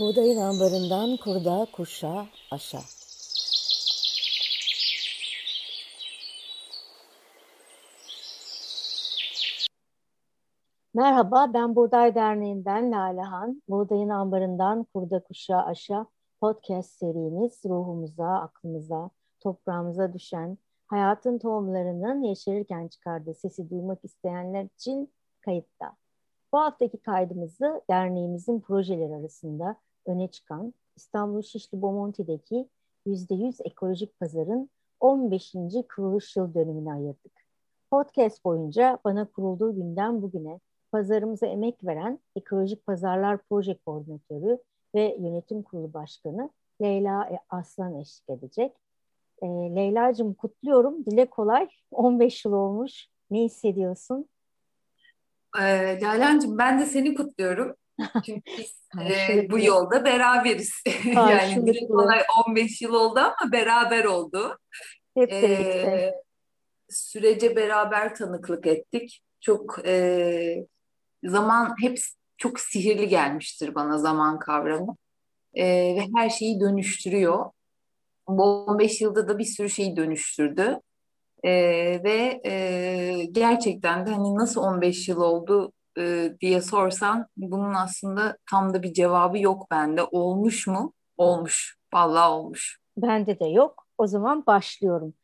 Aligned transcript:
Buğdayın 0.00 0.36
ambarından 0.36 1.16
kurda, 1.16 1.66
kuşa, 1.72 2.26
aşa. 2.50 2.78
Merhaba, 10.94 11.54
ben 11.54 11.76
Buğday 11.76 12.14
Derneği'nden 12.14 12.92
Lalehan. 12.92 13.62
Buğdayın 13.68 14.08
ambarından 14.08 14.84
kurda, 14.94 15.22
kuşa, 15.22 15.58
aşa 15.62 16.06
podcast 16.40 16.90
serimiz 16.90 17.60
ruhumuza, 17.64 18.28
aklımıza, 18.28 19.10
toprağımıza 19.40 20.12
düşen 20.12 20.58
hayatın 20.86 21.38
tohumlarının 21.38 22.22
yeşerirken 22.22 22.88
çıkardığı 22.88 23.34
sesi 23.34 23.70
duymak 23.70 24.04
isteyenler 24.04 24.64
için 24.64 25.12
kayıtta. 25.40 25.96
Bu 26.52 26.58
haftaki 26.58 27.02
kaydımızı 27.02 27.82
derneğimizin 27.90 28.60
projeleri 28.60 29.14
arasında 29.14 29.76
öne 30.06 30.28
çıkan 30.28 30.74
İstanbul 30.96 31.42
Şişli 31.42 31.82
Bomonti'deki 31.82 32.68
%100 33.06 33.62
ekolojik 33.64 34.20
pazarın 34.20 34.70
15. 35.00 35.54
kuruluş 35.94 36.36
yıl 36.36 36.54
dönümüne 36.54 36.92
ayırdık. 36.92 37.32
Podcast 37.90 38.44
boyunca 38.44 38.98
bana 39.04 39.24
kurulduğu 39.24 39.74
günden 39.74 40.22
bugüne 40.22 40.60
pazarımıza 40.92 41.46
emek 41.46 41.84
veren 41.84 42.18
Ekolojik 42.36 42.86
Pazarlar 42.86 43.38
Proje 43.48 43.74
Koordinatörü 43.74 44.58
ve 44.94 45.16
Yönetim 45.20 45.62
Kurulu 45.62 45.94
Başkanı 45.94 46.50
Leyla 46.82 47.30
Aslan 47.50 48.00
eşlik 48.00 48.30
edecek. 48.30 48.72
E, 49.42 49.46
Leyla'cığım 49.46 50.34
kutluyorum. 50.34 51.04
Dile 51.06 51.26
kolay. 51.26 51.68
15 51.90 52.44
yıl 52.44 52.52
olmuş. 52.52 53.06
Ne 53.30 53.42
hissediyorsun? 53.42 54.28
Ee, 55.58 56.00
Lalencim 56.00 56.58
ben 56.58 56.80
de 56.80 56.86
seni 56.86 57.14
kutluyorum. 57.14 57.76
Çünkü 58.26 58.62
e, 59.00 59.50
bu 59.50 59.58
yolda 59.58 60.04
beraberiz. 60.04 60.70
yani 61.04 61.66
direkt 61.66 61.88
kolay 61.88 62.22
15 62.48 62.82
yıl 62.82 62.94
oldu 62.94 63.20
ama 63.20 63.52
beraber 63.52 64.04
oldu. 64.04 64.58
Hep 65.14 65.32
ee, 65.32 66.14
sürece 66.88 67.56
beraber 67.56 68.14
tanıklık 68.14 68.66
ettik. 68.66 69.22
Çok 69.40 69.86
e, 69.86 70.66
zaman 71.24 71.74
hep 71.80 71.98
çok 72.38 72.60
sihirli 72.60 73.08
gelmiştir 73.08 73.74
bana 73.74 73.98
zaman 73.98 74.38
kavramı. 74.38 74.96
E, 75.54 75.64
ve 75.66 76.06
her 76.16 76.30
şeyi 76.30 76.60
dönüştürüyor. 76.60 77.50
Bu 78.28 78.64
15 78.64 79.00
yılda 79.00 79.28
da 79.28 79.38
bir 79.38 79.44
sürü 79.44 79.70
şeyi 79.70 79.96
dönüştürdü. 79.96 80.80
E, 81.44 81.50
ve 82.04 82.40
e, 82.46 83.24
gerçekten 83.32 84.06
de 84.06 84.10
hani 84.10 84.34
nasıl 84.34 84.60
15 84.60 85.08
yıl 85.08 85.20
oldu 85.20 85.72
e, 85.98 86.34
diye 86.40 86.60
sorsan 86.60 87.26
bunun 87.36 87.74
aslında 87.74 88.38
tam 88.50 88.74
da 88.74 88.82
bir 88.82 88.92
cevabı 88.92 89.38
yok 89.38 89.66
bende. 89.70 90.02
Olmuş 90.02 90.66
mu? 90.66 90.92
Olmuş. 91.16 91.76
Vallahi 91.94 92.30
olmuş. 92.30 92.80
Bende 92.96 93.40
de 93.40 93.44
yok. 93.44 93.86
O 93.98 94.06
zaman 94.06 94.46
başlıyorum. 94.46 95.14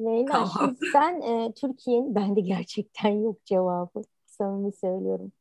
Leyla 0.00 0.32
tamam. 0.32 0.76
sen 0.92 1.20
e, 1.20 1.52
Türkiye'nin 1.52 2.14
bende 2.14 2.40
gerçekten 2.40 3.10
yok 3.10 3.44
cevabı. 3.44 4.02
Samimi 4.26 4.72
söylüyorum. 4.72 5.32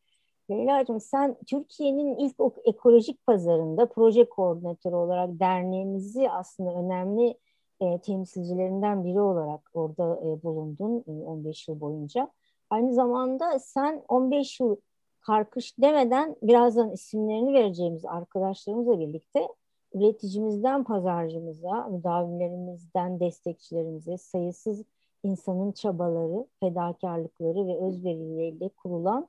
Leyla'cığım 0.52 1.00
sen 1.00 1.38
Türkiye'nin 1.48 2.16
ilk 2.18 2.36
ekolojik 2.66 3.26
pazarında 3.28 3.90
proje 3.90 4.30
koordinatörü 4.30 4.96
olarak 4.96 5.40
derneğimizi 5.40 6.30
aslında 6.30 6.74
önemli 6.74 7.38
e, 7.82 8.02
temsilcilerinden 8.02 9.04
biri 9.04 9.22
olarak 9.22 9.62
orada 9.74 10.20
e, 10.20 10.44
bulundun 10.44 11.04
e, 11.08 11.12
15 11.12 11.68
yıl 11.68 11.80
boyunca. 11.80 12.32
Aynı 12.72 12.94
zamanda 12.94 13.60
sen 13.60 14.04
15 14.08 14.60
yıl 14.60 14.76
karkış 15.22 15.78
demeden 15.78 16.36
birazdan 16.42 16.92
isimlerini 16.92 17.54
vereceğimiz 17.54 18.06
arkadaşlarımızla 18.06 19.00
birlikte 19.00 19.48
üreticimizden 19.94 20.84
pazarcımıza, 20.84 21.88
müdavimlerimizden 21.88 23.20
destekçilerimize 23.20 24.18
sayısız 24.18 24.84
insanın 25.24 25.72
çabaları, 25.72 26.48
fedakarlıkları 26.60 27.68
ve 27.68 27.78
özverileriyle 27.78 28.70
kurulan 28.70 29.28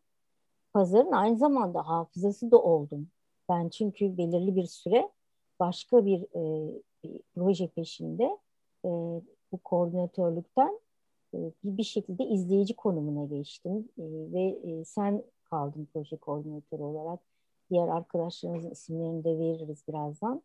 pazarın 0.73 1.13
aynı 1.13 1.37
zamanda 1.37 1.89
hafızası 1.89 2.51
da 2.51 2.63
oldum. 2.63 3.09
Ben 3.49 3.69
çünkü 3.69 4.17
belirli 4.19 4.57
bir 4.57 4.67
süre 4.67 5.11
başka 5.61 6.07
bir, 6.07 6.23
e, 6.23 6.73
bir 7.05 7.21
proje 7.35 7.69
peşinde 7.69 8.25
e, 8.85 8.89
bu 9.53 9.59
koordinatörlükten 9.65 10.79
bir 11.65 11.83
şekilde 11.83 12.25
izleyici 12.25 12.77
konumuna 12.77 13.25
geçtim 13.25 13.89
e, 13.99 14.03
ve 14.33 14.43
e, 14.43 14.85
sen 14.85 15.23
kaldın 15.45 15.89
proje 15.93 16.17
koordinatörü 16.17 16.83
olarak. 16.83 17.21
Diğer 17.71 17.89
arkadaşlarımızın 17.89 18.71
isimlerini 18.71 19.25
de 19.25 19.39
veririz 19.39 19.85
birazdan. 19.89 20.43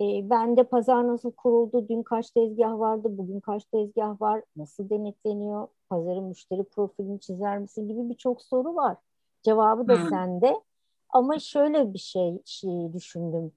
Ben 0.00 0.56
de 0.56 0.64
pazar 0.64 1.06
nasıl 1.08 1.32
kuruldu, 1.32 1.88
dün 1.88 2.02
kaç 2.02 2.30
tezgah 2.30 2.78
vardı, 2.78 3.18
bugün 3.18 3.40
kaç 3.40 3.64
tezgah 3.64 4.20
var, 4.20 4.42
nasıl 4.56 4.90
denetleniyor, 4.90 5.68
pazarın 5.88 6.24
müşteri 6.24 6.64
profilini 6.64 7.20
çizer 7.20 7.58
misin 7.58 7.88
gibi 7.88 8.08
birçok 8.10 8.42
soru 8.42 8.74
var. 8.74 8.96
Cevabı 9.42 9.88
da 9.88 9.94
hmm. 9.94 10.08
sende. 10.08 10.60
Ama 11.08 11.38
şöyle 11.38 11.92
bir 11.92 11.98
şey, 11.98 12.38
şey 12.44 12.92
düşündüm. 12.92 13.52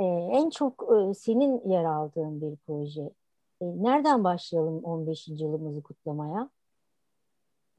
Ee, 0.00 0.04
en 0.04 0.50
çok 0.50 0.88
e, 0.92 1.14
senin 1.14 1.70
yer 1.70 1.84
aldığın 1.84 2.40
bir 2.40 2.56
proje. 2.56 3.10
E, 3.60 3.64
nereden 3.64 4.24
başlayalım 4.24 4.84
15. 4.84 5.28
yılımızı 5.28 5.82
kutlamaya? 5.82 6.50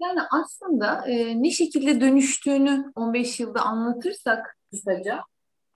Yani 0.02 0.20
aslında 0.32 1.08
e, 1.08 1.44
ne 1.44 1.52
şekilde 1.52 2.02
dönüştüğünü 2.02 2.92
15 2.96 3.40
yılda 3.40 3.62
anlatırsak 3.62 4.58
kısaca 4.72 5.24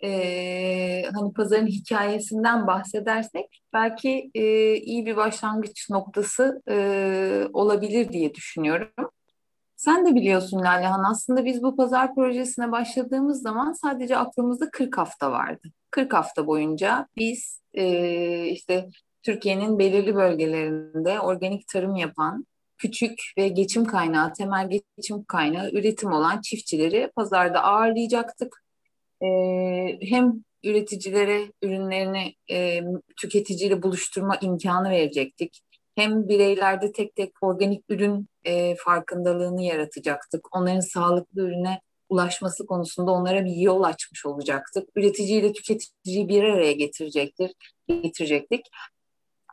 e, 0.04 1.04
hani 1.14 1.34
pazarın 1.34 1.68
hikayesinden 1.68 2.68
bahsedersek 2.68 3.62
belki 3.74 4.32
e, 4.36 4.76
iyi 4.76 5.06
bir 5.06 5.16
başlangıç 5.16 5.90
noktası 5.90 6.62
e, 6.70 7.48
olabilir 7.54 8.12
diye 8.12 8.36
düşünüyorum. 8.36 9.10
Sen 9.76 10.06
de 10.06 10.16
biliyorsun 10.16 10.60
Lalehan 10.60 11.04
aslında 11.12 11.46
biz 11.46 11.64
bu 11.64 11.76
pazar 11.76 12.16
projesine 12.16 12.72
başladığımız 12.72 13.42
zaman 13.42 13.72
sadece 13.74 14.18
aklımızda 14.18 14.70
40 14.72 14.98
hafta 14.98 15.32
vardı. 15.32 15.68
40 15.92 16.14
hafta 16.14 16.48
boyunca 16.48 17.08
biz 17.18 17.62
e, 17.74 18.46
işte 18.46 18.90
Türkiye'nin 19.24 19.80
belirli 19.80 20.16
bölgelerinde 20.16 21.20
organik 21.20 21.68
tarım 21.68 21.96
yapan 21.96 22.46
küçük 22.78 23.20
ve 23.38 23.48
geçim 23.48 23.86
kaynağı, 23.86 24.34
temel 24.34 24.70
geçim 24.70 25.24
kaynağı 25.24 25.70
üretim 25.72 26.12
olan 26.12 26.42
çiftçileri 26.42 27.12
pazarda 27.16 27.64
ağırlayacaktık. 27.64 28.64
Ee, 29.22 29.98
hem 30.02 30.44
üreticilere 30.64 31.52
ürünlerini 31.62 32.36
e, 32.52 32.82
tüketiciyle 33.18 33.84
buluşturma 33.84 34.38
imkanı 34.42 34.90
verecektik. 34.90 35.62
Hem 35.96 36.28
bireylerde 36.28 36.92
tek 36.92 37.16
tek 37.16 37.32
organik 37.42 37.84
ürün 37.90 38.28
e, 38.44 38.76
farkındalığını 38.76 39.64
yaratacaktık. 39.64 40.56
Onların 40.56 40.80
sağlıklı 40.80 41.42
ürüne 41.42 41.82
ulaşması 42.10 42.66
konusunda 42.66 43.12
onlara 43.12 43.46
bir 43.46 43.56
yol 43.56 43.84
açmış 43.84 44.26
olacaktık. 44.26 44.90
Üreticiyle 44.96 45.54
tüketiciyi 45.54 46.30
bir 46.30 46.44
araya 46.44 46.72
getirecektir, 46.72 47.52
getirecektik 47.88 48.66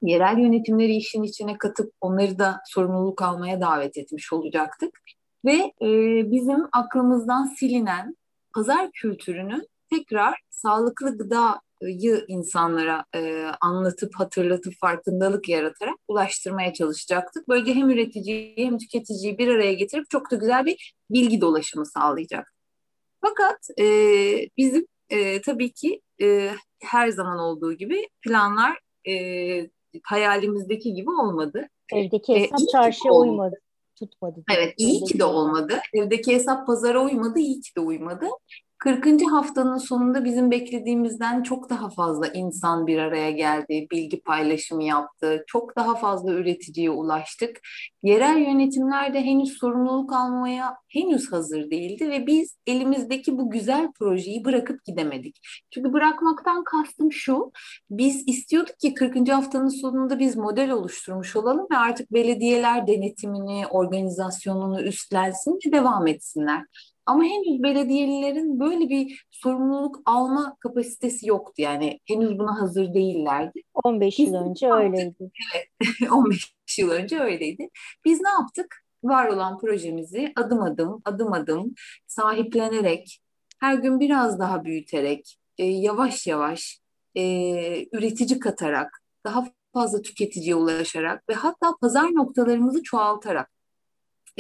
yerel 0.03 0.39
yönetimleri 0.39 0.97
işin 0.97 1.23
içine 1.23 1.59
katıp 1.59 1.93
onları 2.01 2.39
da 2.39 2.61
sorumluluk 2.67 3.23
almaya 3.23 3.61
davet 3.61 3.97
etmiş 3.97 4.33
olacaktık. 4.33 5.01
Ve 5.45 5.73
e, 5.83 5.87
bizim 6.31 6.67
aklımızdan 6.73 7.45
silinen 7.45 8.17
pazar 8.55 8.91
kültürünü 8.93 9.67
tekrar 9.91 10.41
sağlıklı 10.51 11.19
gıdayı 11.19 12.25
insanlara 12.29 13.05
e, 13.15 13.45
anlatıp 13.61 14.15
hatırlatıp 14.15 14.75
farkındalık 14.81 15.49
yaratarak 15.49 15.95
ulaştırmaya 16.09 16.73
çalışacaktık. 16.73 17.49
Böylece 17.49 17.75
hem 17.75 17.91
üreticiyi 17.91 18.55
hem 18.57 18.79
tüketiciyi 18.79 19.39
bir 19.39 19.49
araya 19.49 19.73
getirip 19.73 20.11
çok 20.11 20.31
da 20.31 20.37
güzel 20.37 20.67
bir 20.67 20.95
bilgi 21.11 21.41
dolaşımı 21.41 21.87
sağlayacak. 21.87 22.53
Fakat 23.21 23.59
e, 23.79 23.85
bizim 24.57 24.87
e, 25.09 25.41
tabii 25.41 25.73
ki 25.73 26.01
e, 26.23 26.51
her 26.83 27.09
zaman 27.09 27.39
olduğu 27.39 27.73
gibi 27.73 28.09
planlar 28.23 28.79
e, 29.09 29.15
hayalimizdeki 30.05 30.95
gibi 30.95 31.11
olmadı. 31.11 31.69
Evdeki 31.93 32.33
ee, 32.33 32.41
hesap 32.41 32.61
ee, 32.61 32.67
çarşıya 32.73 33.15
uymadı. 33.15 33.57
Tutmadı. 33.99 34.43
Evet 34.57 34.75
iyi 34.77 35.05
ki 35.05 35.19
de 35.19 35.25
olmadı. 35.25 35.81
Evdeki 35.95 36.35
hesap 36.35 36.67
pazara 36.67 37.05
uymadı, 37.05 37.39
iyi 37.39 37.61
ki 37.61 37.77
de 37.77 37.81
uymadı. 37.81 38.27
40. 38.81 39.33
haftanın 39.33 39.79
sonunda 39.79 40.25
bizim 40.25 40.51
beklediğimizden 40.51 41.43
çok 41.43 41.71
daha 41.71 41.91
fazla 41.91 42.27
insan 42.27 42.87
bir 42.87 42.99
araya 42.99 43.31
geldi, 43.31 43.87
bilgi 43.91 44.21
paylaşımı 44.21 44.85
yaptı, 44.85 45.45
çok 45.47 45.77
daha 45.77 45.95
fazla 45.95 46.33
üreticiye 46.33 46.91
ulaştık. 46.91 47.61
Yerel 48.03 48.39
yönetimler 48.39 49.15
de 49.15 49.25
henüz 49.25 49.59
sorumluluk 49.59 50.13
almaya 50.13 50.77
henüz 50.89 51.33
hazır 51.33 51.71
değildi 51.71 52.11
ve 52.11 52.27
biz 52.27 52.57
elimizdeki 52.67 53.39
bu 53.39 53.51
güzel 53.51 53.93
projeyi 53.99 54.45
bırakıp 54.45 54.85
gidemedik. 54.85 55.41
Çünkü 55.71 55.93
bırakmaktan 55.93 56.65
kastım 56.65 57.13
şu, 57.13 57.53
biz 57.91 58.29
istiyorduk 58.29 58.79
ki 58.79 58.95
40. 58.95 59.29
haftanın 59.29 59.81
sonunda 59.81 60.19
biz 60.19 60.37
model 60.37 60.71
oluşturmuş 60.71 61.37
olalım 61.37 61.67
ve 61.73 61.77
artık 61.77 62.13
belediyeler 62.13 62.87
denetimini, 62.87 63.67
organizasyonunu 63.67 64.83
üstlensin 64.83 65.59
ve 65.67 65.73
devam 65.73 66.07
etsinler. 66.07 66.65
Ama 67.11 67.25
henüz 67.25 67.63
belediyelilerin 67.63 68.61
böyle 68.61 68.89
bir 68.89 69.27
sorumluluk 69.31 70.01
alma 70.05 70.57
kapasitesi 70.61 71.29
yoktu. 71.29 71.53
Yani 71.63 72.01
henüz 72.05 72.39
buna 72.39 72.61
hazır 72.61 72.95
değillerdi. 72.95 73.63
15 73.85 74.19
yıl 74.19 74.35
önce 74.35 74.73
öyleydi. 74.73 75.31
Evet, 75.55 76.11
15 76.13 76.55
yıl 76.79 76.91
önce 76.91 77.21
öyleydi. 77.21 77.69
Biz 78.05 78.21
ne 78.21 78.29
yaptık? 78.29 78.77
Var 79.05 79.27
olan 79.27 79.59
projemizi 79.59 80.33
adım 80.37 80.63
adım, 80.63 81.03
adım 81.05 81.33
adım 81.33 81.75
sahiplenerek, 82.07 83.21
her 83.61 83.75
gün 83.75 84.01
biraz 84.01 84.39
daha 84.39 84.65
büyüterek, 84.65 85.37
e, 85.59 85.65
yavaş 85.65 86.27
yavaş 86.27 86.81
e, 87.15 87.23
üretici 87.93 88.39
katarak, 88.39 89.03
daha 89.25 89.45
fazla 89.75 90.03
tüketiciye 90.03 90.55
ulaşarak 90.55 91.29
ve 91.29 91.35
hatta 91.35 91.77
pazar 91.81 92.15
noktalarımızı 92.15 92.83
çoğaltarak 92.83 93.60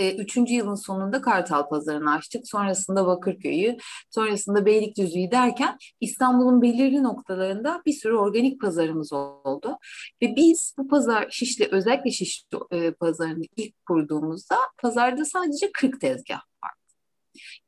e, 0.00 0.16
üçüncü 0.16 0.54
yılın 0.54 0.74
sonunda 0.74 1.22
Kartal 1.22 1.68
Pazarı'nı 1.68 2.14
açtık. 2.14 2.48
Sonrasında 2.48 3.06
Bakırköy'ü, 3.06 3.76
sonrasında 4.10 4.66
Beylikdüzü'yü 4.66 5.30
derken 5.30 5.78
İstanbul'un 6.00 6.62
belirli 6.62 7.02
noktalarında 7.02 7.82
bir 7.86 7.92
sürü 7.92 8.14
organik 8.14 8.60
pazarımız 8.60 9.12
oldu. 9.12 9.78
Ve 10.22 10.36
biz 10.36 10.74
bu 10.78 10.88
pazar 10.88 11.26
Şişli, 11.30 11.68
özellikle 11.70 12.10
Şişli 12.10 12.58
e, 12.70 12.90
pazarını 12.90 13.44
ilk 13.56 13.86
kurduğumuzda 13.86 14.56
pazarda 14.78 15.24
sadece 15.24 15.72
40 15.72 16.00
tezgah 16.00 16.40
vardı. 16.64 16.76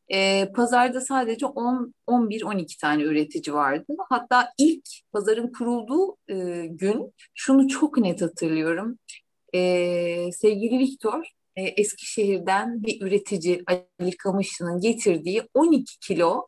E, 0.09 0.49
pazarda 0.57 1.01
sadece 1.01 1.47
10, 1.47 1.95
11, 2.07 2.43
12 2.43 2.79
tane 2.79 3.03
üretici 3.03 3.55
vardı. 3.55 3.95
Hatta 4.09 4.49
ilk 4.59 4.85
pazarın 5.13 5.53
kurulduğu 5.53 6.17
e, 6.29 6.67
gün 6.67 7.15
şunu 7.35 7.69
çok 7.69 7.99
net 7.99 8.23
hatırlıyorum. 8.23 8.99
E, 9.55 10.33
sevgili 10.33 10.79
Viktor 10.79 11.42
e, 11.57 11.63
Eskişehir'den 11.63 12.83
bir 12.83 13.03
üretici 13.03 13.65
Ali 13.69 14.17
Kamışlı'nın 14.17 14.81
getirdiği 14.81 15.43
12 15.55 15.99
kilo 15.99 16.47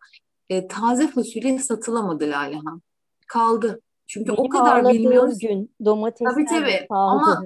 e, 0.49 0.67
taze 0.67 1.09
fasulye 1.09 1.59
satılamadı 1.59 2.25
Lalehan. 2.25 2.83
Kaldı. 3.27 3.81
Çünkü 4.07 4.29
Benim 4.29 4.41
o 4.41 4.49
kadar 4.49 4.93
bilmiyoruz. 4.93 5.39
gün 5.39 5.75
domatesler 5.85 6.35
tabii, 6.35 6.47
tabii. 6.47 6.87
Ama 6.91 7.45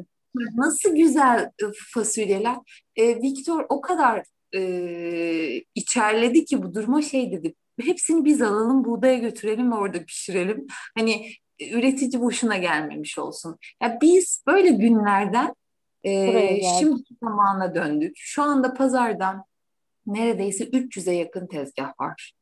nasıl 0.56 0.96
güzel 0.96 1.50
e, 1.62 1.64
fasulyeler. 1.94 2.56
E, 2.96 3.22
Viktor 3.22 3.66
o 3.68 3.80
kadar 3.80 4.24
e, 4.54 5.62
içerledi 5.74 6.44
ki 6.44 6.62
bu 6.62 6.74
duruma 6.74 7.02
şey 7.02 7.32
dedi. 7.32 7.54
Hepsini 7.80 8.24
biz 8.24 8.42
alalım, 8.42 8.84
buğdaya 8.84 9.18
götürelim 9.18 9.72
ve 9.72 9.76
orada 9.76 10.04
pişirelim. 10.04 10.66
Hani 10.98 11.30
üretici 11.72 12.22
boşuna 12.22 12.56
gelmemiş 12.56 13.18
olsun. 13.18 13.56
Ya 13.82 13.98
biz 14.02 14.44
böyle 14.46 14.68
günlerden 14.68 15.54
ee, 16.08 16.60
şimdi 16.78 17.02
zamana 17.22 17.74
döndük. 17.74 18.12
Şu 18.16 18.42
anda 18.42 18.74
pazardan 18.74 19.44
neredeyse 20.06 20.64
300'e 20.64 21.14
yakın 21.14 21.46
tezgah 21.46 22.00
var. 22.00 22.32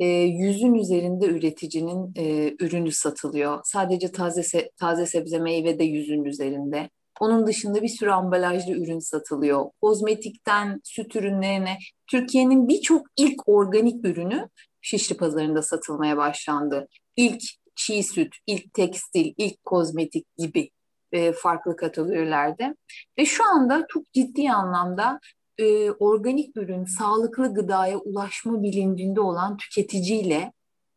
E, 0.00 0.06
yüzün 0.06 0.74
üzerinde 0.74 1.26
üreticinin 1.26 2.12
e, 2.16 2.54
ürünü 2.60 2.92
satılıyor. 2.92 3.60
Sadece 3.64 4.12
taze 4.12 4.70
taze 4.76 5.06
sebze 5.06 5.38
meyve 5.38 5.78
de 5.78 5.84
yüzün 5.84 6.24
üzerinde. 6.24 6.90
Onun 7.20 7.46
dışında 7.46 7.82
bir 7.82 7.88
sürü 7.88 8.10
ambalajlı 8.10 8.72
ürün 8.72 8.98
satılıyor. 8.98 9.70
Kozmetikten 9.80 10.80
süt 10.84 11.16
ürünlerine 11.16 11.78
Türkiye'nin 12.06 12.68
birçok 12.68 13.06
ilk 13.16 13.48
organik 13.48 14.04
ürünü 14.04 14.48
Şişli 14.80 15.16
pazarında 15.16 15.62
satılmaya 15.62 16.16
başlandı. 16.16 16.88
İlk 17.16 17.42
çiğ 17.76 18.02
süt, 18.02 18.34
ilk 18.46 18.74
tekstil, 18.74 19.34
ilk 19.36 19.64
kozmetik 19.64 20.26
gibi 20.38 20.70
e, 21.12 21.32
farklı 21.32 21.76
kategorilerde. 21.76 22.76
Ve 23.18 23.24
şu 23.24 23.44
anda 23.44 23.86
çok 23.88 24.12
ciddi 24.12 24.50
anlamda 24.50 25.20
e, 25.58 25.90
organik 25.90 26.56
ürün, 26.56 26.84
sağlıklı 26.84 27.54
gıdaya 27.54 27.98
ulaşma 27.98 28.62
bilincinde 28.62 29.20
olan 29.20 29.56
tüketiciyle 29.56 30.52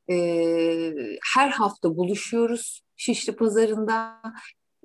e, 0.10 0.16
her 1.36 1.50
hafta 1.50 1.98
buluşuyoruz 1.98 2.82
Şişli 2.96 3.36
Pazarı'nda 3.36 4.22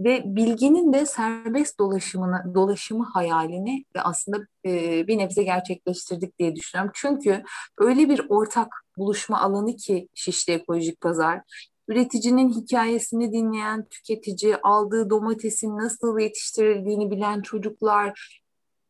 ve 0.00 0.22
bilginin 0.24 0.92
de 0.92 1.06
serbest 1.06 1.78
dolaşımını, 1.78 2.54
dolaşımı 2.54 3.04
hayalini 3.04 3.84
ve 3.96 4.00
aslında 4.00 4.38
e, 4.66 5.06
bir 5.06 5.18
nebze 5.18 5.42
gerçekleştirdik 5.42 6.38
diye 6.38 6.56
düşünüyorum. 6.56 6.92
Çünkü 6.94 7.42
öyle 7.78 8.08
bir 8.08 8.22
ortak 8.28 8.72
buluşma 8.96 9.40
alanı 9.40 9.76
ki 9.76 10.08
Şişli 10.14 10.52
Ekolojik 10.52 11.00
Pazar, 11.00 11.40
üreticinin 11.90 12.50
hikayesini 12.50 13.32
dinleyen 13.32 13.84
tüketici, 13.84 14.56
aldığı 14.56 15.10
domatesin 15.10 15.78
nasıl 15.78 16.18
yetiştirildiğini 16.18 17.10
bilen 17.10 17.42
çocuklar, 17.42 18.40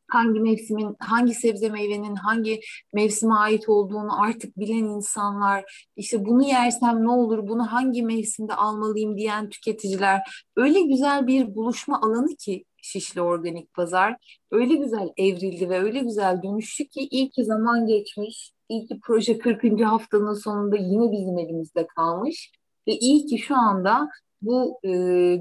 hangi 0.09 0.41
mevsimin, 0.41 0.97
hangi 0.99 1.35
sebze 1.35 1.69
meyvenin 1.69 2.15
hangi 2.15 2.61
mevsime 2.93 3.35
ait 3.35 3.69
olduğunu 3.69 4.23
artık 4.23 4.59
bilen 4.59 4.85
insanlar, 4.85 5.89
işte 5.97 6.25
bunu 6.25 6.43
yersem 6.43 7.05
ne 7.05 7.11
olur, 7.11 7.49
bunu 7.49 7.73
hangi 7.73 8.03
mevsimde 8.03 8.55
almalıyım 8.55 9.17
diyen 9.17 9.49
tüketiciler. 9.49 10.47
Öyle 10.57 10.83
güzel 10.83 11.27
bir 11.27 11.55
buluşma 11.55 12.01
alanı 12.01 12.37
ki 12.37 12.65
Şişli 12.83 13.21
Organik 13.21 13.75
Pazar. 13.75 14.17
Öyle 14.51 14.75
güzel 14.75 15.09
evrildi 15.17 15.69
ve 15.71 15.79
öyle 15.79 16.01
güzel 16.01 16.43
dönüştü 16.43 16.89
ki 16.89 17.09
iyi 17.11 17.31
ki 17.31 17.45
zaman 17.45 17.87
geçmiş. 17.87 18.53
İyi 18.69 18.87
ki 18.87 18.99
proje 19.03 19.39
40. 19.39 19.81
haftanın 19.85 20.35
sonunda 20.35 20.77
yine 20.77 21.13
bizim 21.13 21.39
elimizde 21.39 21.87
kalmış. 21.87 22.53
Ve 22.89 22.93
iyi 22.93 23.27
ki 23.27 23.39
şu 23.39 23.57
anda 23.57 24.09
bu 24.43 24.79
e, 24.85 24.91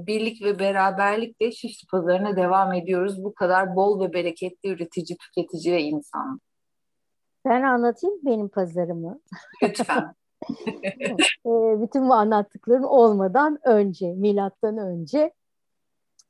birlik 0.06 0.42
ve 0.42 0.58
beraberlikle 0.58 1.52
Şişli 1.52 1.86
Pazarı'na 1.86 2.36
devam 2.36 2.72
ediyoruz. 2.72 3.24
Bu 3.24 3.34
kadar 3.34 3.76
bol 3.76 4.00
ve 4.00 4.12
bereketli 4.12 4.68
üretici, 4.68 5.16
tüketici 5.16 5.74
ve 5.74 5.82
insan. 5.82 6.40
Ben 7.44 7.62
anlatayım 7.62 8.16
benim 8.24 8.48
pazarımı. 8.48 9.20
Lütfen. 9.62 10.14
e, 11.46 11.50
bütün 11.82 12.08
bu 12.08 12.14
anlattıkların 12.14 12.82
olmadan 12.82 13.58
önce, 13.64 14.12
milattan 14.12 14.78
önce 14.78 15.32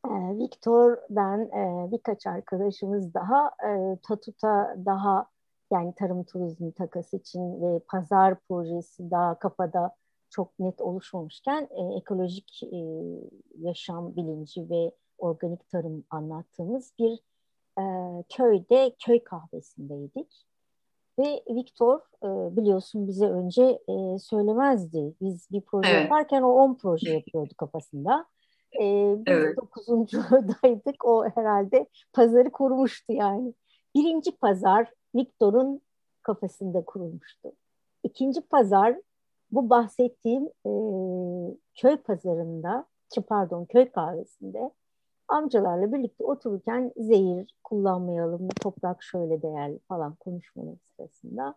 e, 0.06 0.12
Viktor, 0.38 0.96
ben 1.10 1.38
e, 1.38 1.92
birkaç 1.92 2.26
arkadaşımız 2.26 3.14
daha 3.14 3.50
Tatut'a 4.02 4.76
daha 4.84 5.26
yani 5.72 5.94
tarım 5.94 6.24
turizmi 6.24 6.72
takası 6.72 7.16
için 7.16 7.62
ve 7.62 7.80
pazar 7.88 8.40
projesi 8.48 9.10
daha 9.10 9.38
kafada 9.38 9.90
çok 10.30 10.58
net 10.58 10.80
oluşmamışken 10.80 11.68
e, 11.70 11.96
ekolojik 11.96 12.62
e, 12.62 12.78
yaşam 13.58 14.16
bilinci 14.16 14.70
ve 14.70 14.92
organik 15.18 15.68
tarım 15.68 16.04
anlattığımız 16.10 16.92
bir 16.98 17.18
e, 17.78 17.84
köyde 18.28 18.94
köy 19.06 19.24
kahvesindeydik. 19.24 20.46
Ve 21.18 21.42
Viktor 21.50 22.00
e, 22.22 22.56
biliyorsun 22.56 23.08
bize 23.08 23.26
önce 23.26 23.62
e, 23.88 24.18
söylemezdi. 24.18 25.14
Biz 25.20 25.48
bir 25.50 25.60
proje 25.60 25.88
evet. 25.88 26.02
yaparken 26.02 26.42
o 26.42 26.48
10 26.52 26.74
proje 26.74 27.10
yapıyordu 27.12 27.54
kafasında. 27.56 28.26
E, 28.80 29.14
biz 29.16 29.34
evet. 29.34 29.58
9.daydık. 29.58 31.04
O 31.04 31.24
herhalde 31.34 31.86
pazarı 32.12 32.50
kurmuştu 32.50 33.12
yani. 33.12 33.54
Birinci 33.94 34.36
pazar 34.36 34.92
Viktor'un 35.14 35.80
kafasında 36.22 36.84
kurulmuştu. 36.84 37.52
İkinci 38.04 38.40
pazar 38.40 39.00
bu 39.52 39.70
bahsettiğim 39.70 40.48
e, 40.66 40.72
köy 41.74 41.96
pazarında, 41.96 42.86
pardon 43.28 43.64
köy 43.64 43.90
kahvesinde 43.90 44.70
amcalarla 45.28 45.92
birlikte 45.92 46.24
otururken 46.24 46.92
zehir 46.96 47.54
kullanmayalım, 47.64 48.48
toprak 48.48 49.02
şöyle 49.02 49.42
değerli 49.42 49.78
falan 49.78 50.14
konuşmanın 50.14 50.78
sırasında 50.84 51.54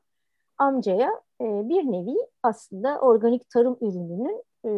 amcaya 0.58 1.22
e, 1.42 1.70
bir 1.70 1.92
nevi 1.92 2.16
aslında 2.44 3.00
organik 3.00 3.50
tarım 3.50 3.78
ürününün 3.82 4.44
e, 4.66 4.72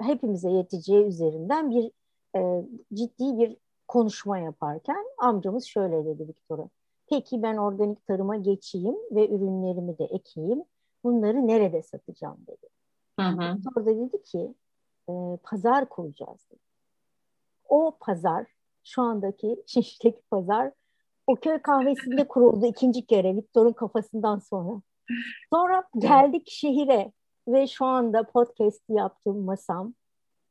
hepimize 0.00 0.50
yeteceği 0.50 1.04
üzerinden 1.04 1.70
bir 1.70 1.90
e, 2.36 2.64
ciddi 2.94 3.38
bir 3.38 3.56
konuşma 3.88 4.38
yaparken 4.38 5.04
amcamız 5.18 5.64
şöyle 5.64 6.04
dedi 6.04 6.28
Viktor'a. 6.28 6.68
Peki 7.10 7.42
ben 7.42 7.56
organik 7.56 8.06
tarıma 8.06 8.36
geçeyim 8.36 8.96
ve 9.10 9.28
ürünlerimi 9.28 9.98
de 9.98 10.04
ekeyim 10.04 10.64
bunları 11.04 11.46
nerede 11.46 11.82
satacağım 11.82 12.38
dedi. 12.46 12.66
Hı 13.20 13.26
hı. 13.26 13.58
Sonra 13.62 13.86
da 13.86 13.96
dedi 13.96 14.22
ki 14.22 14.54
e, 15.08 15.12
pazar 15.42 15.88
kuracağız 15.88 16.46
dedi. 16.50 16.60
O 17.68 17.96
pazar 18.00 18.46
şu 18.84 19.02
andaki 19.02 19.62
Şişli'deki 19.66 20.22
pazar 20.30 20.72
o 21.26 21.36
köy 21.36 21.58
kahvesinde 21.58 22.28
kuruldu 22.28 22.66
ikinci 22.66 23.06
kere 23.06 23.36
Viktor'un 23.36 23.72
kafasından 23.72 24.38
sonra. 24.38 24.80
Sonra 25.52 25.84
geldik 25.98 26.48
şehire 26.50 27.12
ve 27.48 27.66
şu 27.66 27.84
anda 27.84 28.22
podcast 28.22 28.82
yaptığım 28.88 29.44
masam 29.44 29.94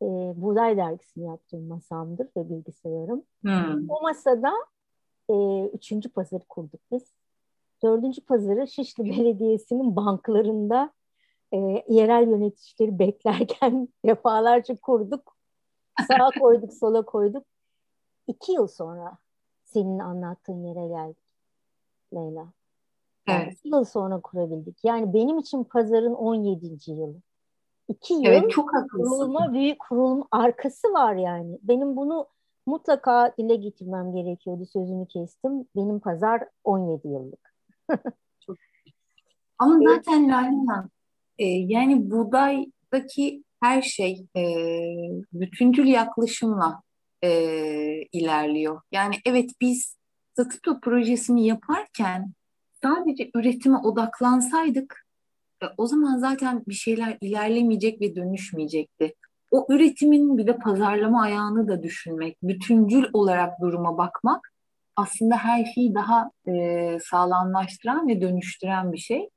e, 0.02 0.06
Buğday 0.36 0.78
Dergisi'ni 0.78 1.26
yaptığım 1.26 1.68
masamdır 1.68 2.28
ve 2.38 2.50
bilgisayarım. 2.50 3.24
Hmm. 3.42 3.90
O 3.90 4.02
masada 4.02 4.54
e, 5.30 5.66
üçüncü 5.74 6.10
pazarı 6.10 6.44
kurduk 6.50 6.82
biz. 6.92 7.14
Dördüncü 7.84 8.22
pazarı 8.26 8.68
Şişli 8.68 9.04
Belediyesi'nin 9.20 9.96
banklarında 9.96 10.92
e, 11.54 11.58
yerel 11.88 12.28
yöneticileri 12.28 13.00
beklerken 13.00 13.90
defalarca 14.06 14.76
kurduk. 14.76 15.38
Sağa 16.08 16.30
koyduk, 16.40 16.74
sola 16.80 17.06
koyduk. 17.06 17.44
İki 18.28 18.52
yıl 18.52 18.68
sonra 18.68 19.18
senin 19.64 20.00
anlattığın 20.00 20.64
yere 20.64 20.88
geldik 20.88 21.24
Leyla. 22.14 22.48
Evet. 23.28 23.58
yıl 23.64 23.84
sonra 23.84 24.22
kurabildik. 24.22 24.78
Yani 24.84 25.14
benim 25.14 25.38
için 25.38 25.64
pazarın 25.64 26.14
17. 26.14 26.92
yılı. 26.92 27.16
İki 27.88 28.14
yıl 28.14 28.26
Evet 28.26 28.52
çok 28.52 28.74
haklısın. 28.74 29.10
kurulma 29.10 29.54
büyük 29.54 29.80
kurulum 29.80 30.28
arkası 30.32 30.94
var 30.94 31.16
yani. 31.16 31.60
Benim 31.64 31.96
bunu 31.96 32.28
mutlaka 32.66 33.34
dile 33.38 33.56
getirmem 33.56 34.14
gerekiyordu. 34.14 34.66
Sözünü 34.66 35.08
kestim. 35.08 35.68
Benim 35.76 36.00
pazar 36.00 36.44
17 36.64 37.08
yıllık. 37.08 37.57
Ama 39.60 39.80
zaten 39.88 40.30
Laleman 40.30 40.90
e, 41.38 41.46
yani 41.46 42.12
buğdaydaki 42.12 43.44
her 43.62 43.82
şey 43.82 44.26
e, 44.36 44.44
bütüncül 45.34 45.86
yaklaşımla 45.86 46.82
e, 47.24 47.30
ilerliyor. 48.12 48.82
Yani 48.92 49.16
evet 49.26 49.50
biz 49.62 49.98
Statüto 50.34 50.80
projesini 50.80 51.48
yaparken 51.48 52.34
sadece 52.84 53.32
üretime 53.36 53.78
odaklansaydık 53.78 55.06
e, 55.64 55.66
o 55.78 55.88
zaman 55.88 56.18
zaten 56.18 56.64
bir 56.68 56.74
şeyler 56.74 57.18
ilerlemeyecek 57.22 58.02
ve 58.02 58.16
dönüşmeyecekti. 58.16 59.14
O 59.52 59.66
üretimin 59.70 60.38
bir 60.38 60.48
de 60.48 60.58
pazarlama 60.58 61.22
ayağını 61.22 61.68
da 61.68 61.84
düşünmek, 61.84 62.38
bütüncül 62.44 63.06
olarak 63.14 63.62
duruma 63.62 63.98
bakmak 63.98 64.54
aslında 64.98 65.36
her 65.36 65.66
şeyi 65.66 65.96
daha 65.96 66.32
e, 66.48 66.98
sağlamlaştıran 67.00 68.08
ve 68.08 68.22
dönüştüren 68.22 68.92
bir 68.94 68.98
şey. 68.98 69.30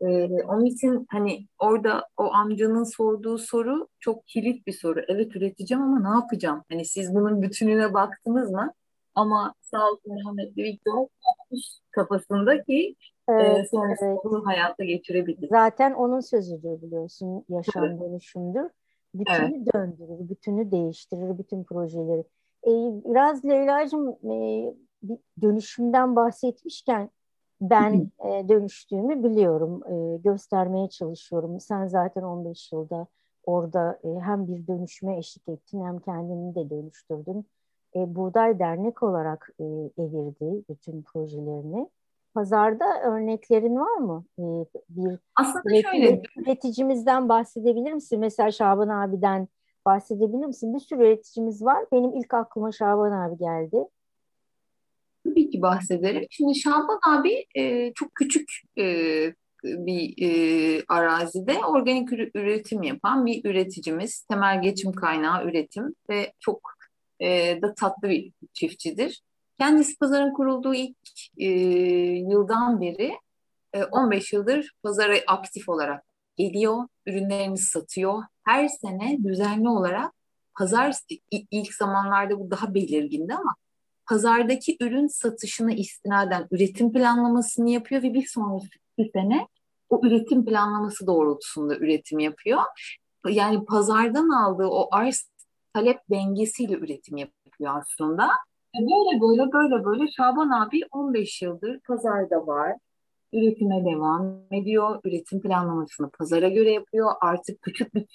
E, 0.00 0.06
onun 0.44 0.64
için 0.64 1.06
hani 1.10 1.46
orada 1.58 2.06
o 2.16 2.32
amcanın 2.32 2.84
sorduğu 2.84 3.38
soru 3.38 3.88
çok 4.00 4.26
kilit 4.26 4.66
bir 4.66 4.72
soru. 4.72 5.00
Evet 5.08 5.36
üreteceğim 5.36 5.82
ama 5.82 6.10
ne 6.10 6.20
yapacağım? 6.20 6.62
Hani 6.70 6.84
siz 6.84 7.14
bunun 7.14 7.42
bütününe 7.42 7.94
baktınız 7.94 8.50
mı? 8.50 8.72
Ama 9.14 9.54
sağ 9.60 9.90
olsun 9.90 10.14
Mehmet 10.14 10.56
Victor 10.56 11.06
kafasında 11.90 12.62
ki 12.62 12.94
evet, 13.28 13.58
e, 13.58 13.68
sonrasında 13.68 14.10
evet. 14.10 14.20
bunu 14.24 14.46
hayatta 14.46 14.84
geçirebilir. 14.84 15.48
Zaten 15.48 15.92
onun 15.92 16.20
sözüdür 16.20 16.82
biliyorsun 16.82 17.44
yaşam 17.48 17.84
evet. 17.84 18.00
dönüşümdür. 18.00 18.70
Bütünü 19.14 19.56
evet. 19.56 19.74
döndürür, 19.74 20.28
bütünü 20.28 20.70
değiştirir, 20.70 21.38
bütün 21.38 21.64
projeleri. 21.64 22.24
Ee, 22.66 22.70
biraz 23.04 23.44
Leyla'cığım 23.44 24.08
e, 24.08 24.34
bir 25.08 25.18
dönüşümden 25.42 26.16
bahsetmişken 26.16 27.10
ben 27.60 28.10
e, 28.24 28.48
dönüştüğümü 28.48 29.24
biliyorum, 29.24 29.82
e, 29.86 30.18
göstermeye 30.18 30.88
çalışıyorum. 30.88 31.60
Sen 31.60 31.86
zaten 31.86 32.22
15 32.22 32.72
yılda 32.72 33.06
orada 33.44 33.98
e, 34.04 34.20
hem 34.20 34.48
bir 34.48 34.66
dönüşüme 34.66 35.18
eşlik 35.18 35.48
ettin 35.48 35.84
hem 35.84 35.98
kendini 35.98 36.54
de 36.54 36.70
dönüştürdün. 36.70 37.46
E, 37.96 38.14
Buğday 38.14 38.58
Dernek 38.58 39.02
olarak 39.02 39.50
e, 39.60 39.64
evirdi 40.02 40.64
bütün 40.70 41.02
projelerini. 41.02 41.88
Pazarda 42.34 43.02
örneklerin 43.02 43.76
var 43.76 43.96
mı? 43.96 44.24
E, 44.38 44.42
bir 44.88 45.18
Aslında 45.36 45.62
üretici, 45.66 45.82
şöyle 45.82 46.22
üreticimizden 46.36 47.28
bahsedebilir 47.28 47.92
misin? 47.92 48.20
Mesela 48.20 48.50
Şaban 48.50 48.88
abiden 48.88 49.48
bahsedebilir 49.86 50.46
misin? 50.46 50.74
Bir 50.74 50.80
sürü 50.80 51.02
üreticimiz 51.02 51.64
var. 51.64 51.84
Benim 51.92 52.12
ilk 52.12 52.34
aklıma 52.34 52.72
Şaban 52.72 53.12
abi 53.12 53.38
geldi. 53.38 53.88
Tabii 55.24 55.50
ki 55.50 55.62
bahsederim. 55.62 56.26
Şimdi 56.30 56.54
Şaban 56.54 57.00
abi 57.06 57.46
e, 57.56 57.92
çok 57.94 58.14
küçük 58.14 58.50
e, 58.78 58.84
bir 59.64 60.14
e, 60.22 60.82
arazide 60.88 61.58
organik 61.58 62.12
üretim 62.12 62.82
yapan 62.82 63.26
bir 63.26 63.44
üreticimiz. 63.44 64.20
Temel 64.20 64.62
geçim 64.62 64.92
kaynağı 64.92 65.44
üretim 65.44 65.94
ve 66.10 66.32
çok 66.40 66.60
e, 67.20 67.58
da 67.62 67.74
tatlı 67.74 68.08
bir 68.08 68.32
çiftçidir. 68.52 69.22
Kendisi 69.58 69.98
pazarın 69.98 70.32
kurulduğu 70.32 70.74
ilk 70.74 70.96
e, 71.38 71.48
yıldan 72.30 72.80
beri 72.80 73.12
e, 73.72 73.84
15 73.84 74.32
yıldır 74.32 74.72
pazara 74.82 75.16
aktif 75.26 75.68
olarak 75.68 76.04
geliyor, 76.36 76.88
ürünlerini 77.06 77.58
satıyor. 77.58 78.22
Her 78.44 78.68
sene 78.68 79.18
düzenli 79.24 79.68
olarak 79.68 80.12
pazar 80.58 80.94
ilk 81.50 81.74
zamanlarda 81.74 82.40
bu 82.40 82.50
daha 82.50 82.74
belirgindi 82.74 83.34
ama 83.34 83.54
pazardaki 84.08 84.76
ürün 84.80 85.06
satışına 85.06 85.72
istinaden 85.72 86.48
üretim 86.50 86.92
planlamasını 86.92 87.70
yapıyor 87.70 88.02
ve 88.02 88.14
bir 88.14 88.26
sonraki 88.26 89.10
sene 89.12 89.48
o 89.88 90.00
üretim 90.06 90.44
planlaması 90.44 91.06
doğrultusunda 91.06 91.76
üretim 91.76 92.18
yapıyor. 92.18 92.62
Yani 93.28 93.64
pazardan 93.64 94.28
aldığı 94.28 94.66
o 94.66 94.88
arz 94.92 95.30
talep 95.74 95.98
dengesiyle 96.10 96.74
üretim 96.74 97.16
yapıyor 97.16 97.78
aslında. 97.80 98.24
E 98.76 98.78
böyle 98.78 99.20
böyle 99.20 99.52
böyle 99.52 99.84
böyle 99.84 100.10
Şaban 100.10 100.50
abi 100.50 100.80
15 100.92 101.42
yıldır 101.42 101.80
pazarda 101.80 102.46
var. 102.46 102.72
Üretime 103.32 103.84
devam 103.84 104.40
ediyor. 104.52 105.00
Üretim 105.04 105.40
planlamasını 105.40 106.10
pazara 106.10 106.48
göre 106.48 106.72
yapıyor. 106.72 107.12
Artık 107.20 107.62
küçük 107.62 107.94
bir 107.94 108.06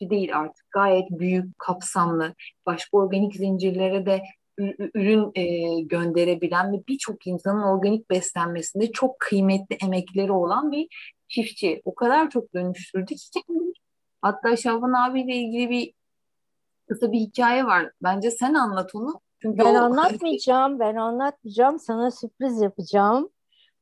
değil 0.00 0.38
artık 0.38 0.70
gayet 0.70 1.10
büyük, 1.10 1.58
kapsamlı, 1.58 2.34
başka 2.66 2.96
organik 2.96 3.34
zincirlere 3.34 4.06
de 4.06 4.22
ürün 4.94 5.30
e, 5.34 5.80
gönderebilen 5.80 6.72
ve 6.72 6.76
birçok 6.88 7.26
insanın 7.26 7.62
organik 7.62 8.10
beslenmesinde 8.10 8.92
çok 8.92 9.20
kıymetli 9.20 9.76
emekleri 9.84 10.32
olan 10.32 10.72
bir 10.72 10.88
çiftçi. 11.28 11.82
O 11.84 11.94
kadar 11.94 12.30
çok 12.30 12.54
dönüştürdü 12.54 13.14
ki 13.14 13.30
kendini. 13.30 13.72
Hatta 14.22 14.56
Şaban 14.56 14.92
abiyle 14.92 15.34
ilgili 15.34 15.70
bir 15.70 15.92
kısa 16.88 17.12
bir 17.12 17.18
hikaye 17.18 17.64
var. 17.64 17.90
Bence 18.02 18.30
sen 18.30 18.54
anlat 18.54 18.94
onu. 18.94 19.20
Çünkü 19.42 19.58
ben 19.58 19.74
o... 19.74 19.78
anlatmayacağım, 19.78 20.78
ben 20.80 20.96
anlatmayacağım. 20.96 21.78
Sana 21.78 22.10
sürpriz 22.10 22.60
yapacağım. 22.60 23.30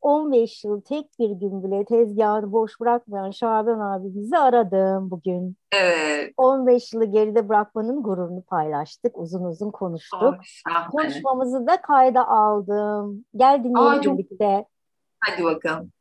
15 0.04 0.64
yıl 0.64 0.80
tek 0.80 1.18
bir 1.18 1.30
gün 1.30 1.62
bile 1.62 1.84
tezgahını 1.84 2.52
boş 2.52 2.80
bırakmayan 2.80 3.30
Şaban 3.30 3.80
abi 3.80 4.14
bizi 4.14 4.38
aradım 4.38 5.10
bugün. 5.10 5.56
Evet. 5.72 6.34
15 6.36 6.92
yılı 6.92 7.04
geride 7.04 7.48
bırakmanın 7.48 8.02
gururunu 8.02 8.42
paylaştık. 8.42 9.18
Uzun 9.18 9.44
uzun 9.44 9.70
konuştuk. 9.70 10.22
Oh, 10.22 10.90
Konuşmamızı 10.90 11.66
da 11.66 11.80
kayda 11.82 12.28
aldım. 12.28 13.24
Gel 13.36 13.64
dinleyelim 13.64 14.12
Aa, 14.12 14.18
birlikte. 14.18 14.66
Hadi 15.20 15.44
bakalım. 15.44 15.92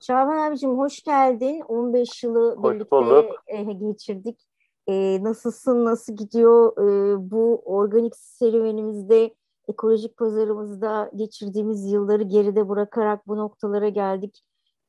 Şaban 0.00 0.36
abicim 0.36 0.78
hoş 0.78 1.02
geldin. 1.02 1.60
15 1.68 2.24
yılı 2.24 2.56
hoş 2.56 2.74
birlikte 2.74 2.90
bulduk. 2.90 3.44
geçirdik. 3.80 4.48
E, 4.86 5.22
nasılsın, 5.22 5.84
nasıl 5.84 6.16
gidiyor 6.16 6.72
e, 6.72 7.16
bu 7.30 7.62
organik 7.64 8.16
serüvenimizde, 8.16 9.34
ekolojik 9.68 10.16
pazarımızda 10.16 11.10
geçirdiğimiz 11.16 11.92
yılları 11.92 12.22
geride 12.22 12.68
bırakarak 12.68 13.28
bu 13.28 13.36
noktalara 13.36 13.88
geldik. 13.88 14.42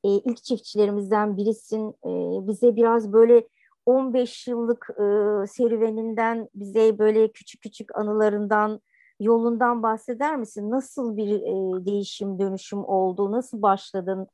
E, 0.04 0.10
ilk 0.10 0.44
çiftçilerimizden 0.44 1.38
birisin. 1.38 1.90
E, 1.90 2.48
bize 2.48 2.76
biraz 2.76 3.14
böyle 3.14 3.48
15 3.86 4.48
yıllık 4.48 4.90
e, 4.90 5.04
serüveninden, 5.48 6.50
bize 6.56 7.00
böyle 7.00 7.32
küçük 7.32 7.62
küçük 7.62 7.98
anılarından, 7.98 8.82
yolundan 9.20 9.84
bahseder 9.84 10.38
misin? 10.38 10.72
Nasıl 10.72 11.18
bir 11.18 11.42
e, 11.42 11.86
değişim, 11.86 12.40
dönüşüm 12.40 12.86
oldu? 12.86 13.32
Nasıl 13.32 13.62
başladın? 13.62 14.28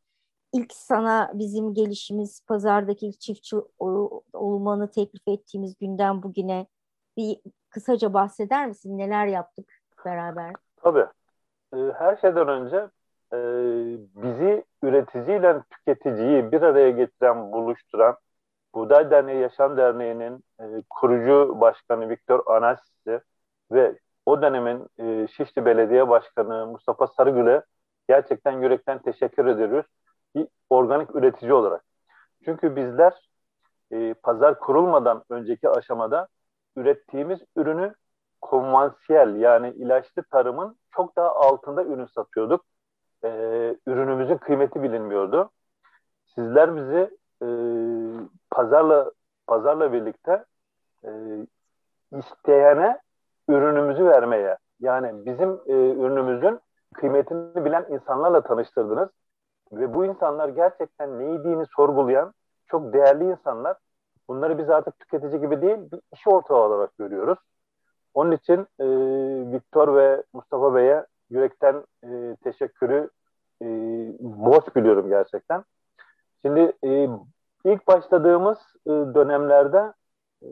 ilk 0.56 0.74
sana 0.74 1.32
bizim 1.34 1.74
gelişimiz 1.74 2.42
pazardaki 2.48 3.08
ilk 3.08 3.20
çiftçi 3.20 3.56
olmanı 4.34 4.92
teklif 4.92 5.28
ettiğimiz 5.28 5.78
günden 5.78 6.24
bugüne 6.24 6.68
bir 7.18 7.40
kısaca 7.70 8.14
bahseder 8.14 8.68
misin? 8.68 8.98
Neler 8.98 9.28
yaptık 9.28 9.75
beraber? 10.06 10.54
Tabii. 10.78 11.06
Ee, 11.74 11.78
her 11.98 12.18
şeyden 12.18 12.48
önce 12.48 12.78
e, 13.34 13.38
bizi 14.16 14.66
üreticiyle 14.84 15.62
tüketiciyi 15.70 16.52
bir 16.52 16.62
araya 16.62 16.92
getiren, 16.92 17.52
buluşturan 17.52 18.18
Buğday 18.76 19.12
Derneği 19.12 19.42
Yaşam 19.42 19.78
Derneği'nin 19.78 20.44
e, 20.60 20.64
kurucu 20.90 21.62
başkanı 21.62 22.10
Viktor 22.10 22.56
Anasisi 22.56 23.22
ve 23.72 23.96
o 24.26 24.42
dönemin 24.42 24.88
e, 25.00 25.28
Şişli 25.28 25.66
Belediye 25.66 26.10
Başkanı 26.10 26.68
Mustafa 26.68 27.08
Sarıgül'e 27.08 27.62
gerçekten 28.08 28.52
yürekten 28.52 29.02
teşekkür 29.02 29.46
ediyoruz 29.46 29.86
bir 30.36 30.48
organik 30.70 31.16
üretici 31.16 31.54
olarak. 31.54 31.84
Çünkü 32.46 32.76
bizler 32.76 33.30
e, 33.92 34.14
pazar 34.14 34.60
kurulmadan 34.60 35.24
önceki 35.30 35.70
aşamada 35.70 36.28
ürettiğimiz 36.76 37.40
ürünü 37.56 37.94
konvansiyel 38.46 39.36
yani 39.36 39.70
ilaçlı 39.70 40.24
tarımın 40.24 40.78
çok 40.92 41.16
daha 41.16 41.36
altında 41.36 41.84
ürün 41.84 42.06
satıyorduk. 42.06 42.66
E, 43.24 43.30
ürünümüzün 43.88 44.38
kıymeti 44.38 44.84
bilinmiyordu. 44.84 45.50
Sizler 46.36 46.76
bizi 46.76 47.18
e, 47.42 47.48
pazarla 48.52 49.12
pazarla 49.48 49.94
birlikte 49.94 50.46
e, 51.04 51.10
isteyene 52.12 53.00
ürünümüzü 53.50 54.06
vermeye 54.06 54.58
yani 54.80 55.26
bizim 55.26 55.60
e, 55.68 55.74
ürünümüzün 55.74 56.60
kıymetini 56.94 57.66
bilen 57.66 57.86
insanlarla 57.90 58.42
tanıştırdınız. 58.42 59.10
Ve 59.72 59.94
bu 59.94 60.06
insanlar 60.06 60.50
gerçekten 60.50 61.20
ne 61.20 61.24
yediğini 61.24 61.66
sorgulayan 61.76 62.34
çok 62.68 62.94
değerli 62.94 63.24
insanlar. 63.24 63.78
Bunları 64.28 64.58
biz 64.58 64.70
artık 64.70 65.00
tüketici 65.00 65.42
gibi 65.42 65.62
değil, 65.62 65.78
bir 65.92 66.02
iş 66.14 66.28
ortağı 66.28 66.58
olarak 66.58 66.98
görüyoruz. 66.98 67.38
Onun 68.16 68.32
için 68.32 68.68
e, 68.80 68.86
Viktor 69.52 69.96
ve 69.96 70.24
Mustafa 70.34 70.76
Bey'e 70.76 71.06
yürekten 71.30 71.84
e, 72.04 72.36
teşekkürü 72.44 73.10
e, 73.62 73.66
borç 74.20 74.76
biliyorum 74.76 75.10
gerçekten. 75.10 75.64
Şimdi 76.42 76.74
e, 76.84 77.10
ilk 77.66 77.88
başladığımız 77.88 78.58
e, 78.86 78.90
dönemlerde 78.90 79.94
e, 80.42 80.48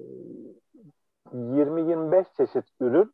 20-25 1.34 2.25
çeşit 2.38 2.65
ürün, 2.82 3.13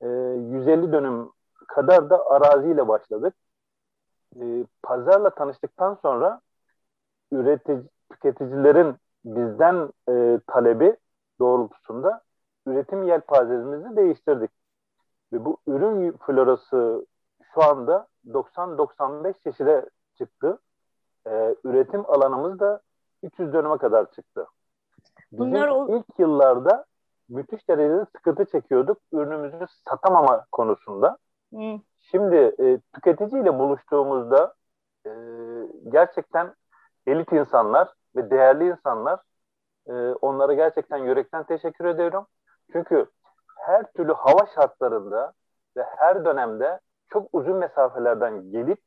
e, 0.00 0.06
150 0.06 0.92
dönüm 0.92 1.30
kadar 1.68 2.10
da 2.10 2.26
araziyle 2.30 2.88
başladık. 2.88 3.34
E, 4.40 4.66
pazarla 4.82 5.30
tanıştıktan 5.30 5.98
sonra 6.02 6.40
üretici, 7.32 7.82
tüketicilerin 8.10 8.96
bizden 9.24 9.88
e, 10.08 10.40
talebi 10.46 10.96
doğrultusunda 11.40 12.22
üretim 12.66 13.02
yelpazemizi 13.02 13.96
değiştirdik. 13.96 14.50
Ve 15.32 15.44
bu 15.44 15.56
ürün 15.66 16.12
florası 16.12 17.06
şu 17.54 17.62
anda 17.62 18.06
90-95 18.26 19.34
çeşide 19.42 19.90
çıktı. 20.18 20.58
Ee, 21.26 21.54
üretim 21.64 22.10
alanımız 22.10 22.60
da 22.60 22.80
300 23.22 23.52
dönüme 23.52 23.78
kadar 23.78 24.12
çıktı. 24.12 24.46
Bizim 25.32 25.52
Bunlar 25.52 25.68
o... 25.68 25.96
ilk 25.96 26.18
yıllarda 26.18 26.84
müthiş 27.28 27.68
derecede 27.68 28.06
sıkıntı 28.16 28.44
çekiyorduk 28.44 28.98
ürünümüzü 29.12 29.66
satamama 29.88 30.46
konusunda. 30.52 31.18
Hı. 31.54 31.80
Şimdi 32.00 32.36
e, 32.36 32.80
tüketiciyle 32.94 33.58
buluştuğumuzda 33.58 34.54
e, 35.06 35.10
gerçekten 35.88 36.54
elit 37.06 37.32
insanlar 37.32 37.88
ve 38.16 38.30
değerli 38.30 38.68
insanlar 38.68 39.20
e, 39.86 39.92
onlara 40.12 40.54
gerçekten 40.54 40.96
yürekten 40.96 41.44
teşekkür 41.44 41.84
ediyorum. 41.84 42.26
Çünkü 42.72 43.06
her 43.56 43.92
türlü 43.92 44.12
hava 44.12 44.46
şartlarında 44.54 45.32
ve 45.76 45.82
her 45.82 46.24
dönemde 46.24 46.80
çok 47.08 47.28
uzun 47.32 47.56
mesafelerden 47.56 48.50
gelip 48.50 48.78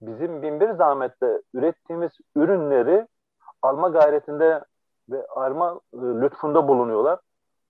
bizim 0.00 0.42
binbir 0.42 0.70
zahmetle 0.70 1.42
ürettiğimiz 1.54 2.10
ürünleri 2.36 3.06
alma 3.62 3.88
gayretinde 3.88 4.64
ve 5.10 5.26
alma 5.26 5.80
e, 5.92 5.96
lütfunda 5.96 6.68
bulunuyorlar. 6.68 7.18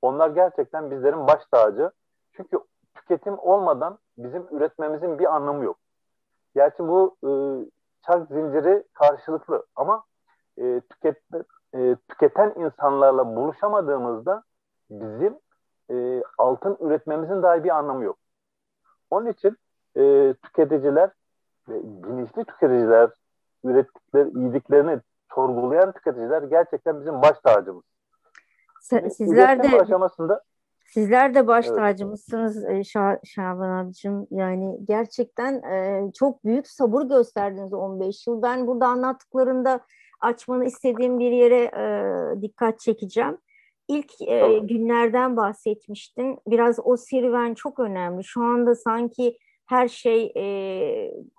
Onlar 0.03 0.31
gerçekten 0.31 0.91
bizlerin 0.91 1.27
baş 1.27 1.43
tacı. 1.53 1.91
Çünkü 2.33 2.59
tüketim 2.95 3.39
olmadan 3.39 3.99
bizim 4.19 4.47
üretmemizin 4.51 5.19
bir 5.19 5.35
anlamı 5.35 5.65
yok. 5.65 5.79
Gerçi 6.55 6.79
bu 6.79 7.17
e, 7.25 7.31
çark 8.07 8.29
zinciri 8.29 8.85
karşılıklı 8.93 9.67
ama 9.77 10.05
e, 10.59 10.81
tüket, 10.81 11.17
e, 11.75 11.97
tüketen 12.09 12.55
insanlarla 12.57 13.37
buluşamadığımızda 13.37 14.43
bizim 14.91 15.39
e, 15.91 16.23
altın 16.39 16.77
üretmemizin 16.81 17.43
dahi 17.43 17.65
bir 17.65 17.79
anlamı 17.79 18.05
yok. 18.05 18.19
Onun 19.11 19.27
için 19.27 19.57
e, 19.97 20.35
tüketiciler 20.43 21.11
ve 21.69 21.75
bilinçli 21.85 22.45
tüketiciler 22.45 23.11
ürettikleri, 23.65 24.39
yediklerini 24.39 25.01
sorgulayan 25.35 25.93
tüketiciler 25.93 26.43
gerçekten 26.43 27.01
bizim 27.01 27.23
baş 27.23 27.41
tacımız. 27.45 27.85
Sizler 29.11 29.63
de 29.63 29.81
aşamasında 29.81 30.43
Sizler 30.91 31.35
de 31.35 31.47
baş 31.47 31.67
evet. 31.67 31.79
tacımızsınız 31.79 32.65
e, 32.65 32.85
Şah, 32.85 33.17
Şaban 33.25 33.71
abicim. 33.71 34.27
Yani 34.31 34.79
gerçekten 34.85 35.63
e, 35.63 36.11
çok 36.13 36.45
büyük 36.45 36.69
sabır 36.69 37.03
gösterdiniz 37.03 37.73
15 37.73 38.27
yıl. 38.27 38.43
Ben 38.43 38.67
burada 38.67 38.87
anlattıklarında 38.87 39.81
açmanı 40.21 40.65
istediğim 40.65 41.19
bir 41.19 41.31
yere 41.31 41.63
e, 41.63 42.43
dikkat 42.43 42.81
çekeceğim. 42.81 43.39
İlk 43.91 44.29
e, 44.29 44.59
günlerden 44.59 45.37
bahsetmiştin. 45.37 46.39
Biraz 46.47 46.79
o 46.85 46.97
serüven 46.97 47.55
çok 47.55 47.81
önemli. 47.81 48.25
Şu 48.25 48.43
anda 48.43 48.75
sanki 48.75 49.39
her 49.67 49.89
şey 49.89 50.33
e, 50.37 50.45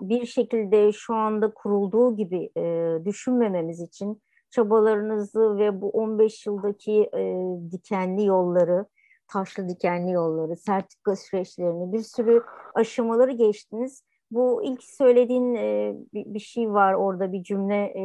bir 0.02 0.26
şekilde 0.26 0.92
şu 0.92 1.16
anda 1.16 1.54
kurulduğu 1.54 2.16
gibi 2.16 2.50
e, 2.58 2.98
düşünmememiz 3.06 3.82
için 3.82 4.22
çabalarınızı 4.50 5.58
ve 5.58 5.82
bu 5.82 5.90
15 5.90 6.46
yıldaki 6.46 7.10
e, 7.14 7.46
dikenli 7.72 8.26
yolları, 8.26 8.86
taşlı 9.28 9.70
dikenli 9.70 10.12
yolları, 10.12 10.56
sertifika 10.56 11.16
süreçlerini, 11.16 11.94
bir 11.94 12.02
sürü 12.02 12.44
aşamaları 12.74 13.32
geçtiniz. 13.32 14.04
Bu 14.32 14.64
ilk 14.64 14.84
söylediğin 14.84 15.56
e, 15.56 15.96
bir, 16.14 16.34
bir 16.34 16.40
şey 16.40 16.74
var 16.74 16.94
orada 16.94 17.32
bir 17.32 17.44
cümle 17.44 17.76
e, 17.76 18.04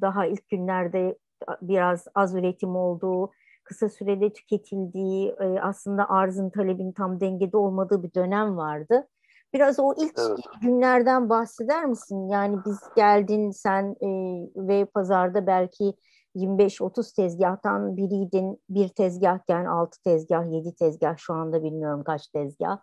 daha 0.00 0.26
ilk 0.26 0.48
günlerde 0.48 1.16
biraz 1.62 2.06
az 2.14 2.34
üretim 2.34 2.76
olduğu, 2.76 3.30
kısa 3.70 3.88
sürede 3.88 4.32
tüketildiği, 4.32 5.34
e, 5.40 5.60
aslında 5.60 6.10
arzın 6.10 6.50
talebin 6.50 6.92
tam 6.92 7.20
dengede 7.20 7.56
olmadığı 7.56 8.02
bir 8.02 8.14
dönem 8.14 8.56
vardı. 8.56 9.08
Biraz 9.52 9.78
o 9.78 9.94
ilk 9.98 10.18
evet. 10.18 10.38
günlerden 10.62 11.28
bahseder 11.28 11.84
misin? 11.84 12.28
Yani 12.28 12.58
biz 12.66 12.78
geldin 12.96 13.50
sen 13.50 13.96
e, 14.00 14.08
ve 14.56 14.84
pazarda 14.84 15.46
belki 15.46 15.94
25-30 16.34 17.16
tezgahtan 17.16 17.96
biriydin. 17.96 18.62
Bir 18.70 18.88
tezgahken 18.88 19.64
6 19.64 20.02
tezgah, 20.02 20.52
7 20.52 20.74
tezgah 20.74 21.16
şu 21.16 21.34
anda 21.34 21.62
bilmiyorum 21.62 22.04
kaç 22.04 22.28
tezgah. 22.28 22.78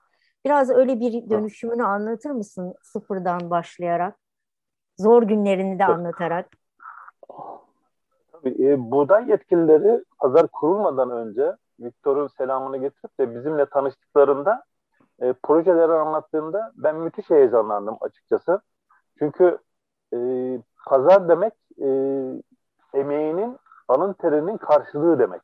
Biraz 0.45 0.69
öyle 0.69 1.00
bir 1.00 1.30
dönüşümünü 1.30 1.84
anlatır 1.84 2.30
mısın 2.30 2.73
sıfırdan 2.84 3.50
başlayarak? 3.50 4.19
Zor 4.97 5.23
günlerini 5.23 5.80
de 5.80 5.86
anlatarak. 5.86 6.50
E, 8.47 8.91
buğday 8.91 9.29
yetkilileri 9.29 10.03
pazar 10.19 10.47
kurulmadan 10.47 11.12
önce 11.12 11.55
Viktor'un 11.79 12.27
selamını 12.27 12.77
getirip 12.77 13.19
de 13.19 13.36
bizimle 13.36 13.65
tanıştıklarında 13.65 14.63
e, 15.21 15.33
projeleri 15.33 15.93
anlattığında 15.93 16.71
ben 16.75 16.95
müthiş 16.95 17.29
heyecanlandım 17.29 17.97
açıkçası. 18.01 18.62
Çünkü 19.19 19.57
e, 20.13 20.17
pazar 20.86 21.29
demek 21.29 21.53
e, 21.81 21.88
emeğinin, 22.93 23.57
alın 23.88 24.13
terinin 24.13 24.57
karşılığı 24.57 25.19
demek. 25.19 25.41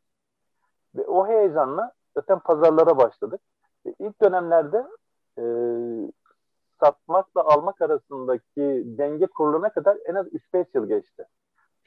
Ve 0.95 1.07
o 1.07 1.27
heyecanla 1.27 1.91
zaten 2.15 2.39
pazarlara 2.39 2.97
başladık. 2.97 3.41
Ve 3.85 3.93
ilk 3.99 4.21
dönemlerde 4.21 4.87
e, 5.37 5.43
satmakla 6.79 7.43
almak 7.43 7.81
arasındaki 7.81 8.83
denge 8.85 9.27
kurulana 9.27 9.69
kadar 9.69 9.97
en 10.05 10.15
az 10.15 10.27
3-5 10.27 10.65
yıl 10.73 10.87
geçti. 10.87 11.25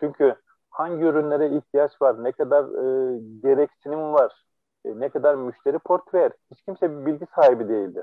Çünkü 0.00 0.36
hangi 0.76 1.04
ürünlere 1.04 1.56
ihtiyaç 1.56 2.02
var, 2.02 2.24
ne 2.24 2.32
kadar 2.32 2.64
e, 2.64 3.18
gereksinim 3.42 4.12
var, 4.12 4.44
e, 4.84 5.00
ne 5.00 5.08
kadar 5.08 5.34
müşteri 5.34 5.78
portföy, 5.78 6.30
hiç 6.50 6.62
kimse 6.62 6.90
bir 6.90 7.06
bilgi 7.06 7.26
sahibi 7.34 7.68
değildi. 7.68 8.02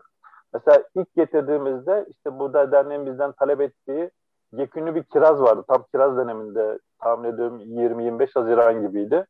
Mesela 0.54 0.84
ilk 0.96 1.16
getirdiğimizde 1.16 2.06
işte 2.10 2.40
burada 2.40 2.72
derneğin 2.72 3.06
bizden 3.06 3.32
talep 3.32 3.62
ettiği 3.62 4.12
yekünlü 4.54 4.96
bir 4.96 5.04
kiraz 5.04 5.42
vardı. 5.42 5.64
Tam 5.68 5.86
kiraz 5.92 6.18
döneminde 6.18 6.80
tahmin 7.00 7.30
ediyorum 7.30 7.60
20-25 7.60 8.30
Haziran 8.34 8.88
gibiydi. 8.88 9.26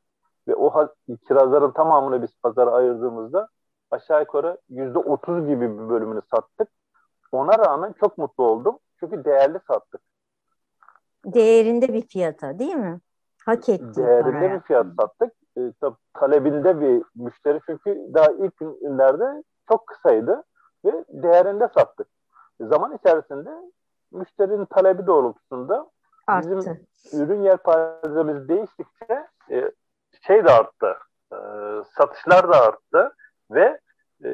Ve 0.47 0.56
o 0.56 0.89
kirazların 1.27 1.71
tamamını 1.71 2.21
biz 2.21 2.29
pazara 2.43 2.71
ayırdığımızda 2.71 3.47
aşağı 3.91 4.19
yukarı 4.19 4.58
%30 4.69 5.47
gibi 5.47 5.79
bir 5.79 5.89
bölümünü 5.89 6.21
sattık. 6.34 6.67
Ona 7.32 7.60
rağmen 7.60 7.93
çok 7.99 8.17
mutlu 8.17 8.43
oldum. 8.43 8.79
Çünkü 8.99 9.25
değerli 9.25 9.60
sattık. 9.67 10.01
Değerinde 11.25 11.93
bir 11.93 12.08
fiyata 12.08 12.60
değil 12.60 12.75
mi? 12.75 12.99
Hak 13.45 13.69
ettiği 13.69 13.95
Değerinde 13.95 14.32
paraya. 14.32 14.53
bir 14.56 14.60
fiyat 14.60 14.86
sattık. 14.99 15.34
E, 15.58 15.62
tabii, 15.82 15.95
talebinde 16.13 16.82
bir 16.82 17.03
müşteri 17.15 17.60
çünkü 17.65 17.99
daha 18.13 18.32
ilk 18.32 18.58
günlerde 18.60 19.43
çok 19.71 19.88
kısaydı 19.88 20.43
ve 20.86 21.06
değerinde 21.10 21.69
sattık. 21.77 22.08
Zaman 22.60 22.95
içerisinde 22.97 23.49
müşterinin 24.12 24.65
talebi 24.65 25.08
doğrultusunda 25.08 25.89
Arttı. 26.27 26.58
bizim 26.58 26.88
ürün 27.13 27.41
yelpazemiz 27.41 28.47
değiştikçe 28.49 29.27
e, 29.51 29.71
şey 30.27 30.45
de 30.45 30.51
arttı. 30.51 30.97
E, 31.34 31.38
satışlar 31.97 32.49
da 32.49 32.62
arttı 32.62 33.15
ve 33.51 33.79
e, 34.23 34.29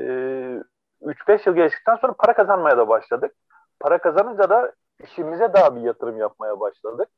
3-5 1.01 1.49
yıl 1.49 1.55
geçtikten 1.55 1.95
sonra 1.95 2.13
para 2.13 2.33
kazanmaya 2.33 2.77
da 2.77 2.87
başladık. 2.87 3.35
Para 3.79 3.97
kazanınca 3.97 4.49
da 4.49 4.71
işimize 5.03 5.53
daha 5.53 5.75
bir 5.75 5.81
yatırım 5.81 6.17
yapmaya 6.17 6.59
başladık. 6.59 7.09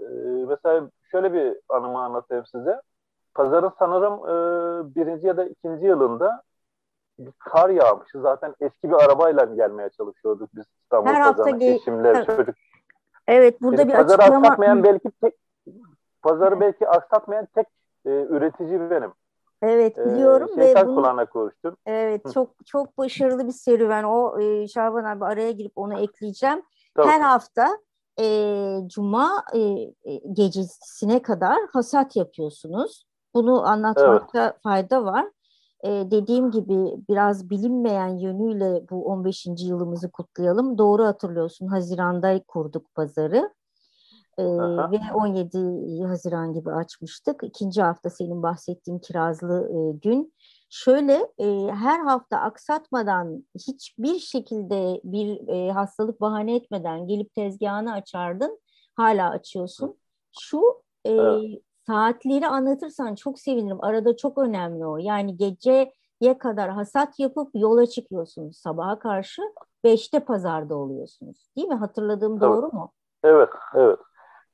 E, 0.00 0.06
mesela 0.48 0.90
şöyle 1.10 1.32
bir 1.32 1.56
anımı 1.68 1.98
anlatayım 1.98 2.46
size. 2.46 2.80
Pazarın 3.34 3.72
sanırım 3.78 4.14
e, 4.14 4.34
birinci 4.94 5.26
ya 5.26 5.36
da 5.36 5.44
ikinci 5.44 5.86
yılında 5.86 6.42
bir 7.18 7.32
kar 7.38 7.70
yağmışı. 7.70 8.20
Zaten 8.20 8.54
eski 8.60 8.90
bir 8.90 9.04
arabayla 9.04 9.44
gelmeye 9.44 9.90
çalışıyorduk 9.90 10.50
biz 10.54 10.64
İstanbul 10.82 11.10
Her. 11.10 11.20
Hafta 11.20 11.50
Eşimler, 11.50 12.26
çocuk. 12.26 12.54
Evet 13.28 13.62
burada 13.62 13.80
yani 13.80 13.88
bir 13.88 13.96
pazarı 13.96 14.22
açıklama. 14.22 14.46
Aksatmayan 14.46 14.82
belki 14.82 15.10
tek, 15.10 15.34
pazarı 16.22 16.60
belki 16.60 16.88
aksatmayan 16.88 17.46
tek 17.54 17.66
e, 18.06 18.10
üretici 18.10 18.90
benim. 18.90 19.12
Evet 19.62 19.98
e, 19.98 20.04
biliyorum 20.04 20.50
ee, 20.56 20.60
ve 20.60 20.86
bunu, 20.86 20.94
kulağına. 20.94 21.26
Evet 21.86 22.24
Hı. 22.24 22.32
çok 22.32 22.50
çok 22.66 22.98
başarılı 22.98 23.46
bir 23.46 23.52
serüven 23.52 24.04
o 24.04 24.40
e, 24.40 24.68
Şaban 24.68 25.04
abi 25.04 25.24
araya 25.24 25.50
girip 25.50 25.72
onu 25.76 26.00
ekleyeceğim. 26.00 26.62
Tabii. 26.94 27.08
Her 27.08 27.20
hafta 27.20 27.78
e, 28.20 28.88
cuma 28.88 29.44
e, 29.54 29.60
e 30.04 30.20
gecesine 30.32 31.22
kadar 31.22 31.58
hasat 31.72 32.16
yapıyorsunuz. 32.16 33.04
Bunu 33.34 33.68
anlatmakta 33.68 34.44
evet. 34.44 34.62
fayda 34.62 35.04
var. 35.04 35.26
e, 35.84 35.90
dediğim 36.10 36.50
gibi 36.50 37.04
biraz 37.08 37.50
bilinmeyen 37.50 38.18
yönüyle 38.18 38.88
bu 38.90 39.04
15. 39.04 39.46
yılımızı 39.58 40.10
kutlayalım. 40.10 40.78
Doğru 40.78 41.04
hatırlıyorsun 41.04 41.66
Haziran'da 41.66 42.42
kurduk 42.48 42.94
pazarı. 42.94 43.50
E, 44.38 44.44
ve 44.90 45.00
17 45.14 46.04
Haziran 46.06 46.52
gibi 46.52 46.72
açmıştık. 46.72 47.40
İkinci 47.44 47.82
hafta 47.82 48.10
senin 48.10 48.42
bahsettiğin 48.42 48.98
kirazlı 48.98 49.70
e, 49.70 49.98
gün. 49.98 50.32
Şöyle 50.72 51.32
e, 51.38 51.70
her 51.72 52.00
hafta 52.00 52.38
aksatmadan 52.38 53.44
hiçbir 53.54 54.18
şekilde 54.18 55.00
bir 55.04 55.48
e, 55.48 55.72
hastalık 55.72 56.20
bahane 56.20 56.56
etmeden 56.56 57.06
gelip 57.06 57.34
tezgahını 57.34 57.92
açardın. 57.92 58.60
Hala 58.96 59.30
açıyorsun. 59.30 59.96
Şu 60.40 60.82
e, 61.04 61.10
evet. 61.10 61.62
saatleri 61.86 62.46
anlatırsan 62.46 63.14
çok 63.14 63.38
sevinirim. 63.38 63.84
Arada 63.84 64.16
çok 64.16 64.38
önemli 64.38 64.86
o. 64.86 64.96
Yani 64.96 65.36
geceye 65.36 66.38
kadar 66.38 66.70
hasat 66.70 67.18
yapıp 67.18 67.50
yola 67.54 67.86
çıkıyorsunuz. 67.86 68.56
Sabaha 68.56 68.98
karşı 68.98 69.42
beşte 69.84 70.20
pazarda 70.20 70.76
oluyorsunuz. 70.76 71.50
Değil 71.56 71.68
mi? 71.68 71.74
Hatırladığım 71.74 72.32
evet. 72.32 72.42
doğru 72.42 72.66
mu? 72.72 72.92
Evet, 73.24 73.50
evet. 73.74 73.98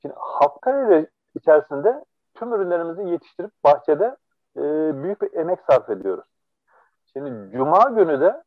Şimdi 0.02 0.14
hafta 0.18 1.04
içerisinde 1.34 2.04
tüm 2.34 2.54
ürünlerimizi 2.54 3.08
yetiştirip 3.08 3.50
bahçede 3.64 4.16
e, 4.56 4.62
büyük 5.02 5.22
bir 5.22 5.32
emek 5.32 5.58
sarf 5.70 5.90
ediyoruz. 5.90 6.24
Şimdi 7.12 7.56
cuma 7.56 7.84
günü 7.84 8.20
de 8.20 8.42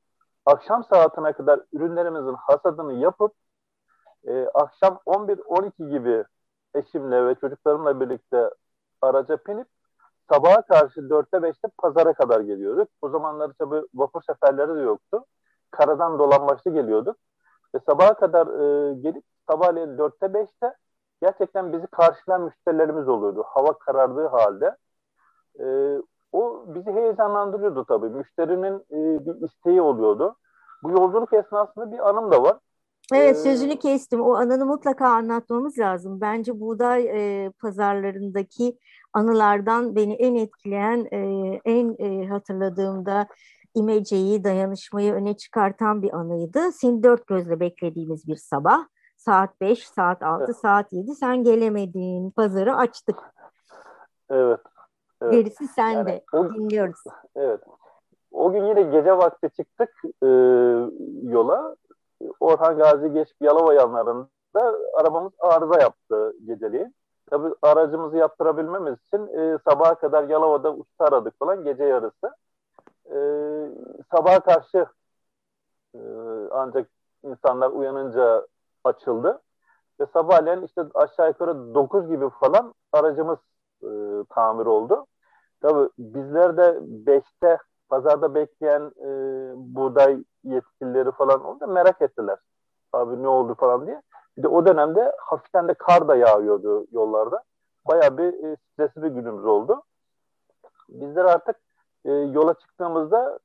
akşam 0.45 0.84
saatine 0.84 1.34
kadar 1.34 1.60
ürünlerimizin 1.74 2.34
hasadını 2.34 2.93
yapıp 2.93 3.34
e, 4.28 4.48
akşam 4.54 5.00
11-12 5.06 5.89
gibi 5.89 6.24
eşimle 6.76 7.26
ve 7.26 7.36
çocuklarımla 7.36 8.00
birlikte 8.00 8.50
araca 9.02 9.38
binip 9.48 9.67
sabaha 10.32 10.62
karşı 10.62 11.00
4'te 11.00 11.38
5'te 11.38 11.67
pazara 11.78 12.13
kadar 12.13 12.41
geliyorduk. 12.41 12.89
O 13.02 13.10
zamanlar 13.10 13.52
tabii 13.60 13.82
vapur 13.93 14.22
seferleri 14.22 14.76
de 14.76 14.80
yoktu. 14.80 15.26
Karadan 15.72 16.19
dolanbaçlı 16.19 16.72
geliyorduk. 16.72 17.17
Ve 17.76 17.80
sabaha 17.89 18.13
kadar 18.13 18.48
e, 18.48 18.93
gelip 18.93 19.24
sabahleyin 19.50 19.98
4'te 19.98 20.26
5'te 20.26 20.74
gerçekten 21.22 21.74
bizi 21.74 21.88
karşılayan 21.88 22.41
müşterilerimiz 22.41 23.08
oluyordu. 23.08 23.43
Hava 23.48 23.80
karardığı 23.80 24.28
halde. 24.28 24.78
E, 25.60 25.65
o 26.32 26.65
bizi 26.67 26.91
heyecanlandırıyordu 26.91 27.86
tabii. 27.86 28.10
Müşterinin 28.10 28.76
e, 28.76 29.26
bir 29.26 29.48
isteği 29.48 29.82
oluyordu. 29.82 30.36
Bu 30.84 30.91
yolculuk 30.91 31.34
esnasında 31.34 31.91
bir 31.91 32.10
anım 32.10 32.32
da 32.32 32.43
var. 32.43 32.58
Evet 33.13 33.36
ee, 33.36 33.39
sözünü 33.39 33.80
kestim. 33.80 34.22
O 34.22 34.34
anını 34.36 34.65
mutlaka 34.65 35.08
anlatmamız 35.08 35.80
lazım. 35.80 36.22
Bence 36.22 36.60
buğday 36.60 37.04
e, 37.04 37.52
pazarlarındaki 37.52 38.78
anılardan 39.13 39.95
beni 39.95 40.13
en 40.13 40.36
etkileyen, 40.36 41.08
e, 41.12 41.19
en 41.65 41.95
e, 42.00 42.28
hatırladığımda 42.28 43.28
imeceyi, 43.76 44.43
dayanışmayı 44.43 45.13
öne 45.13 45.38
çıkartan 45.38 46.02
bir 46.02 46.13
anıydı. 46.13 46.72
Seni 46.72 47.04
dört 47.04 47.28
gözle 47.28 47.60
beklediğimiz 47.60 48.28
bir 48.28 48.36
sabah. 48.36 48.80
Saat 49.17 49.62
beş, 49.62 49.88
saat 49.88 50.24
altı, 50.24 50.43
evet. 50.45 50.56
saat 50.56 50.93
yedi. 50.93 51.15
Sen 51.15 51.43
gelemedin. 51.43 52.32
Pazarı 52.32 52.76
açtık. 52.76 53.15
Evet. 54.30 54.60
Evet. 55.21 55.34
Gerisi 55.34 55.67
sende. 55.67 56.23
Yani, 56.34 56.53
Dinliyoruz. 56.53 57.03
Evet. 57.36 57.62
O 58.32 58.51
gün 58.51 58.65
yine 58.65 58.82
gece 58.82 59.17
vakti 59.17 59.49
çıktık 59.49 60.01
e, 60.23 60.27
yola. 61.23 61.75
Orhan 62.39 62.77
Gazi 62.77 63.13
geçip 63.13 63.41
Yalova 63.41 63.73
yanlarında 63.73 64.29
arabamız 64.97 65.34
arıza 65.39 65.82
yaptı 65.82 66.34
geceliğin. 66.45 66.95
Tabii 67.29 67.55
aracımızı 67.62 68.17
yaptırabilmemiz 68.17 68.95
için 69.08 69.27
e, 69.27 69.58
sabaha 69.69 69.95
kadar 69.95 70.23
Yalova'da 70.23 70.73
usta 70.73 71.05
aradık 71.05 71.39
falan 71.39 71.63
gece 71.63 71.84
yarısı. 71.84 72.36
E, 73.05 73.17
sabaha 74.12 74.39
karşı 74.39 74.86
e, 75.95 75.99
ancak 76.51 76.89
insanlar 77.23 77.69
uyanınca 77.69 78.47
açıldı. 78.84 79.41
Ve 79.99 80.05
sabahleyin 80.13 80.62
işte 80.62 80.82
aşağı 80.93 81.27
yukarı 81.27 81.73
9 81.73 82.08
gibi 82.08 82.29
falan 82.29 82.73
aracımız 82.91 83.39
tamir 84.25 84.65
oldu. 84.65 85.05
Tabii 85.62 85.89
bizler 85.97 86.58
de 86.58 86.79
5'te 87.05 87.58
pazarda 87.89 88.36
bekleyen 88.36 88.91
e, 89.01 89.10
buğday 89.55 90.23
yetkilileri 90.43 91.12
falan 91.12 91.60
da 91.60 91.67
merak 91.67 92.01
ettiler. 92.01 92.38
Abi 92.93 93.23
ne 93.23 93.27
oldu 93.27 93.55
falan 93.55 93.88
diye. 93.88 94.01
Bir 94.38 94.43
de 94.43 94.47
o 94.47 94.65
dönemde 94.65 95.12
hafiften 95.19 95.67
de 95.67 95.73
kar 95.73 96.08
da 96.08 96.15
yağıyordu 96.15 96.88
yollarda. 96.91 97.43
Bayağı 97.88 98.17
bir 98.17 98.43
e, 98.43 98.55
stresli 98.55 99.03
bir 99.03 99.10
günümüz 99.10 99.45
oldu. 99.45 99.84
Bizler 100.89 101.25
artık 101.25 101.55
e, 102.05 102.12
yola 102.12 102.53
çıktığımızda 102.53 103.39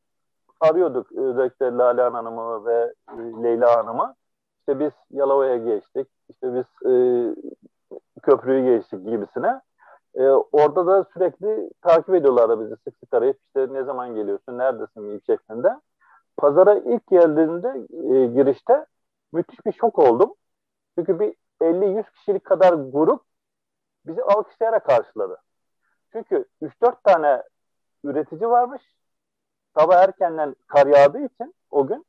arıyorduk 0.61 1.13
özellikle 1.13 1.67
Lale 1.67 2.03
Hanım'ı 2.03 2.65
ve 2.65 2.95
e, 3.09 3.43
Leyla 3.43 3.77
Hanım'ı. 3.77 4.15
İşte 4.59 4.81
biz 4.81 4.93
Yalova'ya 5.11 5.57
geçtik, 5.57 6.09
işte 6.29 6.55
biz 6.55 6.91
e, 6.91 6.95
köprüyü 8.23 8.65
geçtik 8.65 9.05
gibisine. 9.07 9.61
E, 10.15 10.23
orada 10.53 10.87
da 10.87 11.05
sürekli 11.15 11.71
takip 11.83 12.15
ediyorlardı 12.15 12.61
bizi 12.61 12.77
sık 12.85 12.99
sık 12.99 13.15
arayıp 13.15 13.41
işte 13.43 13.69
ne 13.73 13.85
zaman 13.85 14.15
geliyorsun, 14.15 14.59
neredesin 14.59 15.03
gibi 15.03 15.21
şeklinde. 15.27 15.81
Pazara 16.37 16.75
ilk 16.75 17.07
geldiğinde 17.07 17.69
e, 17.93 18.27
girişte 18.27 18.87
müthiş 19.33 19.67
bir 19.67 19.73
şok 19.73 19.99
oldum. 19.99 20.35
Çünkü 20.99 21.21
bir 21.21 21.35
50-100 21.61 22.13
kişilik 22.13 22.45
kadar 22.45 22.73
grup 22.73 23.23
bizi 24.07 24.23
alkışlayarak 24.23 24.87
karşıladı. 24.87 25.39
Çünkü 26.13 26.45
3-4 26.63 27.03
tane 27.05 27.43
üretici 28.05 28.51
varmış. 28.51 28.83
Sabah 29.77 29.97
erkenden 29.97 30.57
kar 30.67 30.87
yağdığı 30.87 31.25
için 31.25 31.55
o 31.71 31.87
gün 31.87 32.07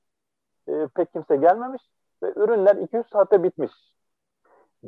e, 0.68 0.88
pek 0.96 1.14
kimse 1.14 1.36
gelmemiş 1.36 1.84
ve 2.24 2.34
ürünler 2.36 2.76
200 2.76 3.06
saate 3.12 3.44
bitmiş. 3.44 3.95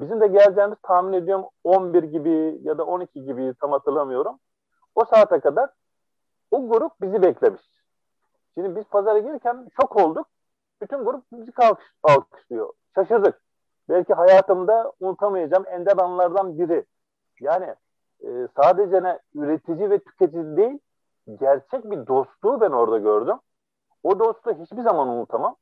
Bizim 0.02 0.22
de 0.22 0.28
geleceğimiz 0.28 0.78
tahmin 0.84 1.14
ediyorum 1.14 1.46
11 1.64 2.04
gibi 2.04 2.60
ya 2.64 2.78
da 2.78 2.86
12 2.86 3.26
gibi 3.26 3.54
tam 3.62 3.72
hatırlamıyorum. 3.72 4.40
O 4.96 5.06
saate 5.06 5.40
kadar 5.40 5.70
o 6.52 6.70
grup 6.70 6.92
bizi 7.02 7.22
beklemiş. 7.22 7.62
Şimdi 8.54 8.76
biz 8.76 8.84
pazara 8.84 9.20
gelirken 9.20 9.68
şok 9.82 9.96
olduk. 9.96 10.28
Bütün 10.82 11.06
grup 11.06 11.24
bizi 11.32 11.52
alkış, 11.58 11.86
alkışlıyor. 12.04 12.74
Şaşırdık. 12.96 13.42
Belki 13.90 14.14
hayatımda 14.14 14.94
unutamayacağım 15.00 15.66
ender 15.68 15.98
anlardan 15.98 16.60
biri. 16.60 16.86
Yani 17.40 17.76
e, 18.24 18.48
sadece 18.56 19.04
ne 19.04 19.20
üretici 19.36 19.90
ve 19.90 20.00
tüketici 20.00 20.58
değil, 20.58 20.80
gerçek 21.40 21.92
bir 21.92 22.08
dostluğu 22.08 22.62
ben 22.62 22.72
orada 22.72 22.98
gördüm. 22.98 23.38
O 24.04 24.20
dostluğu 24.20 24.54
hiçbir 24.54 24.82
zaman 24.82 25.08
unutamam. 25.08 25.56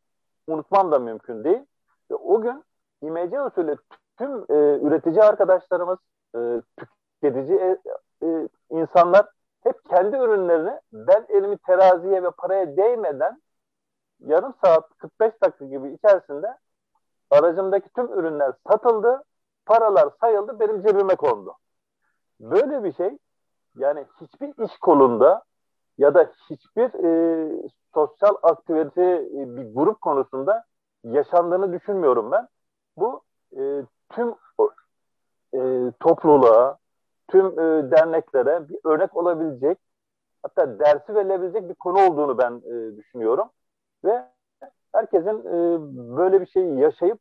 Unutmam 0.47 0.91
da 0.91 0.99
mümkün 0.99 1.43
değil. 1.43 1.65
Ve 2.11 2.15
o 2.15 2.41
gün 2.41 2.63
İMC 3.01 3.41
usulü 3.41 3.77
tüm 4.17 4.45
e, 4.49 4.79
üretici 4.81 5.23
arkadaşlarımız, 5.23 5.99
e, 6.35 6.61
tüketici 7.21 7.59
e, 7.59 7.77
e, 8.27 8.49
insanlar 8.69 9.25
hep 9.63 9.89
kendi 9.89 10.15
ürünlerini 10.15 10.79
ben 10.93 11.25
elimi 11.29 11.57
teraziye 11.57 12.23
ve 12.23 12.31
paraya 12.31 12.77
değmeden 12.77 13.41
yarım 14.19 14.53
saat 14.63 14.97
45 14.97 15.33
dakika 15.43 15.65
gibi 15.65 15.93
içerisinde 15.93 16.57
aracımdaki 17.31 17.89
tüm 17.89 18.13
ürünler 18.19 18.53
satıldı, 18.67 19.23
paralar 19.65 20.09
sayıldı, 20.21 20.59
benim 20.59 20.81
cebime 20.81 21.15
kondu. 21.15 21.55
Böyle 22.39 22.83
bir 22.83 22.93
şey 22.93 23.17
yani 23.75 24.05
hiçbir 24.21 24.65
iş 24.65 24.77
kolunda 24.77 25.43
ya 25.97 26.13
da 26.13 26.31
hiçbir 26.49 27.03
e, 27.03 27.69
sosyal 27.93 28.35
aktivite 28.43 29.01
e, 29.03 29.55
bir 29.55 29.75
grup 29.75 30.01
konusunda 30.01 30.63
yaşandığını 31.03 31.73
düşünmüyorum 31.73 32.31
ben. 32.31 32.47
Bu 32.97 33.21
e, 33.57 33.83
tüm 34.09 34.35
e, 35.53 35.91
topluluğa, 35.99 36.77
tüm 37.27 37.45
e, 37.45 37.91
derneklere 37.91 38.69
bir 38.69 38.79
örnek 38.83 39.17
olabilecek, 39.17 39.77
hatta 40.43 40.79
dersi 40.79 41.15
verilebilecek 41.15 41.69
bir 41.69 41.75
konu 41.75 42.07
olduğunu 42.07 42.37
ben 42.37 42.61
e, 42.65 42.97
düşünüyorum. 42.97 43.49
Ve 44.05 44.25
herkesin 44.93 45.39
e, 45.39 45.77
böyle 46.17 46.41
bir 46.41 46.47
şeyi 46.47 46.79
yaşayıp, 46.79 47.19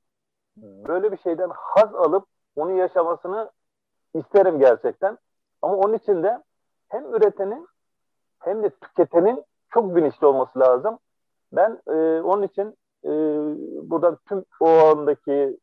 böyle 0.57 1.13
bir 1.13 1.19
şeyden 1.19 1.51
haz 1.55 1.95
alıp 1.95 2.27
onu 2.57 2.73
yaşamasını 2.73 3.51
isterim 4.15 4.59
gerçekten. 4.59 5.19
Ama 5.63 5.77
onun 5.77 5.95
için 5.95 6.23
de 6.23 6.43
hem 6.89 7.15
üretenin 7.15 7.69
hem 8.39 8.63
de 8.63 8.71
tüketenin 8.71 9.45
çok 9.71 9.97
bilinçli 9.97 10.27
olması 10.27 10.59
lazım. 10.59 10.99
Ben 11.53 11.83
e, 11.89 12.21
onun 12.21 12.43
için 12.43 12.77
e, 13.05 13.11
burada 13.91 14.17
tüm 14.29 14.45
o 14.61 14.69
andaki 14.69 15.59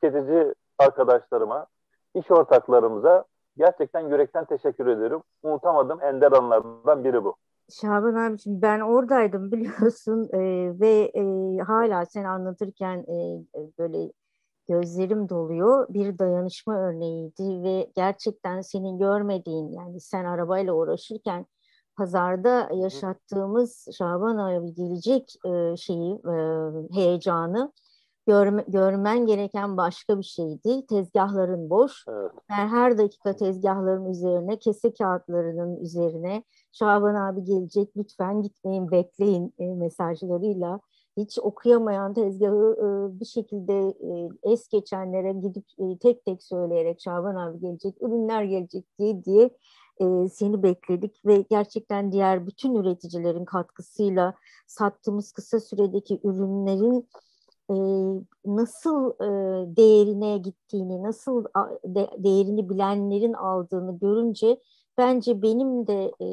tüketici 0.00 0.54
arkadaşlarıma, 0.78 1.66
iş 2.14 2.30
ortaklarımıza 2.30 3.24
gerçekten 3.56 4.00
yürekten 4.00 4.44
teşekkür 4.44 4.86
ederim. 4.86 5.20
Unutamadım 5.42 6.02
ender 6.02 6.32
anlardan 6.32 7.04
biri 7.04 7.24
bu. 7.24 7.36
Şaban 7.70 8.14
abiciğim 8.14 8.62
ben 8.62 8.80
oradaydım 8.80 9.52
biliyorsun 9.52 10.28
e, 10.32 10.40
ve 10.80 11.10
e, 11.14 11.22
hala 11.62 12.06
sen 12.06 12.24
anlatırken 12.24 12.98
e, 12.98 13.16
böyle 13.78 14.12
gözlerim 14.68 15.28
doluyor. 15.28 15.86
Bir 15.88 16.18
dayanışma 16.18 16.78
örneğiydi 16.78 17.62
ve 17.62 17.90
gerçekten 17.94 18.60
senin 18.60 18.98
görmediğin 18.98 19.72
yani 19.72 20.00
sen 20.00 20.24
arabayla 20.24 20.72
uğraşırken 20.74 21.46
pazarda 21.96 22.68
yaşattığımız 22.74 23.88
Şaban 23.98 24.36
ayı 24.36 24.74
gelecek 24.74 25.34
e, 25.44 25.76
şeyi 25.76 26.14
e, 26.14 26.34
heyecanı 26.94 27.72
görme, 28.26 28.64
görmen 28.68 29.26
gereken 29.26 29.76
başka 29.76 30.18
bir 30.18 30.24
şeydi. 30.24 30.86
Tezgahların 30.86 31.70
boş. 31.70 32.04
Evet. 32.08 32.30
Yani 32.50 32.70
her 32.70 32.98
dakika 32.98 33.36
tezgahların 33.36 34.10
üzerine, 34.10 34.58
kese 34.58 34.94
kağıtlarının 34.94 35.76
üzerine 35.76 36.42
Şaban 36.72 37.14
abi 37.14 37.44
gelecek 37.44 37.96
lütfen 37.96 38.42
gitmeyin 38.42 38.90
bekleyin 38.90 39.54
e, 39.58 39.74
mesajlarıyla 39.74 40.80
hiç 41.16 41.38
okuyamayan 41.38 42.14
tezgahı 42.14 42.76
e, 42.78 43.20
bir 43.20 43.24
şekilde 43.24 43.88
e, 43.88 44.28
es 44.52 44.68
geçenlere 44.68 45.32
gidip 45.32 45.64
tek 46.00 46.24
tek 46.24 46.42
söyleyerek 46.42 47.00
Şaban 47.00 47.34
abi 47.34 47.60
gelecek, 47.60 48.02
ürünler 48.02 48.44
gelecek 48.44 48.84
diye 48.98 49.24
diye 49.24 49.50
seni 50.32 50.62
bekledik 50.62 51.26
ve 51.26 51.44
gerçekten 51.50 52.12
diğer 52.12 52.46
bütün 52.46 52.74
üreticilerin 52.74 53.44
katkısıyla 53.44 54.34
sattığımız 54.66 55.32
kısa 55.32 55.60
süredeki 55.60 56.20
ürünlerin 56.24 57.08
nasıl 58.44 59.10
e, 59.10 59.26
değerine 59.76 60.38
gittiğini, 60.38 61.02
nasıl 61.02 61.44
de, 61.84 62.10
değerini 62.18 62.68
bilenlerin 62.68 63.32
aldığını 63.32 63.98
görünce 63.98 64.60
bence 64.98 65.42
benim 65.42 65.86
de 65.86 66.12
e, 66.20 66.26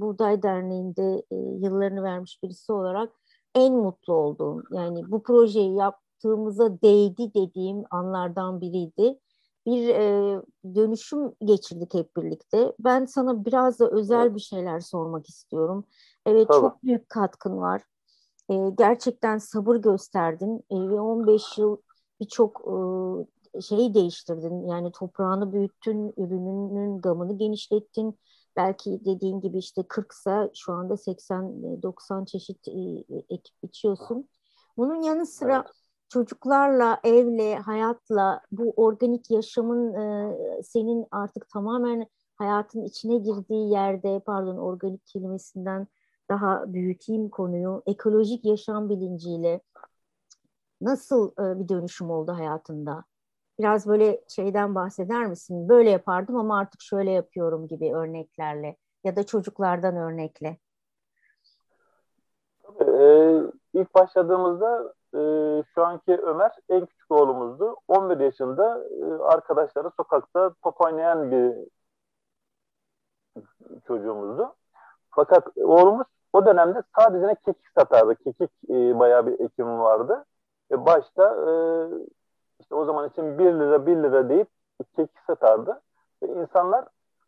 Buğday 0.00 0.42
Derneği'nde 0.42 1.22
e, 1.30 1.36
yıllarını 1.36 2.02
vermiş 2.02 2.42
birisi 2.42 2.72
olarak 2.72 3.12
en 3.54 3.74
mutlu 3.74 4.14
olduğum 4.14 4.62
yani 4.70 5.10
bu 5.10 5.22
projeyi 5.22 5.76
yaptığımıza 5.76 6.80
değdi 6.82 7.34
dediğim 7.34 7.84
anlardan 7.90 8.60
biriydi. 8.60 9.18
Bir 9.66 9.88
e, 9.88 10.40
dönüşüm 10.74 11.32
geçirdik 11.44 11.94
hep 11.94 12.16
birlikte. 12.16 12.72
Ben 12.78 13.04
sana 13.04 13.44
biraz 13.44 13.80
da 13.80 13.90
özel 13.90 14.34
bir 14.34 14.40
şeyler 14.40 14.80
sormak 14.80 15.28
istiyorum. 15.28 15.84
Evet 16.26 16.48
Tabii. 16.48 16.60
çok 16.60 16.82
büyük 16.82 17.08
katkın 17.08 17.56
var. 17.56 17.82
E, 18.50 18.54
gerçekten 18.78 19.38
sabır 19.38 19.76
gösterdin 19.76 20.64
e, 20.70 20.74
ve 20.74 21.00
15 21.00 21.58
yıl 21.58 21.76
birçok 22.20 22.60
e, 22.60 23.60
şeyi 23.60 23.94
değiştirdin. 23.94 24.68
Yani 24.68 24.92
toprağını 24.92 25.52
büyüttün, 25.52 26.12
ürününün 26.16 27.00
gamını 27.00 27.38
genişlettin 27.38 28.18
belki 28.56 29.00
dediğin 29.04 29.40
gibi 29.40 29.58
işte 29.58 29.80
40'sa 29.80 30.50
şu 30.54 30.72
anda 30.72 30.96
80-90 30.96 32.26
çeşit 32.26 32.68
e, 32.68 33.04
ekip 33.34 33.62
biçiyorsun. 33.62 34.28
Bunun 34.76 35.02
yanı 35.02 35.26
sıra 35.26 35.56
evet. 35.56 35.74
çocuklarla, 36.08 37.00
evle, 37.04 37.56
hayatla 37.56 38.40
bu 38.52 38.72
organik 38.76 39.30
yaşamın 39.30 39.94
e, 39.94 40.62
senin 40.62 41.06
artık 41.10 41.48
tamamen 41.48 42.06
hayatın 42.36 42.84
içine 42.84 43.18
girdiği 43.18 43.70
yerde 43.70 44.20
pardon 44.26 44.56
organik 44.56 45.06
kelimesinden 45.06 45.86
daha 46.30 46.72
büyüteyim 46.72 47.28
konuyu 47.28 47.82
ekolojik 47.86 48.44
yaşam 48.44 48.88
bilinciyle 48.88 49.60
nasıl 50.80 51.32
e, 51.32 51.60
bir 51.60 51.68
dönüşüm 51.68 52.10
oldu 52.10 52.32
hayatında? 52.32 53.04
Biraz 53.58 53.86
böyle 53.86 54.20
şeyden 54.28 54.74
bahseder 54.74 55.26
misin? 55.26 55.68
Böyle 55.68 55.90
yapardım 55.90 56.36
ama 56.36 56.58
artık 56.58 56.82
şöyle 56.82 57.10
yapıyorum 57.10 57.68
gibi 57.68 57.94
örneklerle 57.94 58.76
ya 59.04 59.16
da 59.16 59.26
çocuklardan 59.26 59.96
örnekle. 59.96 60.58
Ee, 62.80 63.42
ilk 63.74 63.94
başladığımızda 63.94 64.94
e, 65.14 65.20
şu 65.74 65.86
anki 65.86 66.16
Ömer 66.16 66.52
en 66.68 66.86
küçük 66.86 67.10
oğlumuzdu. 67.10 67.76
11 67.88 68.20
yaşında 68.20 68.84
e, 68.84 69.22
arkadaşları 69.22 69.90
sokakta 69.96 70.54
top 70.62 70.80
oynayan 70.80 71.30
bir 71.30 71.54
çocuğumuzdu. 73.86 74.54
Fakat 75.10 75.58
oğlumuz 75.58 76.06
o 76.34 76.46
dönemde 76.46 76.82
sadece 76.96 77.34
kekik 77.34 77.68
satardı. 77.78 78.14
Kekik 78.14 78.50
e, 78.68 78.98
bayağı 78.98 79.26
bir 79.26 79.40
ekimi 79.40 79.78
vardı. 79.78 80.24
Ve 80.70 80.86
başta 80.86 81.24
e, 81.24 81.52
işte 82.60 82.74
o 82.74 82.84
zaman 82.84 83.08
için 83.08 83.38
1 83.38 83.44
lira 83.44 83.86
1 83.86 83.96
lira 83.96 84.28
deyip 84.28 84.48
kekik 84.96 85.20
satardı. 85.26 85.82
Ve 86.22 86.26
insanlar 86.26 86.84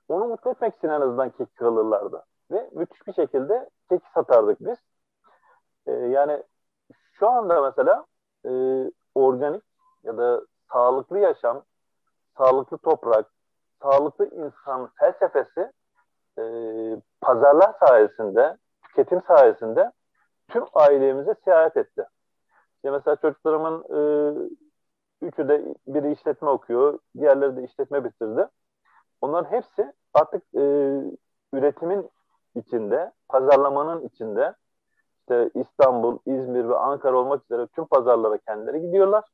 onu 0.08 0.26
mutlu 0.26 0.50
etmek 0.50 0.76
için 0.76 0.88
en 0.88 1.00
azından 1.00 1.30
kekik 1.30 1.62
alırlardı. 1.62 2.24
Ve 2.50 2.70
müthiş 2.72 3.06
bir 3.06 3.12
şekilde 3.12 3.70
kekik 3.88 4.08
satardık 4.14 4.60
biz. 4.60 4.78
Ee, 5.86 5.92
yani 5.92 6.42
şu 7.12 7.28
anda 7.28 7.62
mesela 7.62 8.06
e, 8.44 8.50
organik 9.14 9.62
ya 10.04 10.16
da 10.16 10.42
sağlıklı 10.72 11.18
yaşam, 11.18 11.62
sağlıklı 12.38 12.78
toprak, 12.78 13.26
sağlıklı 13.82 14.26
insan 14.26 14.90
felsefesi 14.98 15.72
e, 16.38 16.42
pazarlar 17.20 17.74
sayesinde, 17.80 18.56
tüketim 18.96 19.22
sayesinde 19.28 19.92
tüm 20.48 20.64
ailemize 20.74 21.34
sirayet 21.44 21.76
etti. 21.76 22.04
İşte 22.76 22.90
mesela 22.90 23.16
çocuklarımın 23.16 23.84
e, 23.90 23.98
Üçü 25.22 25.48
de 25.48 25.74
biri 25.86 26.12
işletme 26.12 26.48
okuyor, 26.48 26.98
diğerleri 27.18 27.56
de 27.56 27.64
işletme 27.64 28.04
bitirdi. 28.04 28.48
Onların 29.20 29.50
hepsi 29.50 29.92
artık 30.14 30.42
e, 30.54 30.60
üretimin 31.52 32.10
içinde, 32.54 33.12
pazarlamanın 33.28 34.08
içinde 34.08 34.54
işte 35.20 35.50
İstanbul, 35.54 36.18
İzmir 36.26 36.68
ve 36.68 36.76
Ankara 36.76 37.18
olmak 37.18 37.44
üzere 37.44 37.66
tüm 37.66 37.86
pazarlara 37.86 38.38
kendileri 38.38 38.80
gidiyorlar. 38.80 39.24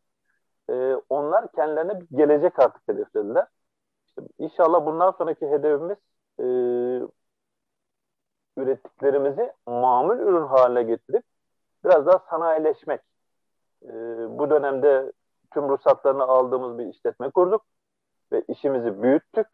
E, 0.70 0.94
onlar 1.08 1.52
kendilerine 1.52 2.00
bir 2.00 2.16
gelecek 2.16 2.58
artık 2.58 2.88
hedeflediler. 2.88 3.46
İşte 4.08 4.22
inşallah 4.38 4.86
bundan 4.86 5.10
sonraki 5.10 5.48
hedefimiz 5.48 5.98
e, 6.40 6.44
ürettiklerimizi 8.56 9.52
mamul 9.66 10.18
ürün 10.18 10.46
haline 10.46 10.82
getirip 10.82 11.24
biraz 11.84 12.06
daha 12.06 12.18
sanayileşmek. 12.30 13.00
E, 13.82 13.90
bu 14.38 14.50
dönemde 14.50 15.12
tüm 15.50 15.68
ruhsatlarını 15.68 16.22
aldığımız 16.22 16.78
bir 16.78 16.86
işletme 16.86 17.30
kurduk 17.30 17.62
ve 18.32 18.42
işimizi 18.48 19.02
büyüttük. 19.02 19.46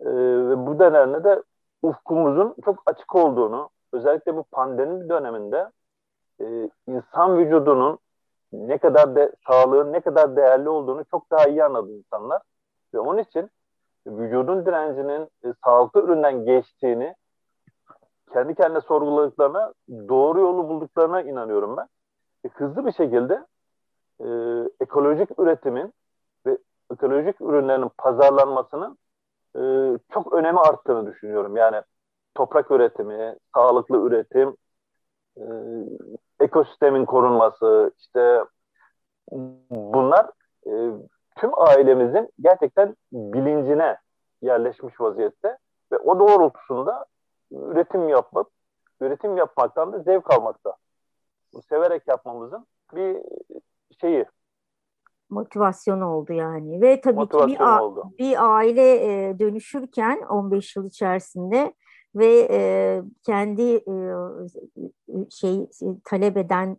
E, 0.00 0.06
ve 0.48 0.66
bu 0.66 0.78
dönemde 0.78 1.24
de 1.24 1.42
ufkumuzun 1.82 2.54
çok 2.64 2.82
açık 2.86 3.14
olduğunu, 3.14 3.70
özellikle 3.92 4.36
bu 4.36 4.42
pandemi 4.42 5.08
döneminde 5.08 5.70
e, 6.40 6.70
insan 6.86 7.38
vücudunun 7.38 7.98
ne 8.52 8.78
kadar 8.78 9.16
de 9.16 9.32
sağlığın 9.46 9.92
ne 9.92 10.00
kadar 10.00 10.36
değerli 10.36 10.68
olduğunu 10.68 11.04
çok 11.04 11.30
daha 11.30 11.48
iyi 11.48 11.64
anladı 11.64 11.92
insanlar. 11.92 12.42
Ve 12.94 12.98
onun 12.98 13.18
için 13.18 13.50
vücudun 14.06 14.66
direncinin 14.66 15.28
e, 15.44 15.52
sağlıklı 15.64 16.02
üründen 16.02 16.44
geçtiğini 16.44 17.14
kendi 18.32 18.54
kendine 18.54 18.80
sorguladıklarına 18.80 19.74
doğru 19.88 20.40
yolu 20.40 20.68
bulduklarına 20.68 21.22
inanıyorum 21.22 21.76
ben. 21.76 21.88
E, 22.44 22.48
hızlı 22.48 22.86
bir 22.86 22.92
şekilde 22.92 23.46
e, 24.20 24.26
ekolojik 24.80 25.38
üretimin 25.38 25.92
ve 26.46 26.58
ekolojik 26.92 27.40
ürünlerin 27.40 27.90
pazarlanmasının 27.98 28.98
e, 29.56 29.60
çok 30.12 30.32
önemi 30.32 30.60
arttığını 30.60 31.06
düşünüyorum. 31.06 31.56
Yani 31.56 31.82
toprak 32.34 32.70
üretimi, 32.70 33.36
sağlıklı 33.54 34.06
üretim, 34.06 34.56
e, 35.36 35.44
ekosistemin 36.40 37.04
korunması, 37.04 37.92
işte 37.98 38.44
bunlar 39.70 40.26
e, 40.66 40.72
tüm 41.36 41.50
ailemizin 41.58 42.32
gerçekten 42.40 42.96
bilincine 43.12 43.96
yerleşmiş 44.42 45.00
vaziyette 45.00 45.58
ve 45.92 45.98
o 45.98 46.18
doğrultusunda 46.18 47.04
üretim 47.50 48.08
yapıp 48.08 48.50
üretim 49.00 49.36
yapmaktan 49.36 49.92
da 49.92 49.98
zevk 49.98 50.30
almakta. 50.30 50.76
Bu 51.52 51.62
severek 51.62 52.08
yapmamızın 52.08 52.66
bir 52.94 53.22
şeyi 54.00 54.24
motivasyon 55.30 56.00
oldu 56.00 56.32
yani 56.32 56.80
ve 56.80 57.00
tabii 57.00 57.28
ki 57.28 57.38
bir, 57.46 57.80
oldu. 57.80 58.12
bir 58.18 58.56
aile 58.56 58.94
e, 58.94 59.38
dönüşürken 59.38 60.22
15 60.22 60.76
yıl 60.76 60.86
içerisinde 60.86 61.74
ve 62.14 62.48
e, 62.50 63.02
kendi 63.22 63.62
e, 63.72 63.94
şey 65.30 65.68
talep 66.04 66.36
eden 66.36 66.76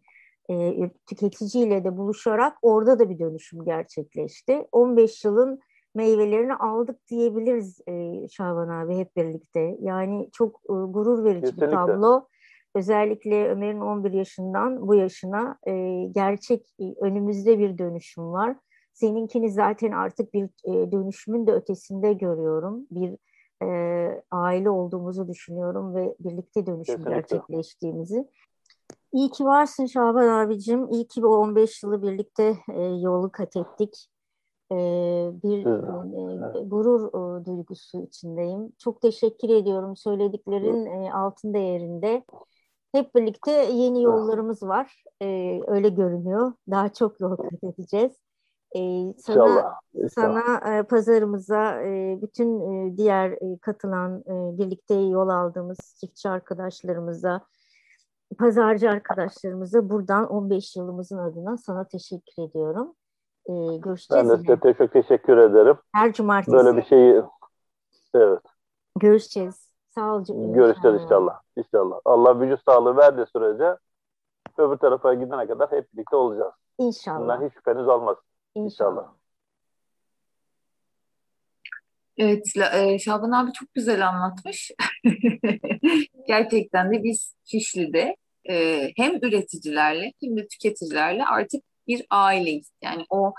e, 0.49 0.89
tüketiciyle 1.07 1.83
de 1.83 1.97
buluşarak 1.97 2.57
orada 2.61 2.99
da 2.99 3.09
bir 3.09 3.19
dönüşüm 3.19 3.65
gerçekleşti. 3.65 4.67
15 4.71 5.25
yılın 5.25 5.59
meyvelerini 5.97 6.55
aldık 6.55 7.07
diyebiliriz 7.07 7.79
e, 7.87 8.27
Şaban 8.27 8.69
abi 8.69 8.97
hep 8.97 9.15
birlikte. 9.15 9.77
Yani 9.81 10.29
çok 10.33 10.55
e, 10.55 10.73
gurur 10.73 11.23
verici 11.23 11.41
Kesinlikle. 11.41 11.67
bir 11.67 11.71
tablo 11.71 12.27
özellikle 12.75 13.49
Ömer'in 13.49 13.81
11 13.81 14.11
yaşından 14.11 14.87
bu 14.87 14.95
yaşına 14.95 15.57
e, 15.67 16.03
gerçek 16.11 16.75
e, 16.79 16.93
önümüzde 17.01 17.59
bir 17.59 17.77
dönüşüm 17.77 18.31
var. 18.31 18.55
Seninkini 18.93 19.51
zaten 19.51 19.91
artık 19.91 20.33
bir 20.33 20.43
e, 20.43 20.91
dönüşümün 20.91 21.47
de 21.47 21.51
ötesinde 21.51 22.13
görüyorum. 22.13 22.87
Bir 22.91 23.17
e, 23.63 24.23
aile 24.31 24.69
olduğumuzu 24.69 25.27
düşünüyorum 25.27 25.95
ve 25.95 26.15
birlikte 26.19 26.65
dönüşüm 26.65 26.95
Kesinlikle. 26.95 27.15
gerçekleştiğimizi. 27.15 28.27
İyi 29.13 29.29
ki 29.29 29.45
varsın 29.45 29.85
Şaban 29.85 30.27
abicim. 30.27 30.89
İyi 30.91 31.07
ki 31.07 31.21
bu 31.21 31.27
15 31.27 31.83
yılı 31.83 32.01
birlikte 32.01 32.57
e, 32.73 32.81
yolu 32.83 33.31
kat 33.31 33.55
ettik. 33.55 34.09
Bir 35.43 35.65
e, 35.65 36.63
gurur 36.63 37.07
e, 37.07 37.45
duygusu 37.45 38.01
içindeyim. 38.01 38.71
Çok 38.77 39.01
teşekkür 39.01 39.49
ediyorum 39.49 39.95
söylediklerin 39.95 40.85
e, 40.85 41.13
altın 41.13 41.53
değerinde. 41.53 42.23
Hep 42.91 43.15
birlikte 43.15 43.51
yeni 43.51 44.03
yollarımız 44.03 44.63
var. 44.63 45.03
E, 45.21 45.59
öyle 45.67 45.89
görünüyor. 45.89 46.53
Daha 46.69 46.93
çok 46.93 47.21
yol 47.21 47.35
kat 47.35 47.63
edeceğiz. 47.63 48.11
E, 48.75 48.79
sana 49.17 49.45
İnşallah. 49.45 49.73
İnşallah. 49.93 50.09
sana 50.43 50.77
e, 50.77 50.83
pazarımıza 50.83 51.81
e, 51.81 52.19
bütün 52.21 52.59
e, 52.59 52.97
diğer 52.97 53.31
e, 53.31 53.57
katılan 53.61 54.19
e, 54.19 54.57
birlikte 54.57 54.95
yol 54.95 55.29
aldığımız 55.29 55.77
çiftçi 55.99 56.29
arkadaşlarımıza, 56.29 57.41
pazarcı 58.39 58.89
arkadaşlarımıza 58.89 59.89
buradan 59.89 60.27
15 60.29 60.75
yılımızın 60.75 61.17
adına 61.17 61.57
sana 61.57 61.87
teşekkür 61.87 62.43
ediyorum. 62.43 62.95
Ee, 63.49 63.77
görüşeceğiz. 63.77 64.29
Ben 64.29 64.29
de 64.29 64.37
size 64.37 64.73
çok 64.77 64.93
teşekkür 64.93 65.37
ederim. 65.37 65.77
Her 65.93 66.13
cumartesi. 66.13 66.57
Böyle 66.57 66.77
bir 66.77 66.83
şeyi 66.83 67.21
evet. 68.15 68.41
Görüşeceğiz. 68.99 69.69
Sağ 69.89 70.15
ol. 70.15 70.25
Görüşeceğiz 70.53 71.01
inşallah. 71.01 71.39
İnşallah. 71.57 71.99
Allah 72.05 72.39
vücut 72.39 72.63
sağlığı 72.65 72.97
verdiği 72.97 73.25
sürece 73.25 73.77
öbür 74.57 74.77
tarafa 74.77 75.13
gidene 75.13 75.47
kadar 75.47 75.71
hep 75.71 75.93
birlikte 75.93 76.15
olacağız. 76.15 76.53
İnşallah. 76.77 77.19
Bundan 77.19 77.45
hiç 77.45 77.53
şüpheniz 77.53 77.87
olmaz. 77.87 78.17
İnşallah. 78.55 78.91
İnşallah. 78.91 79.17
Evet, 82.17 82.45
e, 82.73 82.99
Şaban 82.99 83.31
abi 83.31 83.51
çok 83.53 83.73
güzel 83.73 84.07
anlatmış. 84.07 84.71
Gerçekten 86.27 86.93
de 86.93 87.03
biz 87.03 87.35
Şişli'de 87.45 88.15
e, 88.49 88.87
hem 88.97 89.15
üreticilerle 89.15 90.13
hem 90.23 90.37
de 90.37 90.47
tüketicilerle 90.47 91.25
artık 91.25 91.63
bir 91.87 92.05
aileyiz. 92.09 92.71
Yani 92.83 93.05
o 93.09 93.33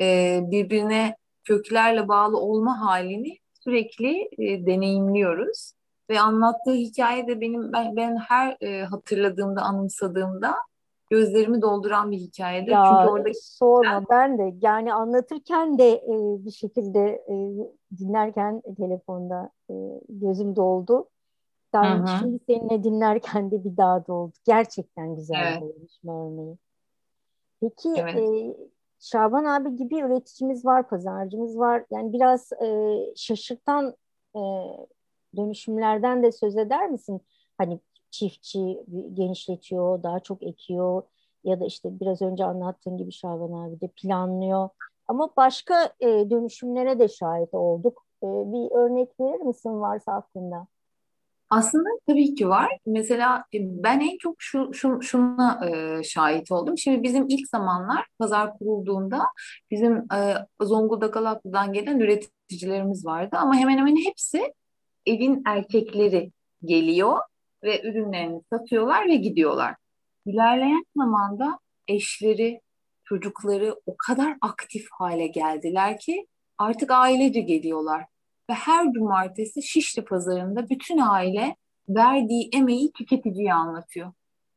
e, 0.00 0.40
birbirine 0.42 1.16
köklerle 1.44 2.08
bağlı 2.08 2.38
olma 2.38 2.80
halini 2.80 3.36
sürekli 3.64 4.28
e, 4.38 4.66
deneyimliyoruz. 4.66 5.72
Ve 6.10 6.20
anlattığı 6.20 6.74
hikaye 6.74 7.26
de 7.26 7.40
benim 7.40 7.72
ben, 7.72 7.96
ben 7.96 8.16
her 8.16 8.56
e, 8.60 8.84
hatırladığımda, 8.84 9.62
anımsadığımda 9.62 10.54
gözlerimi 11.10 11.62
dolduran 11.62 12.10
bir 12.10 12.16
hikayedir. 12.16 12.72
Ya, 12.72 12.84
Çünkü 12.84 13.12
orada 13.12 13.28
sorma 13.42 14.04
ben 14.10 14.38
de 14.38 14.54
yani 14.62 14.94
anlatırken 14.94 15.78
de 15.78 15.90
e, 15.90 16.44
bir 16.44 16.50
şekilde 16.50 17.00
e, 17.08 17.34
dinlerken 17.98 18.62
telefonda 18.76 19.50
e, 19.70 19.74
gözüm 20.08 20.56
doldu. 20.56 21.08
Ben 21.74 22.06
şimdi 22.20 22.38
seninle 22.46 22.84
dinlerken 22.84 23.50
de 23.50 23.64
bir 23.64 23.76
daha 23.76 24.06
doldu. 24.06 24.32
Gerçekten 24.44 25.16
güzel 25.16 25.36
evet. 25.42 25.62
bir 25.62 25.74
yarışma 25.74 26.26
örneği. 26.26 26.58
Peki 27.60 27.88
evet. 27.96 28.16
e, 28.16 28.56
Şaban 29.00 29.44
abi 29.44 29.76
gibi 29.76 30.00
üreticimiz 30.00 30.64
var, 30.64 30.88
pazarcımız 30.88 31.58
var. 31.58 31.84
Yani 31.90 32.12
biraz 32.12 32.52
e, 32.52 32.98
şaşırtan 33.16 33.94
e, 34.36 34.40
dönüşümlerden 35.36 36.22
de 36.22 36.32
söz 36.32 36.56
eder 36.56 36.90
misin? 36.90 37.20
Hani 37.58 37.80
çiftçi 38.10 38.84
genişletiyor, 39.14 40.02
daha 40.02 40.20
çok 40.20 40.42
ekiyor 40.42 41.02
ya 41.44 41.60
da 41.60 41.64
işte 41.66 42.00
biraz 42.00 42.22
önce 42.22 42.44
anlattığın 42.44 42.96
gibi 42.96 43.12
Şaban 43.12 43.52
abi 43.52 43.80
de 43.80 43.88
planlıyor. 43.88 44.68
Ama 45.08 45.30
başka 45.36 45.92
e, 46.00 46.06
dönüşümlere 46.30 46.98
de 46.98 47.08
şahit 47.08 47.54
olduk. 47.54 48.04
E, 48.22 48.26
bir 48.26 48.70
örnek 48.76 49.20
verir 49.20 49.40
misin 49.40 49.80
varsa 49.80 50.12
aklında? 50.12 50.66
Aslında 51.50 51.88
tabii 52.08 52.34
ki 52.34 52.48
var. 52.48 52.78
Mesela 52.86 53.44
e, 53.54 53.58
ben 53.60 54.00
en 54.00 54.18
çok 54.18 54.36
şu, 54.38 54.74
şu 54.74 55.02
şuna 55.02 55.60
e, 55.68 56.02
şahit 56.02 56.52
oldum. 56.52 56.78
Şimdi 56.78 57.02
bizim 57.02 57.28
ilk 57.28 57.48
zamanlar 57.48 58.06
pazar 58.18 58.58
kurulduğunda 58.58 59.26
bizim 59.70 59.96
e, 59.96 60.34
Zonguldak 60.62 61.16
Alaplı'dan 61.16 61.72
gelen 61.72 62.00
üreticilerimiz 62.00 63.06
vardı 63.06 63.36
ama 63.40 63.54
hemen 63.54 63.78
hemen 63.78 63.96
hepsi 63.96 64.54
evin 65.06 65.42
erkekleri 65.46 66.32
geliyor 66.64 67.18
ve 67.62 67.82
ürünlerini 67.82 68.42
satıyorlar 68.52 69.08
ve 69.08 69.16
gidiyorlar. 69.16 69.74
İlerleyen 70.26 70.84
zamanda 70.96 71.58
eşleri, 71.88 72.60
çocukları 73.04 73.76
o 73.86 73.96
kadar 73.96 74.36
aktif 74.40 74.86
hale 74.90 75.26
geldiler 75.26 75.98
ki 75.98 76.26
artık 76.58 76.90
ailece 76.90 77.40
geliyorlar 77.40 78.04
ve 78.50 78.54
her 78.54 78.92
cumartesi 78.92 79.62
Şişli 79.62 80.04
pazarında 80.04 80.68
bütün 80.68 80.98
aile 80.98 81.56
verdiği 81.88 82.50
emeği 82.52 82.92
tüketiciye 82.92 83.54
anlatıyor. 83.54 84.12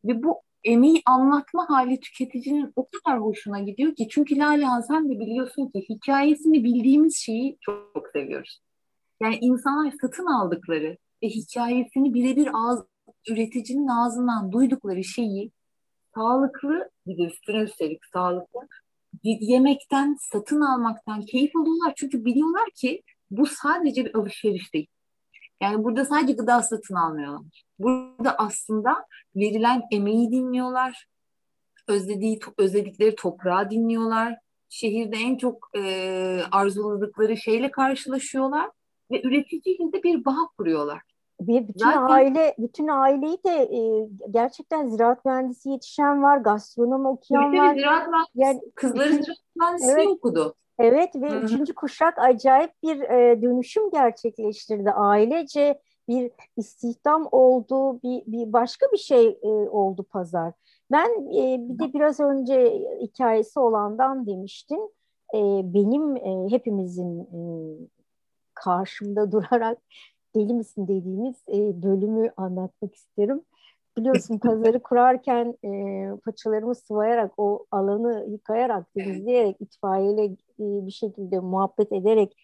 Ve 0.05 0.23
bu 0.23 0.41
emeği 0.63 1.01
anlatma 1.05 1.69
hali 1.69 1.99
tüketicinin 1.99 2.73
o 2.75 2.87
kadar 2.89 3.21
hoşuna 3.21 3.59
gidiyor 3.59 3.95
ki 3.95 4.07
çünkü 4.11 4.37
Lale 4.37 4.65
sen 4.87 5.09
de 5.09 5.19
biliyorsun 5.19 5.67
ki 5.67 5.85
hikayesini 5.89 6.63
bildiğimiz 6.63 7.17
şeyi 7.17 7.57
çok 7.61 8.07
seviyoruz. 8.13 8.59
Yani 9.21 9.37
insanlar 9.41 9.93
satın 10.01 10.25
aldıkları 10.25 10.97
ve 11.23 11.27
hikayesini 11.27 12.13
birebir 12.13 12.49
ağız, 12.53 12.85
üreticinin 13.29 13.87
ağzından 13.87 14.51
duydukları 14.51 15.03
şeyi 15.03 15.51
sağlıklı 16.15 16.89
bir 17.07 17.17
de 17.17 17.23
üstüne 17.23 17.57
üstelik 17.57 18.05
sağlıklı 18.13 18.59
yemekten, 19.23 20.17
satın 20.31 20.61
almaktan 20.61 21.21
keyif 21.21 21.55
alıyorlar. 21.55 21.93
Çünkü 21.95 22.25
biliyorlar 22.25 22.69
ki 22.75 23.01
bu 23.31 23.45
sadece 23.45 24.05
bir 24.05 24.15
alışveriş 24.15 24.73
değil. 24.73 24.87
Yani 25.61 25.83
burada 25.83 26.05
sadece 26.05 26.33
gıda 26.33 26.61
satın 26.61 26.95
almıyorlar. 26.95 27.63
Burada 27.79 28.35
aslında 28.37 29.05
verilen 29.35 29.81
emeği 29.91 30.31
dinliyorlar. 30.31 31.07
Özlediği, 31.87 32.39
özledikleri 32.57 33.15
toprağı 33.15 33.69
dinliyorlar. 33.69 34.37
Şehirde 34.69 35.17
en 35.17 35.37
çok 35.37 35.69
e, 35.77 36.41
arzuladıkları 36.51 37.37
şeyle 37.37 37.71
karşılaşıyorlar 37.71 38.69
ve 39.11 39.21
üreticiyle 39.23 39.93
de 39.93 40.03
bir 40.03 40.25
bağ 40.25 40.37
kuruyorlar. 40.57 41.01
Bir 41.41 41.67
bütün 41.67 41.85
Zaten, 41.85 42.01
aile 42.01 42.55
bütün 42.57 42.87
aileyi 42.87 43.37
de 43.45 43.49
e, 43.49 44.09
gerçekten 44.31 44.89
ziraat 44.89 45.25
mühendisi 45.25 45.69
yetişen 45.69 46.23
var, 46.23 46.37
gastronom 46.37 47.05
okuyan 47.05 47.57
var. 47.57 47.75
Ziraat 47.75 48.07
mühendisi, 48.07 48.31
yani, 48.35 48.61
kızları 48.75 49.09
ziraat 49.09 49.37
mühendisi 49.55 49.91
evet, 49.91 50.07
okudu. 50.07 50.55
Evet 50.79 51.15
ve 51.15 51.29
Hı-hı. 51.29 51.45
üçüncü 51.45 51.75
kuşak 51.75 52.19
acayip 52.19 52.71
bir 52.83 53.01
e, 53.01 53.41
dönüşüm 53.41 53.89
gerçekleştirdi. 53.89 54.91
Ailece 54.91 55.79
bir 56.07 56.31
istihdam 56.57 57.27
oldu, 57.31 58.01
bir, 58.03 58.23
bir 58.27 58.53
başka 58.53 58.85
bir 58.93 58.97
şey 58.97 59.39
e, 59.43 59.47
oldu 59.47 60.03
pazar. 60.03 60.53
Ben 60.91 61.09
e, 61.09 61.69
bir 61.69 61.79
de 61.79 61.93
biraz 61.93 62.19
önce 62.19 62.87
hikayesi 63.01 63.59
olandan 63.59 64.27
demiştim. 64.27 64.79
E, 65.33 65.39
benim 65.73 66.17
e, 66.17 66.51
hepimizin 66.51 67.19
e, 67.19 67.39
karşımda 68.53 69.31
durarak 69.31 69.77
deli 70.35 70.53
misin 70.53 70.87
dediğimiz 70.87 71.35
e, 71.47 71.83
bölümü 71.83 72.31
anlatmak 72.37 72.95
isterim 72.95 73.41
biliyorsun 73.97 74.37
pazarı 74.37 74.79
kurarken 74.83 75.57
e, 75.65 76.11
paçalarımı 76.25 76.75
sıvayarak 76.75 77.31
o 77.37 77.65
alanı 77.71 78.25
yıkayarak 78.29 78.93
temizleyerek 78.93 79.61
itfaiyeyle 79.61 80.25
e, 80.25 80.35
bir 80.59 80.91
şekilde 80.91 81.39
muhabbet 81.39 81.91
ederek 81.91 82.37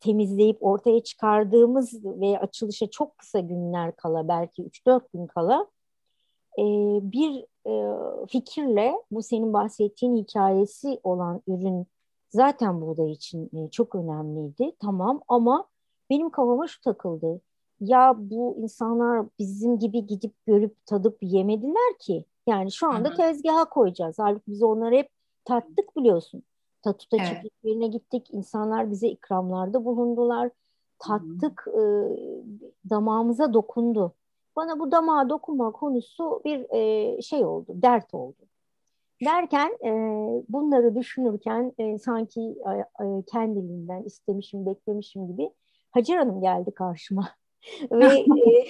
temizleyip 0.00 0.56
ortaya 0.60 1.02
çıkardığımız 1.02 2.04
ve 2.04 2.38
açılışa 2.38 2.90
çok 2.90 3.18
kısa 3.18 3.40
günler 3.40 3.96
kala 3.96 4.28
belki 4.28 4.62
3-4 4.62 5.00
gün 5.14 5.26
kala 5.26 5.66
e, 6.58 6.64
bir 7.12 7.44
e, 7.66 7.72
fikirle 8.26 8.94
bu 9.10 9.22
senin 9.22 9.52
bahsettiğin 9.52 10.16
hikayesi 10.16 11.00
olan 11.02 11.42
ürün 11.46 11.86
zaten 12.28 12.80
buğday 12.80 13.12
için 13.12 13.50
e, 13.54 13.70
çok 13.70 13.94
önemliydi. 13.94 14.72
Tamam 14.80 15.20
ama 15.28 15.68
benim 16.10 16.30
kafama 16.30 16.66
şu 16.66 16.80
takıldı 16.80 17.40
ya 17.80 18.14
bu 18.18 18.56
insanlar 18.58 19.26
bizim 19.38 19.78
gibi 19.78 20.06
gidip 20.06 20.46
görüp 20.46 20.86
tadıp 20.86 21.18
yemediler 21.22 21.98
ki. 22.00 22.24
Yani 22.46 22.72
şu 22.72 22.86
anda 22.88 23.08
Hı-hı. 23.08 23.16
tezgaha 23.16 23.68
koyacağız. 23.68 24.18
Halbuki 24.18 24.50
biz 24.50 24.62
onları 24.62 24.94
hep 24.94 25.10
tattık 25.44 25.96
biliyorsun. 25.96 26.42
Tatuta 26.82 27.16
evet. 27.16 27.28
çiftliklerine 27.28 27.86
gittik. 27.86 28.28
İnsanlar 28.32 28.90
bize 28.90 29.08
ikramlarda 29.08 29.84
bulundular. 29.84 30.50
Tattık, 30.98 31.64
e, 31.68 31.82
damağımıza 32.90 33.54
dokundu. 33.54 34.14
Bana 34.56 34.78
bu 34.78 34.92
damağa 34.92 35.28
dokunma 35.28 35.72
konusu 35.72 36.40
bir 36.44 36.66
e, 36.70 37.22
şey 37.22 37.44
oldu, 37.44 37.66
dert 37.68 38.14
oldu. 38.14 38.36
Derken 39.24 39.78
e, 39.84 39.90
bunları 40.48 40.94
düşünürken 40.94 41.72
e, 41.78 41.98
sanki 41.98 42.40
e, 42.40 43.22
kendiliğinden 43.32 44.02
istemişim, 44.02 44.66
beklemişim 44.66 45.26
gibi 45.26 45.50
Hacer 45.90 46.16
Hanım 46.16 46.40
geldi 46.40 46.70
karşıma. 46.70 47.28
Ve 47.92 48.04
e, 48.06 48.66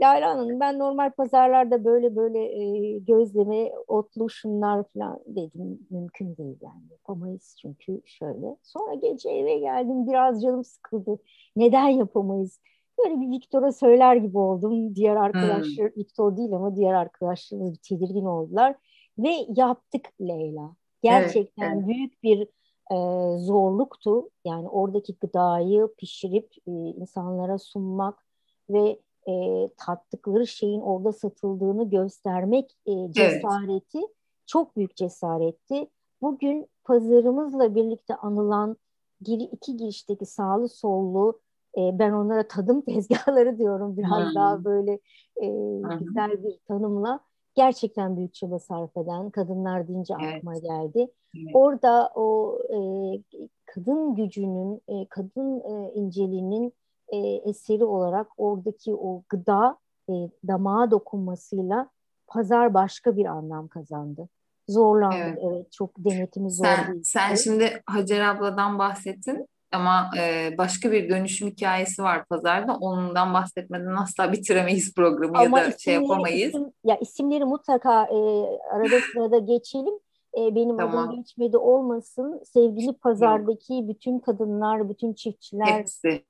Lale 0.00 0.24
Hanım 0.24 0.60
ben 0.60 0.78
normal 0.78 1.10
pazarlarda 1.10 1.84
böyle 1.84 2.16
böyle 2.16 2.38
e, 2.38 2.98
gözleme 2.98 3.72
otlu 3.86 4.30
şunlar 4.30 4.84
falan 4.94 5.20
dedim 5.26 5.78
mümkün 5.90 6.36
değil 6.36 6.56
yani 6.60 6.82
yapamayız 6.90 7.56
çünkü 7.62 8.02
şöyle. 8.04 8.56
Sonra 8.62 8.94
gece 8.94 9.30
eve 9.30 9.58
geldim 9.58 10.06
biraz 10.06 10.42
canım 10.42 10.64
sıkıldı. 10.64 11.18
Neden 11.56 11.88
yapamayız? 11.88 12.60
Böyle 12.98 13.20
bir 13.20 13.30
Viktor'a 13.30 13.72
söyler 13.72 14.16
gibi 14.16 14.38
oldum. 14.38 14.94
Diğer 14.94 15.16
arkadaşlar, 15.16 15.90
hmm. 15.90 16.02
Viktor 16.02 16.36
değil 16.36 16.52
ama 16.52 16.76
diğer 16.76 16.94
arkadaşlarımız 16.94 17.72
bir 17.72 17.78
tedirgin 17.78 18.24
oldular. 18.24 18.74
Ve 19.18 19.32
yaptık 19.56 20.08
Leyla. 20.20 20.76
Gerçekten 21.02 21.72
evet, 21.72 21.76
evet. 21.76 21.88
büyük 21.88 22.22
bir 22.22 22.48
e, 22.90 22.96
zorluktu. 23.38 24.30
Yani 24.44 24.68
oradaki 24.68 25.14
gıdayı 25.14 25.88
pişirip 25.98 26.52
e, 26.66 26.72
insanlara 26.72 27.58
sunmak 27.58 28.24
ve 28.70 29.00
e, 29.28 29.68
tattıkları 29.76 30.46
şeyin 30.46 30.80
orada 30.80 31.12
satıldığını 31.12 31.90
göstermek 31.90 32.76
e, 32.86 33.12
cesareti 33.12 33.98
evet. 33.98 34.10
çok 34.46 34.76
büyük 34.76 34.96
cesaretti. 34.96 35.90
Bugün 36.22 36.68
pazarımızla 36.84 37.74
birlikte 37.74 38.16
anılan 38.16 38.76
giri, 39.20 39.42
iki 39.42 39.76
girişteki 39.76 40.26
sağlı 40.26 40.68
sollu 40.68 41.40
e, 41.78 41.98
ben 41.98 42.12
onlara 42.12 42.48
tadım 42.48 42.80
tezgahları 42.86 43.58
diyorum 43.58 43.96
biraz 43.96 44.26
hmm. 44.26 44.34
daha 44.34 44.64
böyle 44.64 44.92
e, 45.36 45.46
hmm. 45.46 45.98
güzel 45.98 46.44
bir 46.44 46.58
tanımla 46.68 47.20
gerçekten 47.54 48.16
büyük 48.16 48.34
çaba 48.34 48.58
sarf 48.58 48.96
eden 48.96 49.30
kadınlar 49.30 49.88
deyince 49.88 50.14
evet. 50.20 50.34
aklıma 50.34 50.58
geldi. 50.58 51.10
Evet. 51.36 51.50
Orada 51.54 52.10
o 52.14 52.58
e, 52.70 52.78
kadın 53.66 54.14
gücünün, 54.14 54.82
e, 54.88 55.06
kadın 55.08 55.60
e, 55.60 55.92
inceliğinin 55.94 56.72
e, 57.08 57.18
eseri 57.18 57.84
olarak 57.84 58.26
oradaki 58.36 58.94
o 58.94 59.22
gıda 59.28 59.78
e, 60.08 60.12
damağa 60.48 60.90
dokunmasıyla 60.90 61.90
pazar 62.26 62.74
başka 62.74 63.16
bir 63.16 63.26
anlam 63.26 63.68
kazandı. 63.68 64.28
Zorlandı 64.68 65.16
evet, 65.16 65.38
evet 65.42 65.72
çok 65.72 65.90
denetimi 65.98 66.50
zor 66.50 66.64
sen, 66.64 66.92
değil. 66.92 67.02
Sen 67.04 67.34
şimdi 67.34 67.82
Hacer 67.86 68.20
abladan 68.20 68.78
bahsettin 68.78 69.46
ama 69.74 70.10
e, 70.18 70.50
başka 70.58 70.92
bir 70.92 71.08
dönüşüm 71.08 71.48
hikayesi 71.48 72.02
var 72.02 72.24
pazarda. 72.24 72.76
Ondan 72.80 73.34
bahsetmeden 73.34 73.96
asla 73.96 74.32
bitiremeyiz 74.32 74.94
programı 74.94 75.38
ama 75.38 75.60
ya 75.60 75.66
da 75.66 75.78
şey 75.78 75.94
yapamayız. 75.94 76.48
Isim, 76.48 76.72
ya 76.84 76.96
isimleri 76.96 77.44
mutlaka 77.44 78.04
e, 78.04 78.18
arada 78.72 78.96
sırada 79.12 79.38
geçelim. 79.38 79.94
E, 80.38 80.54
benim 80.54 80.76
tamam. 80.76 81.08
adım 81.08 81.16
geçmedi 81.16 81.56
olmasın. 81.56 82.40
Sevgili 82.44 82.92
pazardaki 82.92 83.88
bütün 83.88 84.18
kadınlar, 84.18 84.88
bütün 84.88 85.12
çiftçiler, 85.14 85.84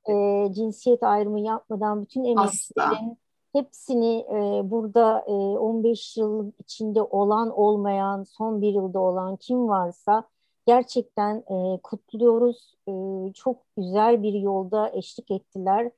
e, 0.09 0.53
cinsiyet 0.53 1.03
ayrımı 1.03 1.41
yapmadan 1.41 2.03
bütün 2.03 2.25
emekçilerin 2.25 3.19
hepsini 3.55 4.27
e, 4.31 4.71
burada 4.71 5.25
e, 5.27 5.33
15 5.33 6.17
yıl 6.17 6.53
içinde 6.59 7.03
olan 7.03 7.51
olmayan, 7.51 8.23
son 8.23 8.63
bir 8.63 8.75
yılda 8.75 8.99
olan 8.99 9.37
kim 9.37 9.69
varsa 9.69 10.25
gerçekten 10.67 11.37
e, 11.37 11.79
kutluyoruz. 11.83 12.75
E, 12.89 12.93
çok 13.33 13.57
güzel 13.77 14.23
bir 14.23 14.33
yolda 14.33 14.91
eşlik 14.95 15.31
ettiler. 15.31 15.91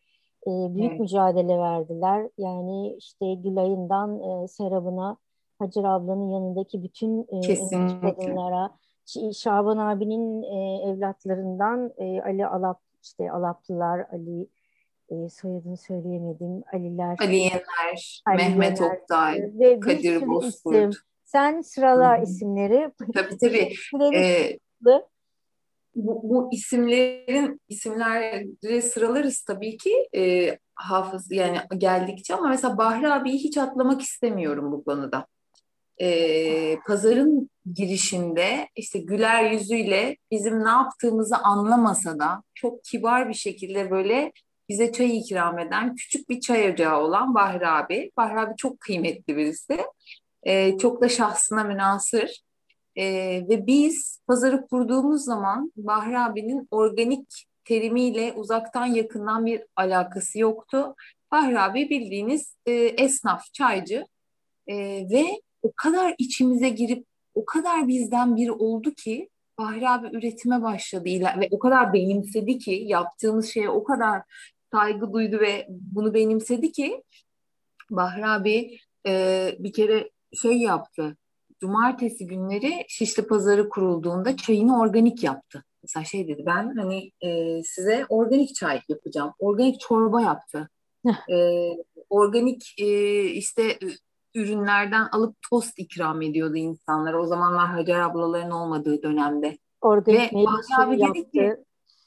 E, 0.46 0.50
büyük 0.74 0.90
evet. 0.90 1.00
mücadele 1.00 1.58
verdiler. 1.58 2.28
Yani 2.38 2.94
işte 2.98 3.34
Gülay'ından 3.34 4.20
e, 4.20 4.48
Serap'ına, 4.48 5.16
Hacer 5.58 5.84
ablanın 5.84 6.30
yanındaki 6.30 6.82
bütün 6.82 7.22
e, 7.22 7.40
kadınlara, 8.00 8.70
Şaban 9.34 9.76
abinin 9.76 10.42
e, 10.42 10.90
evlatlarından 10.90 11.92
e, 11.98 12.22
Ali 12.22 12.46
Alap, 12.46 12.80
işte 13.02 13.30
Alaplılar, 13.30 14.06
Ali 14.12 14.48
e, 15.08 15.28
soyadını 15.28 15.76
söyleyemedim, 15.76 16.62
Aliler, 16.72 17.16
Ali 17.20 17.36
Yener, 17.36 18.22
Ali 18.26 18.36
Mehmet 18.36 18.80
Oktay, 18.80 19.50
ve 19.58 19.80
Kadir 19.80 20.26
Bozkurt. 20.28 20.96
Sen 21.36 21.60
sırala 21.60 22.16
isimleri. 22.16 22.90
Tabii 23.14 23.38
tabii. 23.38 23.72
ee, 24.16 24.58
bu, 25.94 26.20
bu 26.24 26.48
isimlerin 26.52 27.60
isimleri 27.68 28.82
sıralarız 28.82 29.40
tabii 29.40 29.76
ki 29.76 30.08
e, 30.16 30.50
hafız 30.74 31.32
yani 31.32 31.58
geldikçe 31.78 32.34
ama 32.34 32.48
mesela 32.48 32.78
Bahri 32.78 33.08
abiyi 33.08 33.38
hiç 33.38 33.58
atlamak 33.58 34.02
istemiyorum 34.02 34.72
bu 34.72 34.84
konuda. 34.84 35.26
E, 36.00 36.78
pazarın 36.86 37.50
girişinde 37.74 38.68
işte 38.76 38.98
güler 38.98 39.50
yüzüyle 39.50 40.16
bizim 40.30 40.64
ne 40.64 40.68
yaptığımızı 40.68 41.36
anlamasa 41.36 42.18
da 42.18 42.42
çok 42.54 42.84
kibar 42.84 43.28
bir 43.28 43.34
şekilde 43.34 43.90
böyle 43.90 44.32
bize 44.68 44.92
çay 44.92 45.18
ikram 45.18 45.58
eden 45.58 45.94
küçük 45.94 46.28
bir 46.28 46.40
çay 46.40 46.72
ocağı 46.72 47.00
olan 47.00 47.34
Bahri 47.34 47.68
abi. 47.68 48.10
Bahri 48.16 48.40
abi 48.40 48.54
çok 48.56 48.80
kıymetli 48.80 49.36
birisi. 49.36 49.78
E, 50.46 50.78
çok 50.78 51.02
da 51.02 51.08
şahsına 51.08 51.64
münasır. 51.64 52.42
E, 52.96 53.04
ve 53.48 53.66
biz 53.66 54.20
pazarı 54.26 54.66
kurduğumuz 54.66 55.24
zaman 55.24 55.72
Bahri 55.76 56.18
abinin 56.18 56.68
organik 56.70 57.46
terimiyle 57.64 58.32
uzaktan 58.32 58.86
yakından 58.86 59.46
bir 59.46 59.62
alakası 59.76 60.38
yoktu. 60.38 60.94
Bahri 61.32 61.60
abi 61.60 61.90
bildiğiniz 61.90 62.56
e, 62.66 62.72
esnaf, 62.72 63.52
çaycı 63.52 64.06
e, 64.66 64.76
ve 65.10 65.24
o 65.62 65.72
kadar 65.76 66.14
içimize 66.18 66.68
girip 66.68 67.06
o 67.34 67.44
kadar 67.44 67.88
bizden 67.88 68.36
biri 68.36 68.52
oldu 68.52 68.94
ki 68.94 69.28
Bahri 69.58 69.88
abi 69.88 70.16
üretime 70.16 70.62
başladı 70.62 71.04
ve 71.40 71.48
o 71.50 71.58
kadar 71.58 71.92
benimsedi 71.92 72.58
ki 72.58 72.82
yaptığımız 72.86 73.52
şeye 73.52 73.70
o 73.70 73.84
kadar 73.84 74.22
saygı 74.72 75.12
duydu 75.12 75.40
ve 75.40 75.66
bunu 75.68 76.14
benimsedi 76.14 76.72
ki 76.72 77.02
Bahri 77.90 78.26
abi 78.26 78.78
e, 79.06 79.52
bir 79.58 79.72
kere 79.72 80.10
şey 80.42 80.58
yaptı. 80.58 81.16
Cumartesi 81.60 82.26
günleri 82.26 82.84
Şişli 82.88 83.26
Pazarı 83.26 83.68
kurulduğunda 83.68 84.36
çayını 84.36 84.80
organik 84.80 85.24
yaptı. 85.24 85.64
Mesela 85.82 86.04
şey 86.04 86.28
dedi 86.28 86.42
ben 86.46 86.76
hani 86.76 87.12
e, 87.20 87.62
size 87.62 88.06
organik 88.08 88.54
çay 88.54 88.80
yapacağım. 88.88 89.32
Organik 89.38 89.80
çorba 89.80 90.20
yaptı. 90.20 90.68
e, 91.30 91.68
organik 92.10 92.74
e, 92.78 93.22
işte 93.24 93.78
ürünlerden 94.34 95.08
alıp 95.12 95.36
tost 95.50 95.78
ikram 95.78 96.22
ediyordu 96.22 96.56
insanlara. 96.56 97.20
O 97.22 97.26
zamanlar 97.26 97.66
Hacer 97.66 98.00
ablaların 98.00 98.50
olmadığı 98.50 99.02
dönemde. 99.02 99.58
Organik 99.80 100.32
Ve 100.32 100.36
Bahri 100.36 100.84
abi 100.84 101.00
yaptı. 101.00 101.14
dedi 101.14 101.30
ki 101.30 101.56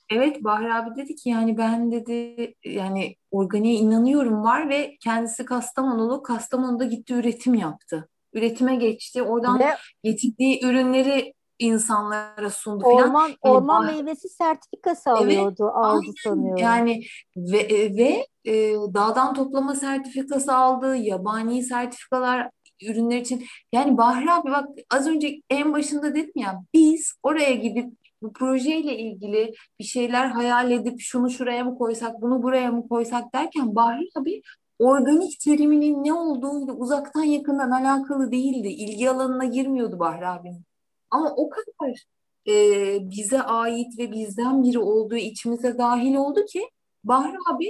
Evet 0.09 0.43
Bahri 0.43 0.73
abi 0.73 0.95
dedi 0.95 1.15
ki 1.15 1.29
yani 1.29 1.57
ben 1.57 1.91
dedi 1.91 2.53
yani 2.65 3.15
organiğe 3.31 3.75
inanıyorum 3.75 4.43
var 4.43 4.69
ve 4.69 4.97
kendisi 5.03 5.45
Kastamonulu. 5.45 6.23
Kastamonu'da 6.23 6.85
gitti 6.85 7.13
üretim 7.13 7.53
yaptı. 7.53 8.09
Üretime 8.33 8.75
geçti. 8.75 9.23
Oradan 9.23 9.59
ve, 9.59 9.75
getirdiği 10.03 10.65
ürünleri 10.65 11.33
insanlara 11.59 12.49
sundu 12.49 12.83
orman, 12.85 13.11
falan. 13.11 13.27
Yani 13.27 13.35
orman 13.41 13.83
bah- 13.83 13.95
meyvesi 13.95 14.29
sertifikası 14.29 15.09
alıyordu, 15.11 15.63
evet, 15.63 15.85
aldı 15.85 16.11
sanıyorum. 16.23 16.57
Yani 16.57 17.03
ve, 17.37 17.59
e, 17.59 17.97
ve 17.97 18.27
e, 18.45 18.73
dağdan 18.73 19.33
toplama 19.33 19.75
sertifikası 19.75 20.55
aldı, 20.55 20.95
yabani 20.95 21.63
sertifikalar 21.63 22.49
ürünler 22.83 23.17
için. 23.17 23.45
Yani 23.73 23.97
Bahri 23.97 24.31
abi 24.31 24.51
bak 24.51 24.67
az 24.91 25.07
önce 25.07 25.41
en 25.49 25.73
başında 25.73 26.15
dedim 26.15 26.33
ya 26.35 26.61
biz 26.73 27.13
oraya 27.23 27.53
gidip 27.55 27.89
bu 28.21 28.33
projeyle 28.33 28.97
ilgili 28.97 29.53
bir 29.79 29.83
şeyler 29.83 30.25
hayal 30.25 30.71
edip 30.71 30.99
şunu 30.99 31.29
şuraya 31.29 31.63
mı 31.63 31.77
koysak, 31.77 32.21
bunu 32.21 32.43
buraya 32.43 32.71
mı 32.71 32.87
koysak 32.89 33.33
derken 33.33 33.75
Bahri 33.75 34.09
abi 34.15 34.41
organik 34.79 35.39
teriminin 35.39 36.03
ne 36.03 36.13
olduğuyla 36.13 36.73
uzaktan 36.73 37.23
yakından 37.23 37.71
alakalı 37.71 38.31
değildi. 38.31 38.67
İlgi 38.67 39.09
alanına 39.09 39.45
girmiyordu 39.45 39.99
Bahri 39.99 40.27
abinin. 40.27 40.63
Ama 41.11 41.33
o 41.35 41.49
kadar 41.49 42.05
e, 42.47 42.53
bize 43.01 43.41
ait 43.41 43.99
ve 43.99 44.11
bizden 44.11 44.63
biri 44.63 44.79
olduğu 44.79 45.15
içimize 45.15 45.77
dahil 45.77 46.15
oldu 46.15 46.45
ki 46.45 46.69
Bahri 47.03 47.37
abi 47.53 47.69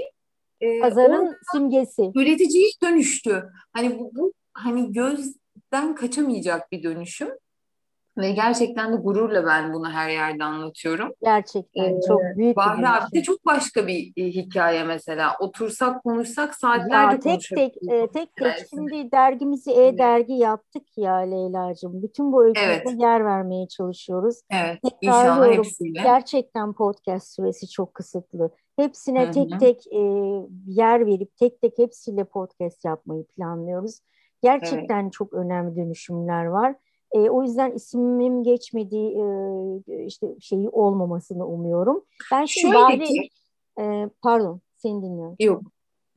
e, 0.62 0.80
pazarın 0.80 1.36
simgesi. 1.52 2.12
Üretici 2.16 2.72
dönüştü. 2.84 3.50
Hani 3.74 4.00
bu, 4.00 4.12
bu 4.16 4.34
hani 4.54 4.92
gözden 4.92 5.96
kaçamayacak 5.96 6.72
bir 6.72 6.84
dönüşüm. 6.84 7.30
Ve 8.20 8.32
gerçekten 8.32 8.94
de 8.94 8.96
gururla 8.96 9.46
ben 9.46 9.74
bunu 9.74 9.90
her 9.92 10.10
yerde 10.10 10.44
anlatıyorum. 10.44 11.14
Gerçekten 11.24 11.84
ee, 11.84 12.02
çok 12.08 12.22
büyük 12.38 12.58
Bahri 12.58 12.80
bir 12.80 12.98
abi 12.98 13.12
de 13.14 13.24
çok 13.24 13.46
başka 13.46 13.88
bir 13.88 14.14
e, 14.18 14.26
hikaye 14.26 14.84
mesela. 14.84 15.36
Otursak 15.40 16.04
konuşsak 16.04 16.56
saatlerce 16.56 17.30
ya, 17.30 17.38
tek 17.38 17.42
tek 17.56 17.92
e, 17.92 18.08
tek 18.08 18.36
tek 18.36 18.54
şimdi 18.70 19.12
dergimizi 19.12 19.72
e-dergi 19.72 20.34
yaptık 20.34 20.84
ya 20.98 21.16
Leyla'cığım. 21.16 22.04
Bütün 22.04 22.32
bu 22.32 22.46
öyküde 22.46 22.66
evet. 22.66 22.88
yer 22.98 23.26
vermeye 23.26 23.68
çalışıyoruz. 23.68 24.42
Evet 24.52 24.80
inşallah 25.02 25.52
hepsiyle. 25.52 26.02
Gerçekten 26.04 26.74
podcast 26.74 27.36
süresi 27.36 27.70
çok 27.70 27.94
kısıtlı. 27.94 28.52
Hepsine 28.76 29.24
Hı-hı. 29.24 29.32
tek 29.32 29.60
tek 29.60 29.88
e, 29.94 30.02
yer 30.68 31.06
verip 31.06 31.38
tek 31.38 31.62
tek 31.62 31.78
hepsiyle 31.78 32.24
podcast 32.24 32.86
yapmayı 32.86 33.24
planlıyoruz. 33.24 34.00
Gerçekten 34.44 35.04
evet. 35.04 35.14
çok 35.14 35.34
önemli 35.34 35.76
dönüşümler 35.76 36.46
var. 36.46 36.76
E, 37.12 37.20
o 37.20 37.44
yüzden 37.44 37.72
ismim 37.72 38.44
geçmediği 38.44 39.18
e, 39.18 40.06
işte 40.06 40.28
şeyi 40.40 40.70
olmamasını 40.70 41.48
umuyorum. 41.48 42.06
Ben 42.32 42.46
şimdi 42.46 42.74
Şöyle 42.74 42.84
bari, 42.84 43.06
ki, 43.06 43.30
e, 43.80 44.10
pardon 44.22 44.62
seni 44.78 45.02
dinliyorum. 45.02 45.36
Yok. 45.40 45.62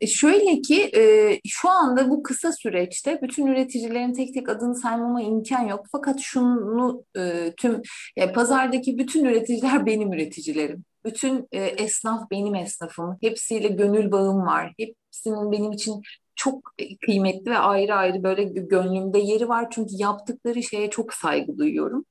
E, 0.01 0.07
şöyle 0.07 0.61
ki 0.61 0.91
e, 0.97 1.03
şu 1.49 1.71
anda 1.71 2.11
bu 2.11 2.23
kısa 2.23 2.53
süreçte 2.53 3.19
bütün 3.23 3.47
üreticilerin 3.47 4.13
tek 4.13 4.35
tek 4.35 4.49
adını 4.49 4.75
saymama 4.75 5.23
imkan 5.23 5.69
yok. 5.69 5.87
Fakat 5.93 6.21
şunu 6.21 7.05
e, 7.19 7.53
tüm 7.57 7.83
yani 8.17 8.33
pazardaki 8.33 8.99
bütün 8.99 9.25
üreticiler 9.25 9.87
benim 9.87 10.13
üreticilerim. 10.13 10.85
Bütün 11.05 11.49
e, 11.53 11.65
esnaf 11.65 12.31
benim 12.31 12.55
esnafım. 12.55 13.19
Hepsiyle 13.21 13.69
gönül 13.69 14.13
bağım 14.13 14.47
var. 14.47 14.75
Hepsinin 14.79 15.53
benim 15.53 15.73
için 15.73 16.03
çok 16.45 16.75
kıymetli 17.07 17.51
ve 17.51 17.59
ayrı 17.59 17.95
ayrı 17.95 18.23
böyle 18.23 18.45
gönlümde 18.45 19.19
yeri 19.19 19.49
var. 19.49 19.69
Çünkü 19.71 19.95
yaptıkları 19.99 20.63
şeye 20.63 20.91
çok 20.91 21.15
saygı 21.15 21.59
duyuyorum. 21.59 22.05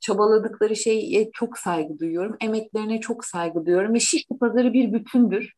çabaladıkları 0.00 0.76
şeye 0.76 1.30
çok 1.32 1.58
saygı 1.58 1.98
duyuyorum. 1.98 2.36
Emeklerine 2.40 3.00
çok 3.00 3.24
saygı 3.24 3.66
duyuyorum 3.66 3.94
ve 3.94 4.00
Şişli 4.00 4.38
Pazarı 4.38 4.72
bir 4.72 4.92
bütündür. 4.92 5.52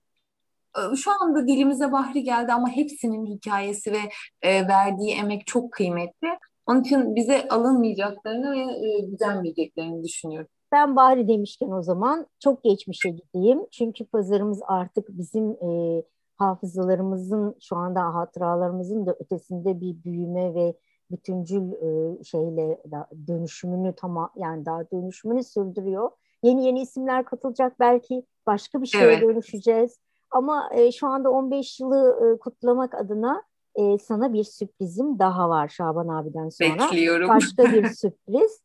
Ee, 0.79 0.97
şu 0.97 1.11
anda 1.23 1.49
dilimize 1.49 1.93
Bahri 1.93 2.23
geldi 2.23 2.53
ama 2.53 2.69
hepsinin 2.69 3.27
hikayesi 3.27 3.93
ve 3.93 4.01
e, 4.43 4.69
verdiği 4.69 5.13
emek 5.13 5.47
çok 5.47 5.73
kıymetli. 5.73 6.29
Onun 6.67 6.81
için 6.81 7.17
bize 7.17 7.49
alınmayacaklarını 7.49 8.53
ve 8.53 8.61
e, 8.61 9.01
gücenmeyeceklerini 9.01 10.05
düşünüyorum. 10.05 10.49
Ben 10.73 10.97
Bahri 10.97 11.29
demişken 11.29 11.71
o 11.71 11.83
zaman 11.83 12.27
çok 12.41 12.65
geçmişe 12.65 13.11
gideyim. 13.11 13.61
Çünkü 13.71 14.05
pazarımız 14.05 14.61
artık 14.69 15.09
bizim 15.09 15.51
e, 15.51 16.03
hafızalarımızın 16.37 17.57
şu 17.61 17.77
anda 17.77 18.15
hatıralarımızın 18.15 19.07
da 19.07 19.17
ötesinde 19.21 19.81
bir 19.81 20.05
büyüme 20.05 20.55
ve 20.55 20.75
bütüncül 21.11 21.73
e, 21.73 22.25
şeyle 22.25 22.83
dönüşümünü 23.27 23.95
tamam 23.97 24.31
yani 24.37 24.67
daha 24.67 24.91
dönüşümünü 24.91 25.45
sürdürüyor. 25.45 26.11
Yeni 26.43 26.67
yeni 26.67 26.81
isimler 26.81 27.25
katılacak 27.25 27.81
belki 27.81 28.27
başka 28.47 28.83
bir 28.83 28.87
şeye 28.87 29.05
evet. 29.05 29.23
dönüşeceğiz. 29.23 29.99
Ama 30.31 30.71
e, 30.75 30.93
şu 30.93 31.07
anda 31.07 31.31
15 31.31 31.81
yılı 31.81 32.35
e, 32.35 32.39
kutlamak 32.39 32.95
adına 32.95 33.43
e, 33.75 33.99
sana 33.99 34.33
bir 34.33 34.45
sürprizim 34.45 35.19
daha 35.19 35.49
var 35.49 35.69
Şaban 35.69 36.09
abiden 36.09 36.49
sonra. 36.49 36.85
Bekliyorum. 36.85 37.29
Başka 37.29 37.65
bir 37.65 37.89
sürpriz. 37.89 38.63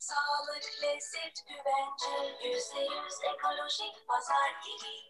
Sağlık, 0.00 0.64
lezzet, 0.82 1.46
güvence, 1.48 2.36
yüzde 2.48 2.80
yüz 2.80 3.14
ekolojik 3.34 4.08
pazar 4.08 4.48
yeri. 4.66 5.08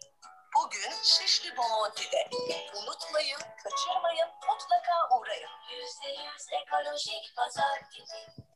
Bugün 0.55 0.91
Şişli 1.03 1.57
Bomonti'de. 1.57 2.29
Unutmayın, 2.75 3.39
kaçırmayın, 3.63 4.29
mutlaka 4.49 5.17
uğrayın. 5.17 5.49
Yüzde 5.71 6.07
yüz 6.07 6.47
ekolojik 6.51 7.35
pazar 7.35 7.81
yeri. 7.93 8.48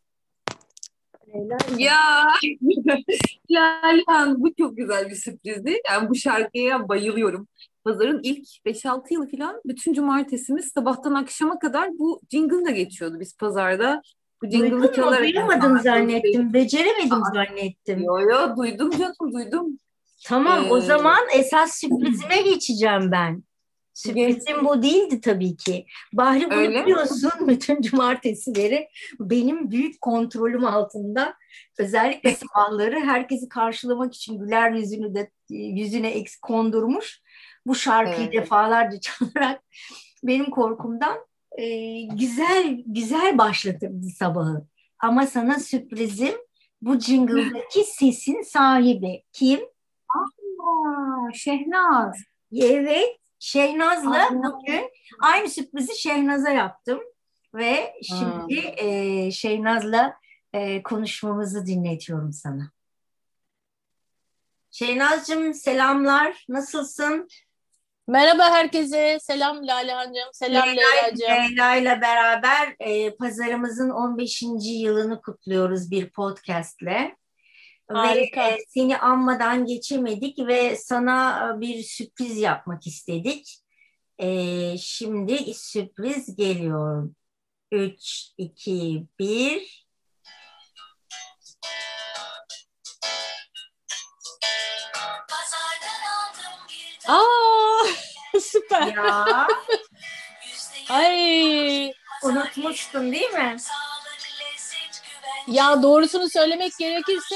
Ya 1.77 1.97
Lalihan 3.51 4.43
bu 4.43 4.53
çok 4.55 4.77
güzel 4.77 5.09
bir 5.09 5.15
sürprizdi. 5.15 5.77
Yani 5.91 6.09
bu 6.09 6.15
şarkıya 6.15 6.89
bayılıyorum. 6.89 7.47
Pazarın 7.83 8.19
ilk 8.23 8.47
5-6 8.65 9.13
yılı 9.13 9.29
falan 9.29 9.61
bütün 9.65 9.93
cumartesimiz 9.93 10.71
sabahtan 10.71 11.13
akşama 11.13 11.59
kadar 11.59 11.89
bu 11.99 12.21
jingle 12.31 12.71
geçiyordu 12.71 13.19
biz 13.19 13.37
pazarda. 13.37 14.01
Bu 14.43 14.49
jingle'ı 14.49 14.93
çalarak. 14.93 15.19
Duymadım 15.19 15.79
zannettim. 15.79 16.53
Beceremedim 16.53 17.23
Aa, 17.23 17.31
zannettim. 17.33 18.03
Yo 18.03 18.19
yo 18.19 18.57
duydum 18.57 18.91
canım 18.91 19.33
duydum. 19.33 19.79
Tamam 20.25 20.65
ee, 20.65 20.69
o 20.69 20.79
zaman 20.79 21.19
esas 21.35 21.79
sürprizime 21.79 22.41
geçeceğim 22.45 23.11
ben. 23.11 23.43
Sürprizim 23.93 24.65
bu 24.65 24.83
değildi 24.83 25.21
tabii 25.21 25.55
ki. 25.55 25.85
Bahri 26.13 26.45
bunu 26.45 26.53
Öyle 26.53 26.83
biliyorsun 26.83 27.31
bütün 27.47 27.81
cumartesileri 27.81 28.89
benim 29.19 29.71
büyük 29.71 30.01
kontrolüm 30.01 30.65
altında. 30.65 31.33
Özellikle 31.77 32.35
sabahları 32.35 32.99
herkesi 32.99 33.49
karşılamak 33.49 34.15
için 34.15 34.39
güler 34.39 34.71
yüzünü 34.71 35.15
de 35.15 35.31
yüzüne 35.49 36.09
eks 36.09 36.35
kondurmuş. 36.35 37.21
Bu 37.65 37.75
şarkıyı 37.75 38.27
evet. 38.27 38.33
defalarca 38.33 38.99
çalarak 39.01 39.63
benim 40.23 40.49
korkumdan 40.49 41.17
e, 41.57 42.01
güzel 42.01 42.77
güzel 42.85 43.37
başlatırdı 43.37 44.07
sabahı. 44.19 44.67
Ama 44.99 45.27
sana 45.27 45.59
sürprizim 45.59 46.35
bu 46.81 46.99
jingle'daki 46.99 47.83
sesin 47.87 48.41
sahibi 48.41 49.23
kim? 49.31 49.59
Aa, 50.09 51.33
Şehnaz. 51.33 52.17
Evet 52.55 53.22
Şehnaz'la 53.43 54.29
bugün 54.31 54.91
aynı 55.21 55.49
sürprizi 55.49 55.99
Şehnaz'a 55.99 56.49
yaptım 56.49 56.99
ve 57.53 57.93
şimdi 58.03 58.79
hmm. 58.81 58.87
e, 58.89 59.31
Şehnaz'la 59.31 60.17
e, 60.53 60.83
konuşmamızı 60.83 61.65
dinletiyorum 61.65 62.33
sana. 62.33 62.71
Şehnaz'cığım 64.71 65.53
selamlar, 65.53 66.45
nasılsın? 66.49 67.27
Merhaba 68.07 68.43
herkese, 68.43 69.17
selam 69.21 69.67
Lale 69.67 69.91
Hancığım, 69.91 70.33
selam 70.33 70.67
Leyla'cığım. 70.67 71.29
Leyla 71.29 71.75
ile 71.75 72.01
beraber 72.01 72.75
e, 72.79 73.15
pazarımızın 73.15 73.89
15. 73.89 74.43
yılını 74.63 75.21
kutluyoruz 75.21 75.91
bir 75.91 76.09
podcastle. 76.09 77.15
Harika. 77.87 78.51
Ve 78.51 78.57
seni 78.67 78.97
anmadan 78.97 79.65
geçemedik 79.65 80.39
ve 80.39 80.75
sana 80.75 81.49
e, 81.57 81.61
bir 81.61 81.83
sürpriz 81.83 82.37
yapmak 82.37 82.87
istedik. 82.87 83.59
E, 84.17 84.77
şimdi 84.77 85.53
sürpriz 85.53 86.35
geliyor. 86.35 87.09
3, 87.71 88.29
2, 88.37 89.07
1. 89.19 89.83
Aa, 97.07 97.85
süper. 98.41 98.87
Ya. 98.87 99.47
Ay. 100.89 101.93
Unutmuştun 102.23 103.11
değil 103.11 103.29
mi? 103.29 103.57
Ya 105.47 105.83
doğrusunu 105.83 106.29
söylemek 106.29 106.77
gerekirse 106.79 107.35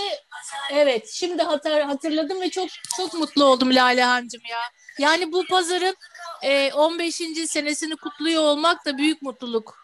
evet 0.71 1.09
şimdi 1.13 1.43
hatır, 1.43 1.81
hatırladım 1.81 2.41
ve 2.41 2.49
çok 2.49 2.69
çok 2.97 3.13
mutlu 3.13 3.43
oldum 3.45 3.75
Lale 3.75 4.03
Hancım 4.03 4.41
ya. 4.49 4.59
Yani 4.99 5.31
bu 5.31 5.45
pazarın 5.45 5.95
e, 6.43 6.73
15. 6.73 7.15
senesini 7.47 7.95
kutluyor 7.95 8.43
olmak 8.43 8.85
da 8.85 8.97
büyük 8.97 9.21
mutluluk. 9.21 9.77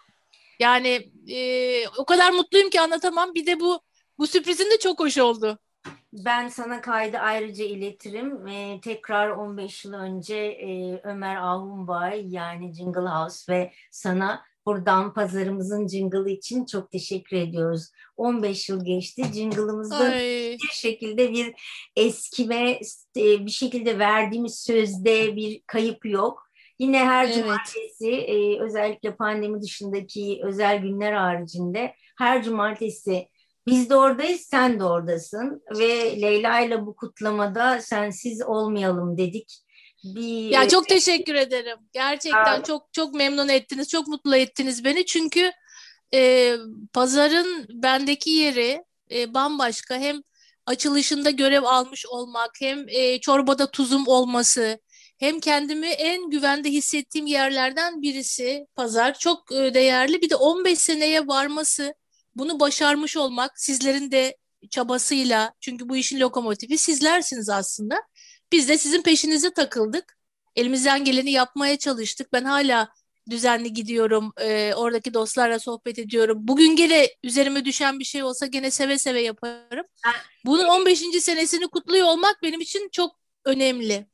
Yani 0.59 1.11
e, 1.27 1.87
o 1.87 2.05
kadar 2.05 2.31
mutluyum 2.31 2.69
ki 2.69 2.81
anlatamam. 2.81 3.33
Bir 3.35 3.45
de 3.45 3.59
bu 3.59 3.81
bu 4.17 4.27
sürprizin 4.27 4.71
de 4.71 4.79
çok 4.79 4.99
hoş 4.99 5.17
oldu. 5.17 5.59
Ben 6.13 6.47
sana 6.47 6.81
kaydı 6.81 7.17
ayrıca 7.17 7.65
iletirim. 7.65 8.47
Ee, 8.47 8.79
tekrar 8.81 9.29
15 9.29 9.85
yıl 9.85 9.93
önce 9.93 10.37
e, 10.37 11.01
Ömer 11.03 11.35
Ahunbay 11.35 12.27
yani 12.27 12.73
Jingle 12.73 13.09
House 13.09 13.53
ve 13.53 13.73
sana 13.91 14.45
Buradan 14.65 15.13
pazarımızın 15.13 15.87
jingle'ı 15.87 16.29
için 16.29 16.65
çok 16.65 16.91
teşekkür 16.91 17.37
ediyoruz. 17.37 17.89
15 18.17 18.69
yıl 18.69 18.85
geçti. 18.85 19.23
Jingle'ımızda 19.33 20.11
bir 20.63 20.73
şekilde 20.73 21.31
bir 21.31 21.53
eskime, 21.95 22.79
e, 23.17 23.45
bir 23.45 23.51
şekilde 23.51 23.99
verdiğimiz 23.99 24.59
sözde 24.59 25.35
bir 25.35 25.61
kayıp 25.67 26.05
yok. 26.05 26.43
Yine 26.79 27.05
her 27.05 27.25
evet. 27.25 27.35
cumartesi 27.35 28.11
e, 28.11 28.59
özellikle 28.61 29.15
pandemi 29.15 29.61
dışındaki 29.61 30.39
özel 30.43 30.77
günler 30.77 31.13
haricinde 31.13 31.95
her 32.17 32.43
cumartesi 32.43 33.27
biz 33.67 33.89
de 33.89 33.95
oradayız, 33.95 34.41
sen 34.41 34.79
de 34.79 34.83
oradasın 34.83 35.63
ve 35.79 36.21
Leyla 36.21 36.59
ile 36.59 36.85
bu 36.85 36.95
kutlamada 36.95 37.81
sensiz 37.81 38.41
olmayalım 38.45 39.17
dedik 39.17 39.62
bir 40.03 40.49
Ya 40.49 40.69
çok 40.69 40.87
teşekkür 40.87 41.35
ederim. 41.35 41.77
Gerçekten 41.93 42.61
Aa. 42.61 42.63
çok 42.63 42.93
çok 42.93 43.13
memnun 43.13 43.49
ettiniz. 43.49 43.89
Çok 43.89 44.07
mutlu 44.07 44.35
ettiniz 44.35 44.83
beni. 44.83 45.05
Çünkü 45.05 45.51
e, 46.13 46.55
pazarın 46.93 47.67
bendeki 47.69 48.29
yeri 48.29 48.83
e, 49.11 49.33
bambaşka. 49.33 49.95
Hem 49.97 50.21
açılışında 50.65 51.29
görev 51.29 51.63
almış 51.63 52.05
olmak, 52.05 52.51
hem 52.59 52.85
e, 52.89 53.19
çorbada 53.19 53.71
tuzum 53.71 54.07
olması, 54.07 54.79
hem 55.19 55.39
kendimi 55.39 55.87
en 55.87 56.29
güvende 56.29 56.69
hissettiğim 56.69 57.27
yerlerden 57.27 58.01
birisi 58.01 58.65
pazar. 58.75 59.19
Çok 59.19 59.51
e, 59.51 59.73
değerli. 59.73 60.21
Bir 60.21 60.29
de 60.29 60.35
15 60.35 60.79
seneye 60.79 61.27
varması, 61.27 61.93
bunu 62.35 62.59
başarmış 62.59 63.17
olmak 63.17 63.59
sizlerin 63.59 64.11
de 64.11 64.37
çabasıyla 64.69 65.53
çünkü 65.59 65.89
bu 65.89 65.97
işin 65.97 66.19
lokomotifi 66.19 66.77
sizlersiniz 66.77 67.49
aslında. 67.49 67.95
Biz 68.53 68.69
de 68.69 68.77
sizin 68.77 69.01
peşinize 69.01 69.53
takıldık. 69.53 70.17
Elimizden 70.55 71.03
geleni 71.03 71.31
yapmaya 71.31 71.77
çalıştık. 71.77 72.33
Ben 72.33 72.43
hala 72.43 72.89
düzenli 73.29 73.73
gidiyorum. 73.73 74.33
E, 74.41 74.73
oradaki 74.75 75.13
dostlarla 75.13 75.59
sohbet 75.59 75.99
ediyorum. 75.99 76.37
Bugün 76.41 76.75
gene 76.75 77.07
üzerime 77.23 77.65
düşen 77.65 77.99
bir 77.99 78.03
şey 78.03 78.23
olsa 78.23 78.45
gene 78.45 78.71
seve 78.71 78.97
seve 78.97 79.21
yaparım. 79.21 79.85
Bunun 80.45 80.67
15. 80.67 80.99
senesini 80.99 81.67
kutluyor 81.67 82.07
olmak 82.07 82.39
benim 82.43 82.61
için 82.61 82.89
çok 82.91 83.15
önemli. 83.45 84.07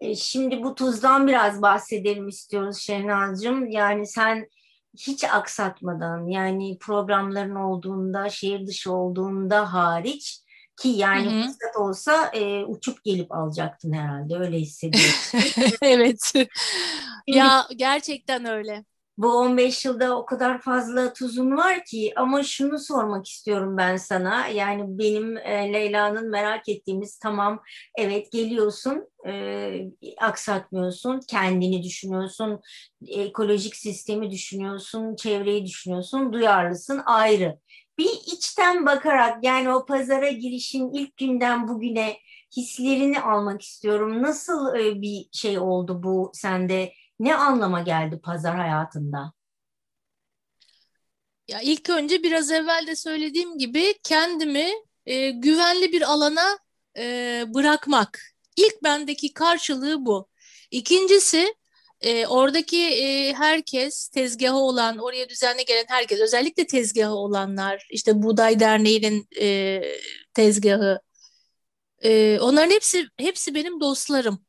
E, 0.00 0.14
şimdi 0.14 0.62
bu 0.62 0.74
tuzdan 0.74 1.26
biraz 1.26 1.62
bahsedelim 1.62 2.28
istiyoruz 2.28 2.78
Şehnaz'cığım. 2.78 3.70
Yani 3.70 4.06
sen 4.06 4.48
hiç 4.98 5.24
aksatmadan 5.24 6.26
yani 6.26 6.78
programların 6.78 7.54
olduğunda, 7.54 8.28
şehir 8.28 8.66
dışı 8.66 8.92
olduğunda 8.92 9.72
hariç 9.72 10.42
ki 10.80 10.88
yani 10.88 11.30
Hı-hı. 11.30 11.42
fırsat 11.42 11.76
olsa 11.76 12.30
e, 12.34 12.64
uçup 12.64 13.04
gelip 13.04 13.32
alacaktın 13.32 13.92
herhalde 13.92 14.36
öyle 14.36 14.58
hissediyorum. 14.58 15.14
evet. 15.82 16.32
ya 17.26 17.66
gerçekten 17.76 18.44
öyle. 18.44 18.84
bu 19.18 19.32
15 19.32 19.84
yılda 19.84 20.18
o 20.18 20.26
kadar 20.26 20.60
fazla 20.60 21.12
tuzun 21.12 21.56
var 21.56 21.84
ki 21.84 22.12
ama 22.16 22.42
şunu 22.42 22.78
sormak 22.78 23.26
istiyorum 23.28 23.76
ben 23.76 23.96
sana. 23.96 24.46
Yani 24.46 24.98
benim 24.98 25.36
e, 25.36 25.72
Leyla'nın 25.72 26.30
merak 26.30 26.68
ettiğimiz 26.68 27.18
tamam 27.18 27.62
evet 27.98 28.32
geliyorsun 28.32 29.08
e, 29.26 29.72
aksatmıyorsun 30.20 31.20
kendini 31.28 31.82
düşünüyorsun 31.82 32.60
ekolojik 33.08 33.76
sistemi 33.76 34.30
düşünüyorsun 34.30 35.16
çevreyi 35.16 35.66
düşünüyorsun 35.66 36.32
duyarlısın 36.32 37.02
ayrı. 37.06 37.58
Bir 37.98 38.10
içten 38.26 38.86
bakarak 38.86 39.44
yani 39.44 39.74
o 39.74 39.86
pazara 39.86 40.30
girişin 40.30 40.92
ilk 40.92 41.16
günden 41.16 41.68
bugüne 41.68 42.16
hislerini 42.56 43.20
almak 43.20 43.62
istiyorum. 43.62 44.22
Nasıl 44.22 44.76
e, 44.76 45.02
bir 45.02 45.28
şey 45.32 45.58
oldu 45.58 46.02
bu 46.02 46.30
sende? 46.34 46.92
Ne 47.20 47.34
anlama 47.34 47.80
geldi 47.80 48.20
pazar 48.22 48.56
hayatında? 48.56 49.32
Ya 51.48 51.60
ilk 51.60 51.90
önce 51.90 52.22
biraz 52.22 52.50
evvel 52.50 52.86
de 52.86 52.96
söylediğim 52.96 53.58
gibi 53.58 53.94
kendimi 54.02 54.70
e, 55.06 55.30
güvenli 55.30 55.92
bir 55.92 56.02
alana 56.02 56.58
e, 56.98 57.44
bırakmak. 57.54 58.20
İlk 58.56 58.84
bendeki 58.84 59.34
karşılığı 59.34 60.06
bu. 60.06 60.28
İkincisi 60.70 61.54
e, 62.00 62.26
oradaki 62.26 62.86
e, 62.86 63.32
herkes 63.34 64.08
tezgahı 64.08 64.56
olan, 64.56 64.98
oraya 64.98 65.28
düzenli 65.28 65.64
gelen 65.64 65.84
herkes, 65.88 66.20
özellikle 66.20 66.66
tezgahı 66.66 67.14
olanlar, 67.14 67.86
işte 67.90 68.22
Buğday 68.22 68.60
Derneği'nin 68.60 69.28
e, 69.40 69.82
tezgahı, 70.34 71.00
e, 72.02 72.38
onların 72.40 72.70
hepsi 72.70 73.08
hepsi 73.16 73.54
benim 73.54 73.80
dostlarım. 73.80 74.44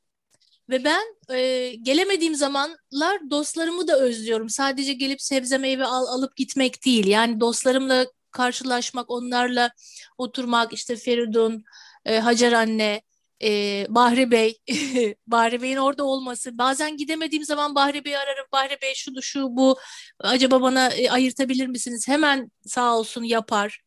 Ve 0.70 0.84
ben 0.84 1.36
e, 1.36 1.74
gelemediğim 1.82 2.36
zamanlar 2.36 3.30
dostlarımı 3.30 3.88
da 3.88 4.00
özlüyorum. 4.00 4.50
Sadece 4.50 4.94
gelip 4.94 5.22
sebze 5.22 5.58
meyve 5.58 5.86
al, 5.86 6.06
alıp 6.06 6.36
gitmek 6.36 6.86
değil. 6.86 7.08
Yani 7.08 7.40
dostlarımla 7.40 8.06
karşılaşmak, 8.32 9.10
onlarla 9.10 9.72
oturmak, 10.18 10.74
işte 10.74 10.96
Feridun, 10.96 11.64
e, 12.06 12.20
Hacer 12.20 12.52
anne, 12.52 13.02
e, 13.44 13.86
Bahri 13.90 14.32
Bey, 14.32 14.58
Bahri 15.28 15.62
Bey'in 15.62 15.78
orada 15.78 16.04
olması. 16.04 16.58
Bazen 16.58 16.98
gidemediğim 16.98 17.46
zaman 17.46 17.76
Bahri 17.76 18.06
Bey'i 18.06 18.18
ararım. 18.18 18.46
Bahri 18.52 18.78
Bey 18.82 18.94
şu 18.96 19.22
şu 19.22 19.48
bu 19.52 19.80
acaba 20.20 20.62
bana 20.62 20.90
e, 20.90 21.10
ayırtabilir 21.10 21.68
misiniz? 21.68 22.08
Hemen 22.08 22.52
sağ 22.66 22.98
olsun 22.98 23.24
yapar. 23.24 23.82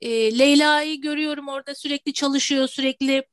E, 0.00 0.38
Leyla'yı 0.38 1.00
görüyorum 1.00 1.48
orada 1.48 1.74
sürekli 1.74 2.12
çalışıyor, 2.12 2.68
sürekli 2.68 3.24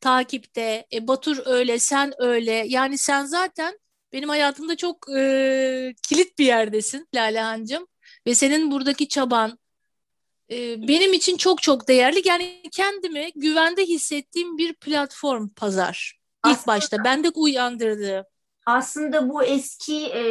takipte. 0.00 0.86
E, 0.92 1.08
Batur 1.08 1.42
öyle, 1.46 1.78
sen 1.78 2.12
öyle. 2.18 2.64
Yani 2.68 2.98
sen 2.98 3.24
zaten 3.24 3.78
benim 4.12 4.28
hayatımda 4.28 4.76
çok 4.76 5.06
e, 5.16 5.94
kilit 6.08 6.38
bir 6.38 6.44
yerdesin 6.46 7.08
Lalehancığım. 7.14 7.86
Ve 8.26 8.34
senin 8.34 8.70
buradaki 8.70 9.08
çaban 9.08 9.58
e, 10.50 10.88
benim 10.88 11.12
için 11.12 11.36
çok 11.36 11.62
çok 11.62 11.88
değerli. 11.88 12.22
Yani 12.24 12.62
kendimi 12.72 13.30
güvende 13.36 13.82
hissettiğim 13.82 14.58
bir 14.58 14.74
platform 14.74 15.48
pazar. 15.48 16.20
İlk 16.46 16.52
aslında, 16.52 16.76
başta 16.76 17.04
bende 17.04 17.28
uyandırdı. 17.34 18.26
Aslında 18.66 19.28
bu 19.28 19.42
eski 19.42 20.06
e, 20.06 20.22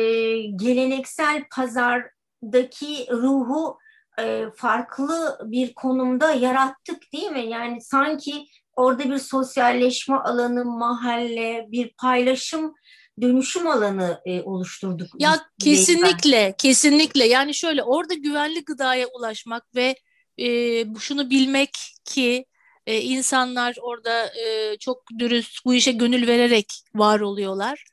geleneksel 0.56 1.44
pazardaki 1.56 3.08
ruhu 3.12 3.78
e, 4.20 4.46
farklı 4.56 5.40
bir 5.46 5.74
konumda 5.74 6.32
yarattık 6.32 7.14
değil 7.14 7.32
mi? 7.32 7.50
Yani 7.50 7.82
sanki 7.82 8.46
orada 8.76 9.04
bir 9.04 9.18
sosyalleşme 9.18 10.16
alanı, 10.16 10.66
mahalle, 10.66 11.68
bir 11.72 11.94
paylaşım, 11.98 12.74
dönüşüm 13.22 13.68
alanı 13.68 14.22
e, 14.26 14.42
oluşturduk. 14.42 15.08
Ya 15.20 15.40
kesinlikle, 15.64 16.46
ben. 16.48 16.54
kesinlikle. 16.58 17.28
Yani 17.28 17.54
şöyle 17.54 17.84
orada 17.84 18.14
güvenli 18.14 18.66
gıdaya 18.66 19.08
ulaşmak 19.08 19.76
ve 19.76 19.96
e, 20.42 20.86
şunu 21.00 21.30
bilmek 21.30 21.72
ki 22.06 22.46
e, 22.86 23.02
insanlar 23.02 23.76
orada 23.82 24.26
e, 24.36 24.78
çok 24.80 25.04
dürüst 25.20 25.66
bu 25.66 25.74
işe 25.74 25.92
gönül 25.92 26.28
vererek 26.28 26.68
var 26.96 27.20
oluyorlar. 27.20 27.86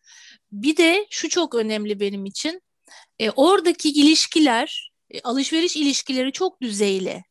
Bir 0.52 0.76
de 0.76 1.06
şu 1.10 1.28
çok 1.28 1.54
önemli 1.54 2.00
benim 2.00 2.24
için. 2.26 2.62
E, 3.18 3.30
oradaki 3.30 3.88
ilişkiler, 3.90 4.92
e, 5.10 5.20
alışveriş 5.20 5.76
ilişkileri 5.76 6.32
çok 6.32 6.62
düzeyli. 6.62 7.24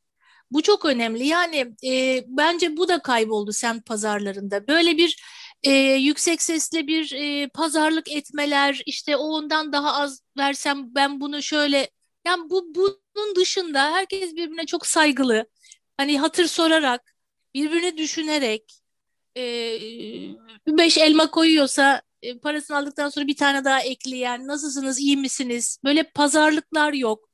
Bu 0.52 0.62
çok 0.62 0.86
önemli. 0.86 1.28
Yani 1.28 1.76
e, 1.86 2.24
bence 2.28 2.78
bu 2.78 2.88
da 2.88 3.00
kayboldu 3.02 3.52
semt 3.54 3.86
pazarlarında. 3.86 4.68
Böyle 4.68 4.98
bir 4.98 5.18
e, 5.64 5.72
yüksek 5.96 6.42
sesle 6.42 6.88
bir 6.88 7.12
e, 7.14 7.50
pazarlık 7.50 8.12
etmeler, 8.12 8.82
işte 8.86 9.16
ondan 9.18 9.74
daha 9.74 9.94
az 9.94 10.22
versem 10.38 10.96
ben 10.96 11.20
bunu 11.22 11.44
şöyle. 11.44 11.90
Yani 12.26 12.50
bu 12.50 12.76
bunun 12.76 13.36
dışında 13.36 13.92
herkes 13.92 14.36
birbirine 14.36 14.66
çok 14.66 14.88
saygılı. 14.88 15.46
Hani 15.98 16.20
hatır 16.20 16.46
sorarak, 16.46 17.16
birbirini 17.54 17.98
düşünerek, 17.98 18.82
e, 19.38 19.42
beş 20.68 20.98
elma 20.98 21.32
koyuyorsa 21.32 22.02
e, 22.22 22.38
parasını 22.40 22.78
aldıktan 22.78 23.10
sonra 23.10 23.28
bir 23.28 23.36
tane 23.36 23.66
daha 23.66 23.82
ekleyen, 23.82 24.48
nasılsınız, 24.48 25.00
iyi 25.00 25.18
misiniz? 25.18 25.80
Böyle 25.84 26.04
pazarlıklar 26.04 26.94
yok. 26.94 27.30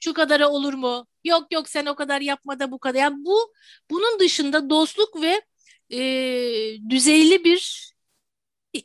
Şu 0.00 0.14
kadara 0.14 0.48
olur 0.48 0.74
mu? 0.74 1.06
Yok 1.24 1.46
yok 1.52 1.68
sen 1.68 1.86
o 1.86 1.94
kadar 1.94 2.20
yapma 2.20 2.58
da 2.60 2.70
bu 2.70 2.78
kadar. 2.78 3.00
Yani 3.00 3.24
bu 3.24 3.52
bunun 3.90 4.18
dışında 4.20 4.70
dostluk 4.70 5.22
ve 5.22 5.42
e, 5.90 6.00
düzeyli 6.90 7.44
bir 7.44 7.92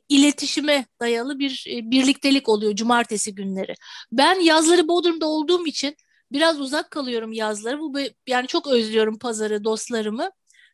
iletişime 0.09 0.85
dayalı 1.01 1.39
bir 1.39 1.65
e, 1.69 1.91
birliktelik 1.91 2.49
oluyor 2.49 2.75
cumartesi 2.75 3.35
günleri. 3.35 3.75
Ben 4.11 4.39
yazları 4.39 4.87
Bodrum'da 4.87 5.25
olduğum 5.25 5.67
için 5.67 5.95
biraz 6.31 6.59
uzak 6.59 6.91
kalıyorum 6.91 7.31
yazları. 7.31 7.79
Bu 7.79 7.99
yani 8.27 8.47
çok 8.47 8.67
özlüyorum 8.67 9.19
pazarı, 9.19 9.63
dostlarımı. 9.63 10.31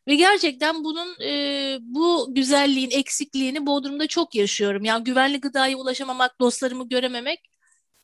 Ve 0.08 0.14
gerçekten 0.14 0.84
bunun 0.84 1.20
e, 1.24 1.78
bu 1.80 2.26
güzelliğin 2.34 2.90
eksikliğini 2.90 3.66
Bodrum'da 3.66 4.06
çok 4.06 4.34
yaşıyorum. 4.34 4.84
Yani 4.84 5.04
güvenli 5.04 5.40
gıdaya 5.40 5.76
ulaşamamak, 5.76 6.40
dostlarımı 6.40 6.88
görememek. 6.88 7.40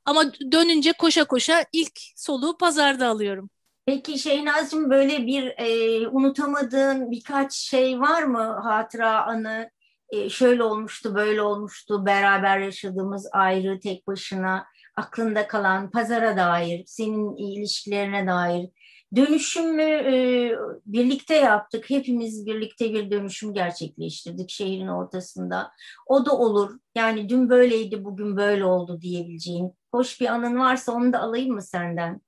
Ama 0.04 0.32
dönünce 0.52 0.92
koşa 0.92 1.24
koşa 1.24 1.64
ilk 1.72 2.00
soluğu 2.16 2.56
pazarda 2.56 3.08
alıyorum. 3.08 3.50
Peki 3.86 4.18
Şeynaz'cığım 4.18 4.90
böyle 4.90 5.26
bir 5.26 5.54
e, 5.56 6.08
unutamadığın 6.08 7.10
birkaç 7.10 7.52
şey 7.54 8.00
var 8.00 8.22
mı 8.22 8.60
hatıra 8.62 9.24
anı? 9.26 9.70
E, 10.10 10.30
şöyle 10.30 10.62
olmuştu, 10.62 11.14
böyle 11.14 11.42
olmuştu, 11.42 12.06
beraber 12.06 12.58
yaşadığımız 12.58 13.28
ayrı, 13.32 13.80
tek 13.80 14.06
başına 14.06 14.66
aklında 14.96 15.46
kalan, 15.46 15.90
pazara 15.90 16.36
dair, 16.36 16.84
senin 16.86 17.36
ilişkilerine 17.36 18.26
dair 18.26 18.68
dönüşümü 19.16 19.82
e, 19.82 20.14
birlikte 20.86 21.34
yaptık. 21.34 21.90
Hepimiz 21.90 22.46
birlikte 22.46 22.94
bir 22.94 23.10
dönüşüm 23.10 23.54
gerçekleştirdik 23.54 24.50
şehrin 24.50 24.88
ortasında. 24.88 25.70
O 26.06 26.26
da 26.26 26.32
olur. 26.32 26.78
Yani 26.94 27.28
dün 27.28 27.50
böyleydi, 27.50 28.04
bugün 28.04 28.36
böyle 28.36 28.64
oldu 28.64 29.00
diyebileceğin. 29.00 29.72
Hoş 29.92 30.20
bir 30.20 30.26
anın 30.26 30.58
varsa 30.58 30.92
onu 30.92 31.12
da 31.12 31.20
alayım 31.20 31.54
mı 31.54 31.62
senden? 31.62 32.20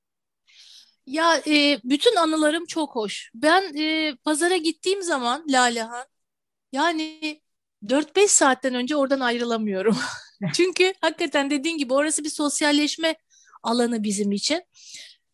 Ya 1.06 1.36
e, 1.46 1.78
bütün 1.84 2.16
anılarım 2.16 2.66
çok 2.66 2.96
hoş. 2.96 3.30
Ben 3.34 3.74
e, 3.78 4.16
pazara 4.24 4.56
gittiğim 4.56 5.02
zaman 5.02 5.44
Lalehan 5.48 6.06
yani 6.72 7.40
4-5 7.88 8.28
saatten 8.28 8.74
önce 8.74 8.96
oradan 8.96 9.20
ayrılamıyorum. 9.20 9.96
Çünkü 10.54 10.94
hakikaten 11.00 11.50
dediğin 11.50 11.78
gibi 11.78 11.94
orası 11.94 12.24
bir 12.24 12.30
sosyalleşme 12.30 13.14
alanı 13.62 14.02
bizim 14.04 14.32
için. 14.32 14.62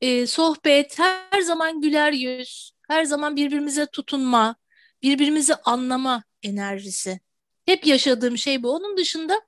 E, 0.01 0.27
sohbet, 0.27 0.99
her 0.99 1.41
zaman 1.41 1.81
güler 1.81 2.13
yüz, 2.13 2.73
her 2.89 3.05
zaman 3.05 3.37
birbirimize 3.37 3.87
tutunma, 3.87 4.57
birbirimizi 5.03 5.55
anlama 5.55 6.23
enerjisi. 6.43 7.21
Hep 7.67 7.87
yaşadığım 7.87 8.39
şey 8.39 8.63
bu. 8.63 8.71
Onun 8.71 8.97
dışında 8.97 9.41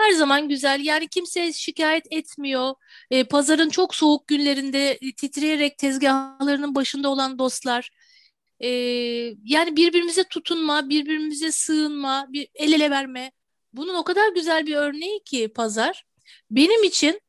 her 0.00 0.12
zaman 0.12 0.48
güzel. 0.48 0.80
Yani 0.84 1.08
kimse 1.08 1.52
şikayet 1.52 2.06
etmiyor. 2.10 2.74
E, 3.10 3.24
pazarın 3.24 3.68
çok 3.68 3.94
soğuk 3.94 4.26
günlerinde 4.26 4.90
e, 4.90 5.12
titreyerek 5.12 5.78
tezgahlarının 5.78 6.74
başında 6.74 7.08
olan 7.08 7.38
dostlar. 7.38 7.90
E, 8.60 8.68
yani 9.44 9.76
birbirimize 9.76 10.24
tutunma, 10.24 10.88
birbirimize 10.88 11.52
sığınma, 11.52 12.26
bir 12.30 12.48
el 12.54 12.72
ele 12.72 12.90
verme. 12.90 13.32
Bunun 13.72 13.94
o 13.94 14.04
kadar 14.04 14.32
güzel 14.34 14.66
bir 14.66 14.76
örneği 14.76 15.22
ki 15.24 15.52
pazar. 15.54 16.04
Benim 16.50 16.84
için 16.84 17.20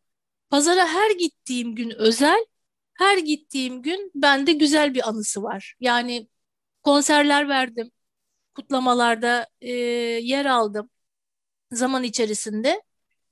pazara 0.50 0.88
her 0.88 1.12
gittiğim 1.12 1.76
gün 1.76 1.90
özel, 1.92 2.46
her 2.94 3.18
gittiğim 3.18 3.82
gün 3.82 4.12
bende 4.16 4.54
güzel 4.54 4.94
bir 4.94 5.10
anısı 5.10 5.44
var. 5.44 5.76
Yani 5.80 6.28
konserler 6.84 7.50
verdim, 7.50 7.92
kutlamalarda 8.56 9.48
e, 9.62 9.72
yer 9.72 10.46
aldım 10.46 10.90
zaman 11.72 12.04
içerisinde. 12.04 12.82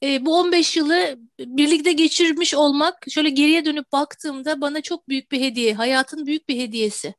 E, 0.03 0.25
bu 0.25 0.39
15 0.39 0.77
yılı 0.77 1.19
birlikte 1.39 1.91
geçirmiş 1.91 2.53
olmak 2.53 3.05
şöyle 3.09 3.29
geriye 3.29 3.65
dönüp 3.65 3.91
baktığımda 3.91 4.61
bana 4.61 4.81
çok 4.81 5.09
büyük 5.09 5.31
bir 5.31 5.41
hediye, 5.41 5.73
hayatın 5.73 6.25
büyük 6.25 6.49
bir 6.49 6.59
hediyesi. 6.59 7.15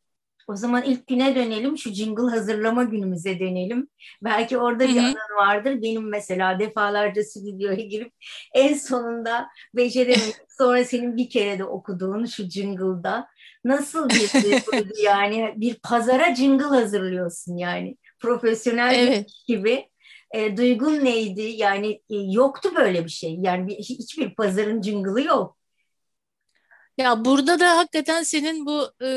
O 0.48 0.56
zaman 0.56 0.82
ilk 0.82 1.06
güne 1.06 1.34
dönelim, 1.36 1.78
şu 1.78 1.90
jingle 1.92 2.30
hazırlama 2.30 2.84
günümüze 2.84 3.40
dönelim. 3.40 3.88
Belki 4.24 4.58
orada 4.58 4.84
bir 4.94 4.96
Hı 4.96 5.00
hı. 5.00 5.06
anın 5.06 5.36
vardır. 5.38 5.82
Benim 5.82 6.08
mesela 6.08 6.58
defalarca 6.58 7.24
stüdyoya 7.24 7.74
girip 7.74 8.12
en 8.54 8.74
sonunda 8.74 9.48
beceremeyip 9.76 10.36
sonra 10.58 10.84
senin 10.84 11.16
bir 11.16 11.30
kere 11.30 11.58
de 11.58 11.64
okuduğun 11.64 12.24
şu 12.26 12.50
jingle'da 12.50 13.28
nasıl 13.64 14.08
bir 14.08 14.36
duyguydu 14.42 14.94
yani 15.02 15.54
bir 15.56 15.74
pazara 15.82 16.34
jingle 16.34 16.64
hazırlıyorsun 16.64 17.56
yani 17.56 17.96
profesyonel 18.20 19.02
bir 19.02 19.08
Evet. 19.08 19.30
gibi. 19.48 19.88
E, 20.34 20.56
duygun 20.56 21.04
neydi? 21.04 21.42
Yani 21.42 21.90
e, 22.10 22.16
yoktu 22.16 22.70
böyle 22.76 23.04
bir 23.04 23.10
şey. 23.10 23.36
Yani 23.40 23.66
bir, 23.68 23.74
hiçbir 23.74 24.34
pazarın 24.34 24.82
jingle'ı 24.82 25.22
yok. 25.26 25.57
Ya 26.98 27.24
burada 27.24 27.60
da 27.60 27.76
hakikaten 27.76 28.22
senin 28.22 28.66
bu 28.66 28.90
e, 29.00 29.08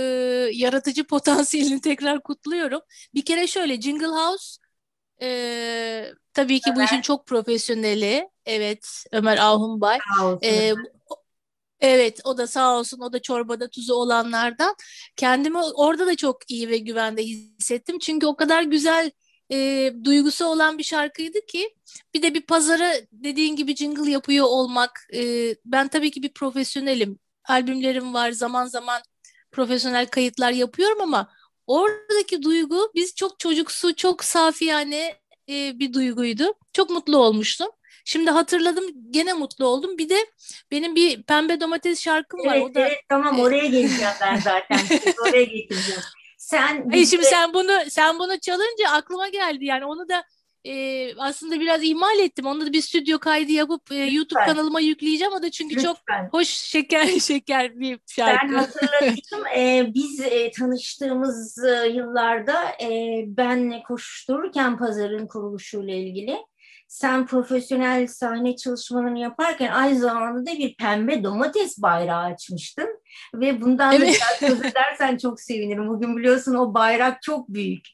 yaratıcı 0.54 1.04
potansiyelini 1.08 1.82
tekrar 1.82 2.24
kutluyorum. 2.24 2.82
Bir 3.14 3.26
kere 3.26 3.48
şöyle 3.48 3.82
Jingle 3.82 4.08
House 4.08 4.58
e, 5.22 6.12
tabii 6.34 6.60
ki 6.62 6.72
bu 6.76 6.84
işin 6.84 7.02
çok 7.02 7.28
profesyoneli. 7.28 8.30
Evet 8.46 9.04
Ömer 9.12 9.38
Ahunbay. 9.38 10.00
E, 10.44 10.74
evet 11.80 12.22
o 12.24 12.38
da 12.38 12.48
sağ 12.48 12.78
olsun 12.78 13.00
o 13.00 13.14
da 13.14 13.22
çorbada 13.22 13.70
tuzu 13.70 13.94
olanlardan. 13.94 14.76
Kendimi 15.16 15.58
orada 15.58 16.08
da 16.08 16.16
çok 16.16 16.52
iyi 16.52 16.70
ve 16.70 16.78
güvende 16.78 17.24
hissettim. 17.24 18.00
Çünkü 18.00 18.26
o 18.28 18.36
kadar 18.36 18.64
güzel 18.64 19.12
e, 19.52 19.92
duygusu 20.04 20.46
olan 20.46 20.78
bir 20.78 20.84
şarkıydı 20.84 21.46
ki 21.48 21.76
bir 22.14 22.22
de 22.22 22.34
bir 22.34 22.42
pazara 22.42 22.94
dediğin 23.12 23.56
gibi 23.56 23.76
jingle 23.76 24.12
yapıyor 24.12 24.46
olmak. 24.46 25.08
e, 25.14 25.56
ben 25.66 25.88
tabii 25.88 26.12
ki 26.12 26.24
bir 26.24 26.34
profesyonelim. 26.34 27.20
Albümlerim 27.44 28.14
var 28.14 28.32
zaman 28.32 28.66
zaman 28.66 29.02
profesyonel 29.52 30.06
kayıtlar 30.08 30.52
yapıyorum 30.52 31.02
ama 31.02 31.32
oradaki 31.68 32.44
duygu 32.44 32.92
biz 32.96 33.16
çok 33.16 33.40
çocuksu, 33.40 33.96
çok 33.96 34.24
safiyane 34.24 35.20
e, 35.50 35.80
bir 35.80 35.94
duyguydu. 35.94 36.54
Çok 36.74 36.90
mutlu 36.90 37.18
olmuştum. 37.18 37.68
Şimdi 38.06 38.32
hatırladım 38.32 38.86
gene 39.10 39.34
mutlu 39.34 39.66
oldum. 39.66 39.98
Bir 39.98 40.10
de 40.10 40.26
benim 40.72 40.96
bir 40.96 41.24
pembe 41.24 41.60
domates 41.62 42.02
şarkım 42.02 42.40
var. 42.40 42.56
Evet, 42.56 42.72
O 42.72 42.74
da 42.74 42.80
evet 42.80 43.00
tamam 43.10 43.40
oraya 43.40 43.66
geleceğim 43.66 44.12
ben 44.22 44.40
zaten. 44.40 44.80
Oraya 45.22 45.44
getireceğim. 45.44 46.02
Sen 46.38 46.90
Hayır, 46.92 47.06
şimdi 47.06 47.26
sen 47.26 47.54
bunu 47.54 47.72
sen 47.90 48.20
bunu 48.20 48.40
çalınca 48.40 48.90
aklıma 48.90 49.28
geldi 49.28 49.66
yani 49.66 49.86
onu 49.86 50.10
da 50.10 50.24
e, 50.66 51.16
aslında 51.18 51.60
biraz 51.60 51.84
ihmal 51.84 52.20
ettim. 52.20 52.46
Onu 52.46 52.66
da 52.66 52.74
bir 52.74 52.82
stüdyo 52.82 53.20
kaydı 53.20 53.52
yapıp 53.52 53.92
e, 53.92 53.96
YouTube 53.96 54.40
Lütfen. 54.40 54.46
kanalıma 54.46 54.80
yükleyeceğim. 54.80 55.34
O 55.34 55.42
da 55.42 55.52
çünkü 55.52 55.82
çok 55.84 55.98
Lütfen. 55.98 56.30
hoş 56.32 56.48
şeker 56.48 57.06
şeker 57.20 57.80
bir 57.80 57.92
Ben 57.94 58.00
şarkı. 58.08 58.56
hatırlatayım. 58.58 59.16
Ee, 59.58 59.92
biz 59.94 60.20
e, 60.22 60.52
tanıştığımız 60.52 61.64
e, 61.64 61.88
yıllarda 61.88 62.64
e, 62.82 62.90
ben 63.28 63.84
koşuştururken 63.84 64.78
pazarın 64.78 65.28
kuruluşuyla 65.28 65.94
ilgili 65.96 66.38
sen 66.88 67.26
profesyonel 67.26 68.08
sahne 68.08 68.56
çalışmalarını 68.56 69.20
yaparken 69.20 69.72
aynı 69.72 70.00
zamanda 70.00 70.52
da 70.52 70.58
bir 70.58 70.76
pembe 70.76 71.24
domates 71.24 71.82
bayrağı 71.82 72.24
açmıştın. 72.24 73.00
Ve 73.36 73.62
bundan 73.62 73.92
da 73.92 73.96
Evet. 73.96 74.20
biraz 74.40 74.50
söz 74.52 74.66
edersen 74.72 75.18
çok 75.18 75.42
sevinirim. 75.42 75.88
Bugün 75.88 76.18
biliyorsun 76.18 76.56
o 76.56 76.74
bayrak 76.74 77.22
çok 77.22 77.50
büyük. 77.50 77.86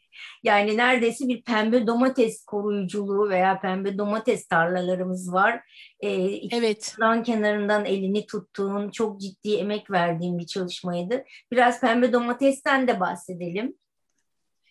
Yani 0.43 0.78
neredeyse 0.78 1.28
bir 1.28 1.43
pembe 1.43 1.88
domates 1.88 2.45
koruyuculuğu 2.45 3.30
veya 3.30 3.59
pembe 3.59 3.97
domates 3.97 4.47
tarlalarımız 4.47 5.34
var. 5.34 5.61
Ee, 5.99 6.39
Evet. 6.51 6.93
Plan 6.97 7.24
kenarından 7.24 7.86
elini 7.86 8.26
tuttuğun, 8.26 8.89
çok 8.89 9.22
ciddi 9.22 9.55
emek 9.55 9.91
verdiğin 9.91 10.39
bir 10.39 10.45
çalışmaydı. 10.45 11.24
Biraz 11.51 11.82
pembe 11.82 12.13
domatesten 12.13 12.88
de 12.88 12.99
bahsedelim. 12.99 13.76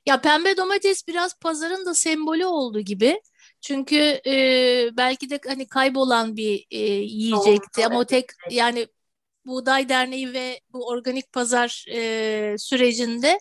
Ya 0.07 0.21
pembe 0.21 0.57
domates 0.57 1.09
biraz 1.09 1.39
pazarın 1.39 1.87
da 1.87 1.95
sembolü 1.95 2.47
oldu 2.47 2.81
gibi. 2.81 3.21
Çünkü 3.61 4.21
e, 4.27 4.35
belki 4.97 5.31
de 5.31 5.41
hani 5.47 5.69
kaybolan 5.69 6.37
bir 6.37 6.67
e, 6.71 6.79
yiyecekti 6.89 7.81
Doğru, 7.81 7.87
ama 7.87 7.99
o 7.99 8.05
tek 8.05 8.27
yani 8.51 8.87
Buğday 9.47 9.89
Derneği 9.89 10.33
ve 10.33 10.61
bu 10.73 10.87
organik 10.87 11.33
pazar 11.33 11.85
e, 11.91 12.55
sürecinde 12.59 13.41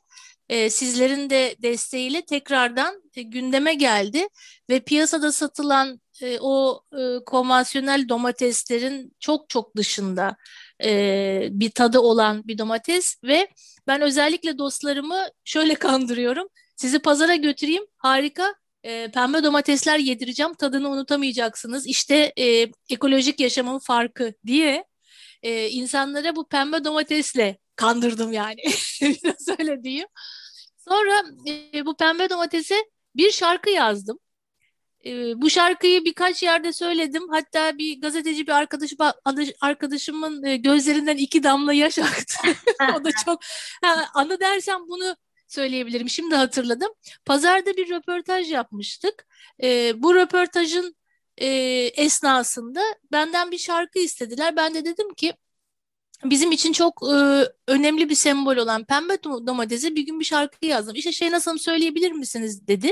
e, 0.50 0.70
sizlerin 0.70 1.30
de 1.30 1.56
desteğiyle 1.62 2.26
tekrardan 2.26 3.02
e, 3.16 3.22
gündeme 3.22 3.74
geldi 3.74 4.28
ve 4.70 4.80
piyasada 4.80 5.32
satılan 5.32 6.02
e, 6.22 6.38
o 6.42 6.82
e, 6.94 7.24
konvansiyonel 7.26 8.10
domateslerin 8.10 9.16
çok 9.20 9.50
çok 9.50 9.76
dışında 9.76 10.36
e, 10.84 11.48
bir 11.52 11.72
tadı 11.72 12.00
olan 12.00 12.48
bir 12.48 12.58
domates 12.58 13.24
ve 13.24 13.48
ben 13.88 14.02
özellikle 14.02 14.58
dostlarımı 14.58 15.28
şöyle 15.44 15.76
kandırıyorum. 15.80 16.48
Sizi 16.76 17.00
pazara 17.00 17.36
götüreyim, 17.36 17.84
harika 17.98 18.56
e, 18.84 19.12
pembe 19.12 19.44
domatesler 19.44 20.00
yedireceğim, 20.00 20.54
tadını 20.54 20.90
unutamayacaksınız. 20.90 21.88
İşte 21.88 22.34
e, 22.40 22.68
ekolojik 22.90 23.40
yaşamın 23.40 23.80
farkı 23.80 24.34
diye 24.46 24.86
e, 25.44 25.70
insanlara 25.70 26.36
bu 26.36 26.48
pembe 26.48 26.84
domatesle 26.84 27.58
kandırdım 27.76 28.34
yani. 28.34 28.62
Biraz 29.02 29.60
öyle 29.60 29.84
diyeyim. 29.84 30.08
Sonra 30.78 31.24
e, 31.48 31.86
bu 31.86 31.98
pembe 31.98 32.30
domatese 32.30 32.76
bir 33.16 33.32
şarkı 33.32 33.70
yazdım. 33.70 34.20
E, 35.06 35.42
bu 35.42 35.50
şarkıyı 35.50 36.06
birkaç 36.06 36.44
yerde 36.44 36.74
söyledim. 36.74 37.24
Hatta 37.30 37.78
bir 37.78 38.02
gazeteci 38.02 38.48
bir 38.48 38.52
arkadaşı, 38.52 38.96
arkadaşımın 39.62 40.44
e, 40.44 40.58
gözlerinden 40.58 41.18
iki 41.18 41.44
damla 41.44 41.74
yaş 41.74 42.00
aktı. 42.00 42.36
o 43.00 43.04
da 43.04 43.10
çok 43.26 43.42
ha, 43.84 44.06
anı 44.14 44.40
dersem 44.40 44.80
bunu 44.88 45.16
söyleyebilirim. 45.48 46.10
Şimdi 46.10 46.36
hatırladım. 46.36 46.90
Pazarda 47.26 47.78
bir 47.78 47.90
röportaj 47.90 48.52
yapmıştık. 48.52 49.28
E, 49.64 49.94
bu 50.04 50.16
röportajın 50.16 50.96
e, 51.38 51.48
esnasında 51.96 52.82
benden 53.12 53.52
bir 53.52 53.58
şarkı 53.58 54.00
istediler. 54.00 54.56
Ben 54.56 54.74
de 54.74 54.86
dedim 54.86 55.14
ki 55.14 55.34
bizim 56.24 56.52
için 56.52 56.74
çok 56.74 57.04
e, 57.04 57.16
önemli 57.68 58.10
bir 58.10 58.16
sembol 58.16 58.58
olan 58.58 58.86
pembe 58.86 59.24
domatese 59.24 59.96
bir 59.96 60.06
gün 60.06 60.20
bir 60.20 60.26
şarkı 60.26 60.66
yazdım. 60.66 60.96
İşte 60.96 61.12
şey 61.12 61.32
nasıl 61.32 61.58
söyleyebilir 61.58 62.12
misiniz 62.12 62.68
dedi 62.68 62.92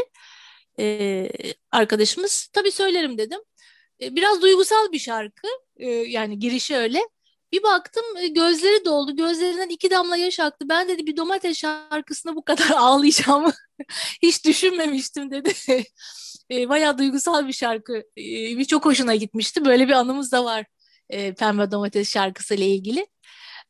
e, 0.80 1.30
arkadaşımız. 1.72 2.50
Tabii 2.54 2.72
söylerim 2.72 3.18
dedim. 3.18 3.40
E, 4.02 4.16
biraz 4.16 4.42
duygusal 4.42 4.92
bir 4.92 5.00
şarkı 5.00 5.48
e, 5.78 5.88
yani 5.90 6.40
girişi 6.40 6.76
öyle. 6.76 7.00
Bir 7.52 7.64
baktım 7.64 8.04
e, 8.18 8.28
gözleri 8.28 8.86
doldu. 8.86 9.16
Gözlerinden 9.16 9.70
iki 9.70 9.92
damla 9.92 10.18
yaş 10.18 10.40
aktı. 10.40 10.70
Ben 10.70 10.88
dedi 10.88 11.08
bir 11.08 11.18
domates 11.18 11.58
şarkısına 11.58 12.36
bu 12.36 12.44
kadar 12.46 12.70
ağlayacağımı 12.78 13.54
hiç 14.24 14.46
düşünmemiştim 14.46 15.32
dedi. 15.32 15.54
e, 16.52 16.70
bayağı 16.70 16.98
duygusal 16.98 17.48
bir 17.48 17.54
şarkı. 17.54 18.04
E, 18.18 18.66
çok 18.66 18.86
hoşuna 18.86 19.16
gitmişti. 19.16 19.66
Böyle 19.66 19.88
bir 19.88 19.94
anımız 19.94 20.32
da 20.32 20.46
var 20.46 20.66
e, 21.14 21.34
Pembe 21.34 21.72
Domates 21.72 22.14
şarkısı 22.14 22.56
ile 22.56 22.66
ilgili. 22.68 23.08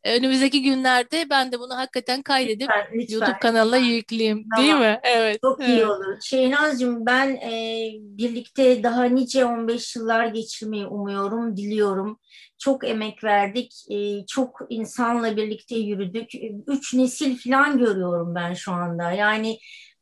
E, 0.04 0.18
önümüzdeki 0.18 0.62
günlerde 0.62 1.30
ben 1.30 1.52
de 1.52 1.60
bunu 1.60 1.78
hakikaten 1.78 2.22
kaydedip 2.22 2.70
Lütfen, 2.70 3.00
lütfen. 3.00 3.14
YouTube 3.14 3.40
kanalına 3.42 3.78
yükleyeyim. 3.78 4.46
Tamam. 4.56 4.66
Değil 4.66 4.80
mi? 4.80 5.00
Evet. 5.04 5.40
Çok 5.42 5.60
evet. 5.62 5.70
iyi 5.70 5.86
olur. 5.86 6.18
Şehnaz'cığım 6.22 7.06
ben 7.06 7.30
e, 7.30 7.90
birlikte 8.00 8.84
daha 8.84 9.04
nice 9.04 9.46
15 9.46 9.96
yıllar 9.96 10.26
geçirmeyi 10.28 10.86
umuyorum, 10.86 11.58
diliyorum. 11.58 12.20
Çok 12.58 12.88
emek 12.88 13.24
verdik, 13.24 13.74
e, 13.92 14.26
çok 14.26 14.60
insanla 14.70 15.38
birlikte 15.38 15.76
yürüdük. 15.76 16.30
Üç 16.68 16.94
nesil 16.94 17.38
falan 17.38 17.78
görüyorum 17.78 18.36
ben 18.36 18.54
şu 18.54 18.72
anda. 18.72 19.12
Yani 19.12 19.58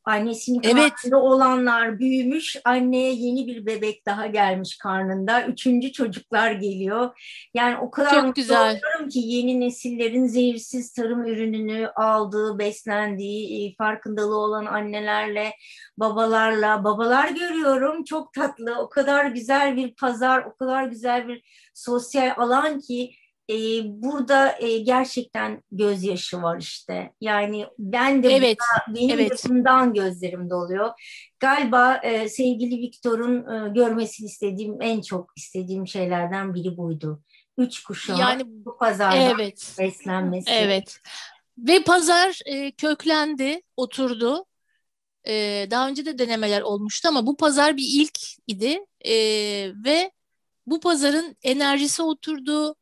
annesinin 0.06 0.62
Evet. 0.64 0.92
karnında 0.94 1.22
olanlar 1.22 2.00
büyümüş, 2.00 2.56
anneye 2.66 3.14
yeni 3.14 3.48
bir 3.48 3.66
bebek 3.66 4.06
daha 4.06 4.26
gelmiş 4.28 4.78
karnında. 4.78 5.46
Üçüncü 5.46 5.92
çocuklar 5.92 6.52
geliyor. 6.52 7.20
Yani 7.54 7.78
o 7.78 7.92
kadar 7.92 8.10
Çok 8.12 8.24
mutlu 8.24 8.34
güzel. 8.42 8.62
oluyorum 8.78 9.10
ki 9.10 9.20
yeni 9.20 9.60
nesillerin 9.60 10.28
zehirsiz 10.28 10.94
tarım 10.94 11.26
ürününü 11.26 11.88
aldığı, 11.96 12.60
beslendiği, 12.60 13.70
e, 13.72 13.76
farkındalığı 13.76 14.38
olan 14.38 14.66
annelerle, 14.66 15.54
babalarla, 15.98 16.84
babalar 16.84 17.30
görüyorum. 17.30 18.04
Çok 18.04 18.34
tatlı, 18.34 18.76
o 18.80 18.90
kadar 18.90 19.26
güzel 19.26 19.76
bir 19.78 19.96
pazar, 19.96 20.44
o 20.44 20.56
kadar 20.56 20.84
güzel 20.84 21.28
bir 21.28 21.44
sosyal 21.74 22.34
alan 22.38 22.80
ki 22.80 23.12
e, 23.52 23.84
burada 23.86 24.56
e, 24.60 24.78
gerçekten 24.78 25.64
gözyaşı 25.72 26.42
var 26.42 26.60
işte. 26.60 27.14
Yani 27.22 27.66
ben 27.80 28.24
de 28.24 28.36
Evet. 28.36 28.58
buna- 28.60 28.96
benim 28.96 29.20
evet. 29.20 29.46
bundan 29.50 29.94
gözlerim 29.94 30.50
doluyor. 30.50 30.90
Galiba 31.40 31.96
e, 31.96 32.30
sevgili 32.30 32.78
Viktor'un 32.82 33.38
e, 33.38 33.74
görmesini 33.74 34.28
istediğim, 34.28 34.82
en 34.82 35.02
çok 35.02 35.32
istediğim 35.38 35.88
şeylerden 35.88 36.54
biri 36.54 36.78
buydu. 36.78 37.24
Üç 37.58 37.84
kuşağı 37.84 38.20
Yani 38.20 38.44
bu 38.46 38.78
pazarda 38.78 39.16
evet. 39.16 39.76
beslenmesi. 39.80 40.52
Evet. 40.52 41.00
Ve 41.58 41.84
pazar 41.84 42.40
e, 42.46 42.72
köklendi, 42.72 43.62
oturdu. 43.78 44.46
E, 45.28 45.68
daha 45.72 45.88
önce 45.88 46.06
de 46.06 46.18
denemeler 46.18 46.62
olmuştu 46.62 47.08
ama 47.08 47.28
bu 47.28 47.38
pazar 47.38 47.78
bir 47.78 47.86
ilk 47.88 48.20
idi. 48.48 48.80
E, 49.06 49.14
ve 49.86 50.12
bu 50.68 50.80
pazarın 50.80 51.38
enerjisi 51.44 52.02
oturdu. 52.02 52.76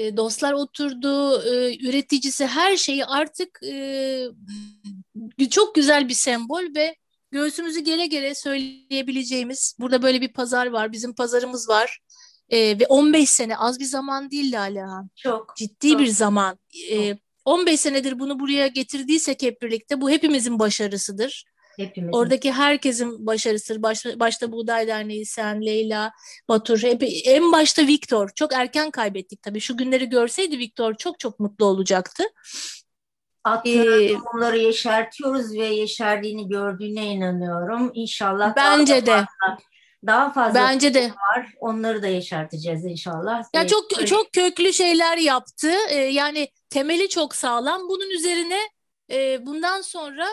E, 0.00 0.16
dostlar 0.16 0.52
oturdu, 0.52 1.42
e, 1.42 1.76
üreticisi 1.88 2.46
her 2.46 2.76
şeyi 2.76 3.04
artık 3.04 3.60
e, 3.62 5.48
çok 5.50 5.74
güzel 5.74 6.08
bir 6.08 6.14
sembol 6.14 6.74
ve 6.74 6.96
göğsümüzü 7.30 7.80
gere 7.80 8.06
gere 8.06 8.34
söyleyebileceğimiz 8.34 9.76
burada 9.80 10.02
böyle 10.02 10.20
bir 10.20 10.32
pazar 10.32 10.66
var, 10.66 10.92
bizim 10.92 11.14
pazarımız 11.14 11.68
var. 11.68 12.00
E, 12.48 12.78
ve 12.80 12.86
15 12.86 13.30
sene 13.30 13.56
az 13.56 13.80
bir 13.80 13.84
zaman 13.84 14.30
değil 14.30 14.52
Lalehan. 14.52 15.10
Çok. 15.16 15.56
Ciddi 15.56 15.90
çok. 15.90 16.00
bir 16.00 16.06
zaman. 16.06 16.58
E, 16.92 17.16
15 17.44 17.80
senedir 17.80 18.18
bunu 18.18 18.40
buraya 18.40 18.66
getirdiysek 18.66 19.42
hep 19.42 19.62
birlikte 19.62 20.00
bu 20.00 20.10
hepimizin 20.10 20.58
başarısıdır. 20.58 21.44
Hepimizin. 21.80 22.12
Oradaki 22.12 22.52
herkesin 22.52 23.26
başarısıdır. 23.26 23.82
Başta, 23.82 24.20
başta 24.20 24.52
Buğday 24.52 24.86
Derneği, 24.86 25.26
sen, 25.26 25.66
Leyla, 25.66 26.12
Batur, 26.48 26.82
hep, 26.82 27.02
en 27.24 27.52
başta 27.52 27.86
Viktor. 27.86 28.28
Çok 28.34 28.52
erken 28.52 28.90
kaybettik 28.90 29.42
tabii. 29.42 29.60
Şu 29.60 29.76
günleri 29.76 30.08
görseydi 30.08 30.58
Viktor 30.58 30.94
çok 30.94 31.18
çok 31.18 31.40
mutlu 31.40 31.64
olacaktı. 31.64 32.24
Attığı 33.44 34.02
ee, 34.02 34.12
tohumları 34.12 34.58
yeşertiyoruz 34.58 35.52
ve 35.52 35.66
yeşerdiğini 35.66 36.48
gördüğüne 36.48 37.06
inanıyorum. 37.06 37.90
İnşallah 37.94 38.56
bence 38.56 39.06
daha 39.06 39.20
de. 39.20 39.26
Fazla, 39.26 39.58
daha 40.06 40.32
fazla 40.32 40.60
bence 40.60 40.94
de 40.94 41.02
var. 41.02 41.52
Onları 41.60 42.02
da 42.02 42.06
yeşerteceğiz 42.06 42.84
inşallah. 42.84 43.42
Ya 43.54 43.66
çok 43.66 44.06
çok 44.06 44.32
köklü 44.32 44.72
şeyler 44.72 45.16
yaptı. 45.16 45.70
Ee, 45.90 45.96
yani 45.96 46.48
temeli 46.70 47.08
çok 47.08 47.34
sağlam. 47.34 47.88
Bunun 47.88 48.10
üzerine 48.10 48.58
e, 49.10 49.46
bundan 49.46 49.80
sonra 49.80 50.26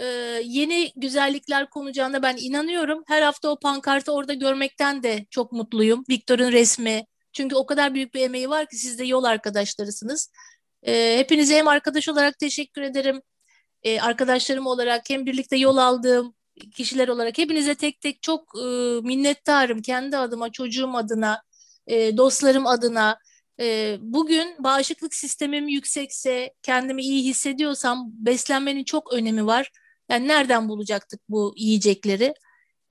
e, 0.00 0.04
yeni 0.44 0.92
güzellikler 0.96 1.70
konacağına 1.70 2.22
ben 2.22 2.36
inanıyorum. 2.40 3.02
Her 3.06 3.22
hafta 3.22 3.48
o 3.48 3.58
pankartı 3.58 4.12
orada 4.12 4.34
görmekten 4.34 5.02
de 5.02 5.26
çok 5.30 5.52
mutluyum. 5.52 6.04
Viktor'un 6.10 6.52
resmi. 6.52 7.06
Çünkü 7.32 7.56
o 7.56 7.66
kadar 7.66 7.94
büyük 7.94 8.14
bir 8.14 8.20
emeği 8.20 8.50
var 8.50 8.66
ki 8.68 8.76
siz 8.76 8.98
de 8.98 9.04
yol 9.04 9.24
arkadaşlarısınız. 9.24 10.30
E, 10.82 11.18
hepinize 11.18 11.56
hem 11.56 11.68
arkadaş 11.68 12.08
olarak 12.08 12.38
teşekkür 12.38 12.82
ederim. 12.82 13.22
E, 13.82 14.00
arkadaşlarım 14.00 14.66
olarak 14.66 15.10
hem 15.10 15.26
birlikte 15.26 15.56
yol 15.56 15.76
aldığım 15.76 16.34
kişiler 16.74 17.08
olarak 17.08 17.38
hepinize 17.38 17.74
tek 17.74 18.00
tek 18.00 18.22
çok 18.22 18.54
minnettarım. 19.04 19.82
Kendi 19.82 20.16
adıma, 20.16 20.52
çocuğum 20.52 20.92
adına, 20.94 21.42
dostlarım 21.90 22.66
adına. 22.66 23.18
Bugün 24.00 24.64
bağışıklık 24.64 25.14
sistemim 25.14 25.68
yüksekse, 25.68 26.54
kendimi 26.62 27.02
iyi 27.02 27.24
hissediyorsam 27.24 28.10
beslenmenin 28.12 28.84
çok 28.84 29.12
önemi 29.12 29.46
var. 29.46 29.70
Yani 30.10 30.28
nereden 30.28 30.68
bulacaktık 30.68 31.20
bu 31.28 31.54
yiyecekleri? 31.56 32.34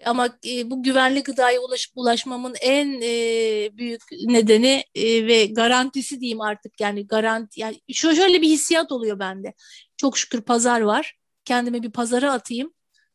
Ama 0.05 0.39
e, 0.47 0.70
bu 0.70 0.84
güvenli 0.84 1.24
gıdaya 1.24 1.61
ulaşıp 1.61 1.91
ulaşmamın 1.95 2.55
en 2.61 3.01
e, 3.01 3.78
büyük 3.78 4.01
nedeni 4.11 4.84
e, 4.95 5.28
ve 5.28 5.45
garantisi 5.45 6.20
diyeyim 6.20 6.41
artık 6.41 6.80
yani 6.82 7.07
garanti 7.07 7.59
yani 7.59 7.80
şöyle 7.93 8.41
bir 8.41 8.49
hissiyat 8.49 8.91
oluyor 8.91 9.20
bende. 9.20 9.53
Çok 9.97 10.17
şükür 10.17 10.41
pazar 10.41 10.82
var. 10.82 11.15
Kendimi 11.45 11.84
bir 11.84 11.91
pazara 11.91 12.34
atayım 12.34 12.74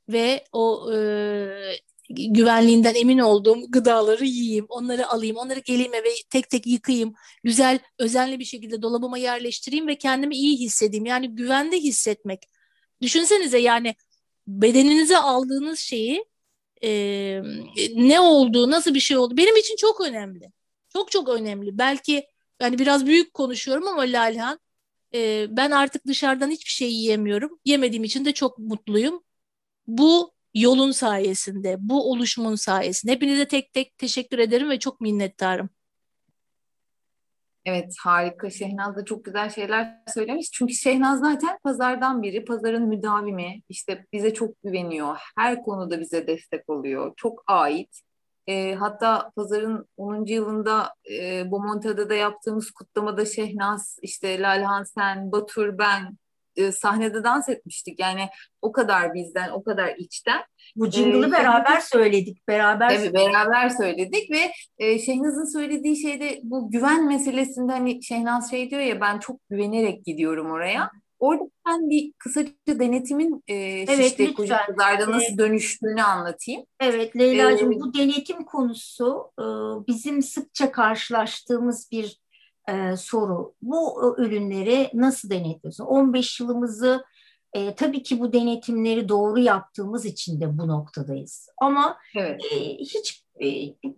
ve 0.09 0.45
o 0.53 0.93
e, 0.95 0.99
güvenliğinden 2.11 2.95
emin 2.95 3.19
olduğum 3.19 3.71
gıdaları 3.71 4.25
yiyeyim, 4.25 4.67
onları 4.69 5.09
alayım, 5.09 5.37
onları 5.37 5.59
geleyim 5.61 5.95
eve 5.95 6.09
tek 6.31 6.51
tek 6.51 6.67
yıkayayım, 6.67 7.15
güzel, 7.45 7.79
özenli 7.99 8.39
bir 8.39 8.45
şekilde 8.45 8.83
dolabıma 8.83 9.19
yerleştireyim 9.19 9.87
ve 9.87 9.99
kendimi 9.99 10.37
iyi 10.37 10.59
hissedeyim. 10.59 11.07
Yani 11.07 11.35
güvende 11.35 11.77
hissetmek. 11.77 12.43
Düşünsenize 13.03 13.59
yani 13.59 13.95
bedeninize 14.47 15.19
aldığınız 15.19 15.79
şeyi 15.79 16.25
e, 16.85 16.91
ne 17.95 18.21
olduğu, 18.21 18.71
nasıl 18.71 18.95
bir 18.95 19.01
şey 19.01 19.17
oldu 19.17 19.37
benim 19.37 19.57
için 19.57 19.77
çok 19.77 20.01
önemli. 20.01 20.53
Çok 20.93 21.11
çok 21.11 21.29
önemli. 21.29 21.79
Belki 21.79 22.27
yani 22.61 22.79
biraz 22.79 23.07
büyük 23.07 23.35
konuşuyorum 23.35 23.89
ama 23.89 24.03
Lalihan 24.03 24.61
e, 25.15 25.47
ben 25.51 25.71
artık 25.71 26.07
dışarıdan 26.07 26.51
hiçbir 26.51 26.71
şey 26.71 26.93
yiyemiyorum. 26.93 27.59
Yemediğim 27.65 28.05
için 28.05 28.25
de 28.25 28.33
çok 28.33 28.59
mutluyum. 28.59 29.25
Bu 29.87 30.35
yolun 30.55 30.93
sayesinde, 30.93 31.77
bu 31.81 32.11
oluşumun 32.13 32.55
sayesinde. 32.55 33.13
Hepinize 33.13 33.49
tek 33.49 33.73
tek 33.73 33.99
teşekkür 33.99 34.39
ederim 34.39 34.71
ve 34.71 34.79
çok 34.79 35.01
minnettarım. 35.01 35.71
Evet 37.67 37.95
harika. 38.03 38.51
Şehnaz 38.51 38.97
da 38.97 39.05
çok 39.05 39.25
güzel 39.25 39.51
şeyler 39.51 39.99
söylemiş. 40.15 40.51
Çünkü 40.51 40.75
Şehnaz 40.75 41.21
zaten 41.21 41.59
pazardan 41.63 42.23
biri. 42.23 42.45
Pazarın 42.45 42.89
müdavimi. 42.89 43.63
İşte 43.69 44.07
bize 44.13 44.35
çok 44.35 44.63
güveniyor. 44.63 45.17
Her 45.39 45.63
konuda 45.63 46.01
bize 46.01 46.27
destek 46.27 46.71
oluyor. 46.71 47.13
Çok 47.17 47.45
ait. 47.47 48.01
E, 48.47 48.75
hatta 48.75 49.31
pazarın 49.37 49.89
10. 49.97 50.25
yılında 50.25 50.95
e, 51.11 51.51
Bomontia'da 51.51 52.11
da 52.11 52.15
yaptığımız 52.15 52.71
kutlamada 52.71 53.25
Şehnaz, 53.25 53.99
işte 54.03 54.41
Lalhan 54.41 54.85
Sen, 54.85 55.33
Batur, 55.33 55.79
ben 55.79 56.19
e, 56.57 56.73
sahnede 56.73 57.25
dans 57.25 57.49
etmiştik. 57.49 58.01
Yani 58.01 58.29
o 58.63 58.73
kadar 58.73 59.15
bizden, 59.15 59.51
o 59.51 59.65
kadar 59.65 59.95
içten. 59.99 60.43
Bu 60.77 60.91
jingle'ı 60.91 61.29
ee, 61.29 61.33
beraber 61.33 61.81
söyledik. 61.81 62.49
Beraber 62.49 62.91
evet, 62.91 63.01
söyledik. 63.01 63.19
beraber 63.19 63.69
söyledik 63.69 64.31
ve 64.31 64.53
e, 64.79 64.99
Şehnaz'ın 64.99 65.53
söylediği 65.53 65.97
şeyde 65.97 66.41
bu 66.43 66.71
güven 66.71 67.07
meselesinde 67.07 67.73
hani 67.73 68.03
Şehnaz 68.03 68.51
şey 68.51 68.71
diyor 68.71 68.83
ya 68.83 69.01
ben 69.01 69.19
çok 69.19 69.41
güvenerek 69.51 70.05
gidiyorum 70.05 70.51
oraya. 70.51 70.91
Orada 71.19 71.45
ben 71.69 71.91
bir 71.91 72.13
kısaca 72.19 72.51
denetimin 72.67 73.43
e, 73.49 73.55
evet, 73.55 74.35
Kocakızlar'da 74.37 75.11
nasıl 75.11 75.27
evet. 75.29 75.39
dönüştüğünü 75.39 76.03
anlatayım. 76.03 76.63
Evet 76.81 77.17
Leyla'cığım 77.17 77.73
ee, 77.73 77.81
bu 77.81 77.95
denetim 77.95 78.45
konusu 78.45 79.31
e, 79.39 79.45
bizim 79.89 80.23
sıkça 80.23 80.73
karşılaştığımız 80.73 81.89
bir 81.93 82.24
e, 82.69 82.97
soru. 82.97 83.55
Bu 83.63 84.15
ürünleri 84.19 84.91
nasıl 84.95 85.31
denetliyorsun? 85.31 85.85
15 85.85 86.41
yılımızı 86.41 87.05
e, 87.53 87.75
tabii 87.75 88.03
ki 88.03 88.21
bu 88.21 88.33
denetimleri 88.33 89.09
doğru 89.09 89.41
yaptığımız 89.41 90.05
için 90.05 90.41
de 90.41 90.59
bu 90.59 90.69
noktadayız. 90.69 91.49
Ama 91.57 91.97
evet. 92.17 92.41
e, 92.53 92.59
hiç 92.77 93.25
e, 93.41 93.47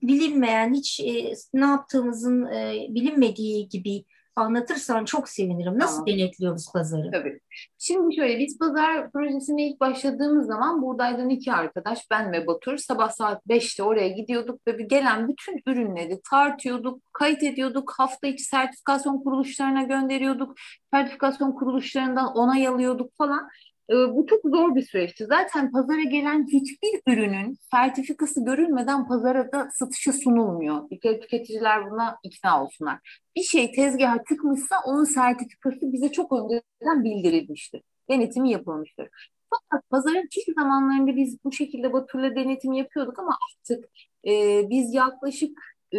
bilinmeyen, 0.03 0.75
hiç 0.75 1.01
e, 1.01 1.35
ne 1.55 1.67
yaptığımızın 1.67 2.47
e, 2.47 2.87
bilinmediği 2.91 3.69
gibi 3.69 4.05
anlatırsan 4.37 5.05
çok 5.05 5.29
sevinirim. 5.29 5.79
Nasıl 5.79 5.93
tamam. 5.93 6.07
denetliyoruz 6.07 6.73
pazarı? 6.73 7.11
Tabii. 7.13 7.41
Şimdi 7.79 8.17
şöyle 8.17 8.39
biz 8.39 8.59
pazar 8.59 9.13
projesine 9.13 9.69
ilk 9.69 9.81
başladığımız 9.81 10.47
zaman 10.47 10.83
buradaydan 10.83 11.31
iki 11.31 11.53
arkadaş 11.53 12.11
ben 12.11 12.33
ve 12.33 12.47
Batur 12.47 12.77
sabah 12.77 13.11
saat 13.11 13.47
5'te 13.47 13.83
oraya 13.83 14.09
gidiyorduk 14.09 14.61
ve 14.69 14.83
gelen 14.83 15.29
bütün 15.29 15.63
ürünleri 15.67 16.21
tartıyorduk, 16.31 17.03
kayıt 17.13 17.43
ediyorduk. 17.43 17.95
Hafta 17.99 18.27
içi 18.27 18.45
sertifikasyon 18.45 19.25
kuruluşlarına 19.25 19.83
gönderiyorduk. 19.83 20.55
Sertifikasyon 20.95 21.53
kuruluşlarından 21.53 22.37
onay 22.37 22.69
alıyorduk 22.69 23.17
falan. 23.19 23.49
Ee, 23.91 23.95
bu 23.95 24.27
çok 24.27 24.41
zor 24.45 24.75
bir 24.75 24.83
süreçti. 24.83 25.27
Zaten 25.27 25.73
pazara 25.73 26.03
gelen 26.03 26.47
hiçbir 26.47 27.13
ürünün 27.13 27.59
sertifikası 27.71 28.45
görülmeden 28.45 29.09
pazara 29.09 29.53
da 29.53 29.69
satışa 29.73 30.13
sunulmuyor. 30.13 30.91
Bir 30.91 31.01
kere 31.01 31.21
tüketiciler 31.21 31.91
buna 31.91 32.19
ikna 32.23 32.65
olsunlar. 32.65 33.21
Bir 33.37 33.43
şey 33.43 33.73
tezgaha 33.73 34.25
çıkmışsa 34.29 34.77
onun 34.87 35.05
sertifikası 35.05 35.93
bize 35.93 36.13
çok 36.13 36.33
önceden 36.33 37.05
bildirilmiştir. 37.05 37.83
Denetimi 38.11 38.51
yapılmıştır. 38.51 39.09
Fakat 39.51 39.91
pazarın 39.91 40.29
çeşitli 40.31 40.55
zamanlarında 40.55 41.17
biz 41.17 41.45
bu 41.45 41.53
şekilde 41.53 41.93
Batur'la 41.93 42.37
denetim 42.37 42.73
yapıyorduk 42.73 43.19
ama 43.19 43.39
artık 43.51 43.85
e, 44.27 44.63
biz 44.71 44.95
yaklaşık 44.95 45.59
e, 45.95 45.99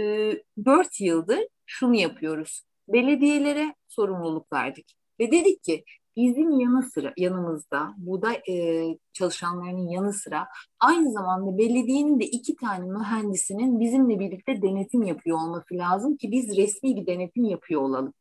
4 0.66 1.02
yıldır 1.02 1.40
şunu 1.66 1.96
yapıyoruz. 1.96 2.64
Belediyelere 2.88 3.76
sorumluluk 3.88 4.54
verdik. 4.54 4.94
Ve 5.20 5.32
dedik 5.32 5.64
ki 5.64 5.84
bizim 6.18 6.60
yanı 6.60 6.84
sıra 6.84 7.14
yanımızda 7.18 7.94
buğday 7.98 8.42
e, 8.50 8.86
çalışanlarının 9.14 9.88
yanı 9.88 10.14
sıra 10.14 10.48
aynı 10.80 11.12
zamanda 11.12 11.58
belediyenin 11.58 12.20
de 12.20 12.26
iki 12.26 12.56
tane 12.56 12.86
mühendisinin 12.86 13.80
bizimle 13.80 14.20
birlikte 14.20 14.62
denetim 14.62 15.04
yapıyor 15.04 15.38
olması 15.38 15.74
lazım 15.74 16.18
ki 16.18 16.32
biz 16.32 16.58
resmi 16.58 16.96
bir 16.96 17.08
denetim 17.08 17.44
yapıyor 17.44 17.82
olalım. 17.82 18.14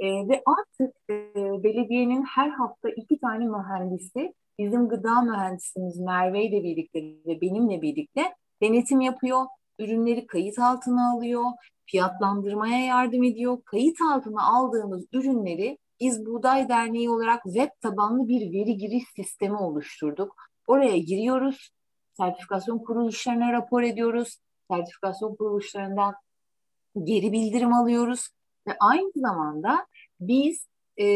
E, 0.00 0.28
ve 0.28 0.42
artık 0.46 0.96
e, 1.10 1.14
belediyenin 1.62 2.22
her 2.22 2.48
hafta 2.48 2.88
iki 2.88 3.20
tane 3.20 3.46
mühendisi 3.46 4.34
bizim 4.58 4.88
gıda 4.88 5.22
mühendisimiz 5.22 6.00
Merve 6.00 6.44
ile 6.44 6.62
birlikte 6.62 7.00
ve 7.00 7.40
benimle 7.40 7.82
birlikte 7.82 8.34
denetim 8.62 9.00
yapıyor. 9.00 9.46
Ürünleri 9.78 10.26
kayıt 10.26 10.58
altına 10.58 11.12
alıyor, 11.12 11.44
fiyatlandırmaya 11.86 12.84
yardım 12.84 13.22
ediyor. 13.22 13.58
Kayıt 13.64 13.96
altına 14.12 14.42
aldığımız 14.42 15.06
ürünleri 15.12 15.78
biz 16.02 16.26
Buğday 16.26 16.68
Derneği 16.68 17.10
olarak 17.10 17.42
web 17.44 17.68
tabanlı 17.80 18.28
bir 18.28 18.52
veri 18.52 18.76
giriş 18.76 19.04
sistemi 19.16 19.56
oluşturduk. 19.56 20.36
Oraya 20.66 20.98
giriyoruz, 20.98 21.70
sertifikasyon 22.12 22.78
kuruluşlarına 22.78 23.52
rapor 23.52 23.82
ediyoruz, 23.82 24.38
sertifikasyon 24.70 25.36
kuruluşlarından 25.36 26.14
geri 27.04 27.32
bildirim 27.32 27.72
alıyoruz 27.72 28.28
ve 28.66 28.76
aynı 28.80 29.12
zamanda 29.16 29.86
biz 30.20 30.66
e, 31.00 31.06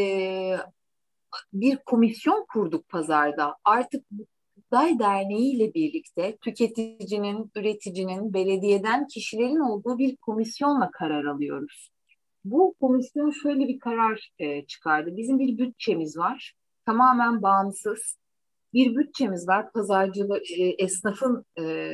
bir 1.53 1.77
komisyon 1.77 2.45
kurduk 2.53 2.89
pazarda. 2.89 3.55
Artık 3.63 4.05
Buğday 4.11 4.99
Derneği 4.99 5.55
ile 5.55 5.73
birlikte 5.73 6.37
tüketicinin, 6.37 7.51
üreticinin, 7.55 8.33
belediyeden 8.33 9.07
kişilerin 9.07 9.59
olduğu 9.59 9.97
bir 9.97 10.15
komisyonla 10.15 10.91
karar 10.91 11.25
alıyoruz. 11.25 11.96
Bu 12.45 12.75
komisyon 12.81 13.31
şöyle 13.31 13.67
bir 13.67 13.79
karar 13.79 14.31
e, 14.39 14.65
çıkardı. 14.65 15.17
Bizim 15.17 15.39
bir 15.39 15.57
bütçemiz 15.57 16.17
var. 16.17 16.53
Tamamen 16.85 17.41
bağımsız. 17.41 18.17
Bir 18.73 18.95
bütçemiz 18.95 19.47
var. 19.47 19.71
Pazarcılığı, 19.71 20.39
e, 20.57 20.63
esnafın 20.63 21.45
e, 21.59 21.91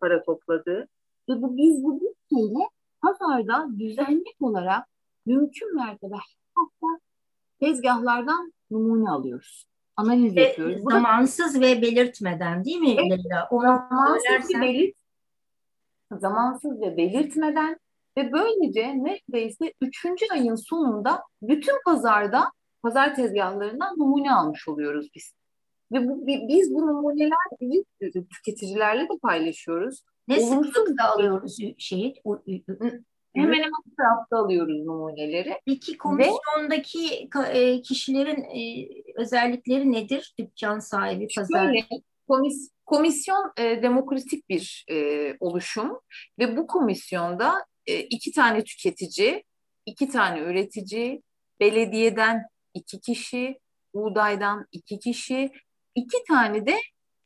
para 0.00 0.22
topladığı. 0.24 0.88
Ve 1.28 1.42
bu, 1.42 1.56
biz 1.56 1.84
bu 1.84 2.00
bütçeyle 2.00 2.68
pazarda 3.02 3.68
düzenli 3.78 4.34
olarak 4.40 4.84
mümkün 5.26 5.76
mertebe 5.76 6.14
hatta 6.54 7.00
tezgahlardan 7.60 8.52
numune 8.70 9.10
alıyoruz. 9.10 9.64
Analiz 9.96 10.36
Ve 10.36 10.40
yapıyoruz. 10.40 10.84
Burada 10.84 10.96
zamansız 10.96 11.60
ve 11.60 11.82
belirtmeden 11.82 12.64
değil 12.64 12.78
mi 12.78 12.90
Evet. 12.90 13.10
Leyla? 13.10 13.48
Onu 13.50 13.62
zamansız 13.62 14.24
ve 14.24 14.42
söylersen. 14.42 14.62
belirt 14.62 14.96
zamansız 16.20 16.80
ve 16.80 16.96
belirtmeden 16.96 17.78
ve 18.18 18.32
böylece 18.32 18.94
neredeyse 19.04 19.72
üçüncü 19.80 20.26
ayın 20.32 20.54
sonunda 20.54 21.22
bütün 21.42 21.74
pazarda 21.84 22.52
pazar 22.82 23.14
tezgahlarından 23.14 23.98
numune 23.98 24.32
almış 24.32 24.68
oluyoruz 24.68 25.08
biz. 25.14 25.32
Ve 25.92 26.08
bu, 26.08 26.26
bi- 26.26 26.44
biz 26.48 26.74
bu 26.74 26.86
numuneleri 26.86 27.84
tüketicilerle 28.12 29.02
de 29.02 29.18
paylaşıyoruz. 29.22 30.02
Ne 30.28 30.40
sıklıkla 30.40 31.12
alıyoruz 31.14 31.56
şeyi? 31.78 32.14
Hemen 33.34 33.52
hemen 33.52 33.72
her 33.98 34.04
hafta 34.04 34.36
alıyoruz 34.36 34.86
numuneleri. 34.86 35.54
Peki 35.66 35.98
komisyondaki 35.98 37.28
ka- 37.28 37.52
e, 37.52 37.82
kişilerin 37.82 38.42
e, 38.42 38.88
özellikleri 39.16 39.92
nedir? 39.92 40.34
Dükkan 40.38 40.78
sahibi, 40.78 41.26
pazar. 41.36 41.64
Şöyle, 41.66 41.84
komis, 42.28 42.70
komisyon 42.86 43.52
e, 43.58 43.82
demokratik 43.82 44.48
bir 44.48 44.84
e, 44.90 44.96
oluşum 45.40 46.00
ve 46.38 46.56
bu 46.56 46.66
komisyonda 46.66 47.52
e, 47.54 47.77
iki 47.96 48.32
tane 48.32 48.64
tüketici, 48.64 49.44
iki 49.86 50.08
tane 50.08 50.40
üretici, 50.40 51.22
belediyeden 51.60 52.44
iki 52.74 53.00
kişi, 53.00 53.58
buğdaydan 53.94 54.66
iki 54.72 54.98
kişi, 54.98 55.50
iki 55.94 56.24
tane 56.28 56.66
de 56.66 56.76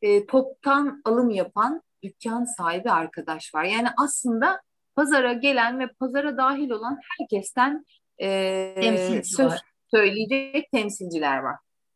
e, 0.01 0.25
toptan 0.25 1.01
alım 1.05 1.29
yapan 1.29 1.81
dükkan 2.03 2.45
sahibi 2.45 2.91
arkadaş 2.91 3.55
var. 3.55 3.63
Yani 3.63 3.87
aslında 3.97 4.61
pazara 4.95 5.33
gelen 5.33 5.79
ve 5.79 5.87
pazara 5.99 6.37
dahil 6.37 6.69
olan 6.69 6.99
herkesten 7.19 7.85
e, 8.21 8.75
Temsilci 8.81 9.29
söz 9.29 9.51
var. 9.51 9.61
söyleyecek 9.91 10.71
temsilciler 10.71 11.37
var. 11.37 11.55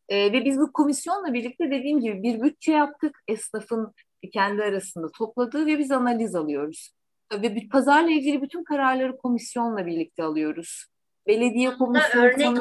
Ee, 0.09 0.31
ve 0.31 0.45
biz 0.45 0.59
bu 0.59 0.71
komisyonla 0.73 1.33
birlikte 1.33 1.71
dediğim 1.71 1.99
gibi 2.01 2.23
bir 2.23 2.41
bütçe 2.41 2.71
yaptık. 2.71 3.19
Esnafın 3.27 3.93
kendi 4.33 4.63
arasında 4.63 5.11
topladığı 5.11 5.65
ve 5.65 5.79
biz 5.79 5.91
analiz 5.91 6.35
alıyoruz. 6.35 6.96
Ve 7.33 7.55
bir 7.55 7.69
pazarla 7.69 8.11
ilgili 8.11 8.41
bütün 8.41 8.63
kararları 8.63 9.17
komisyonla 9.17 9.85
birlikte 9.85 10.23
alıyoruz. 10.23 10.85
Belediye 11.27 11.73
komisyonu 11.73 12.25
örnek 12.25 12.57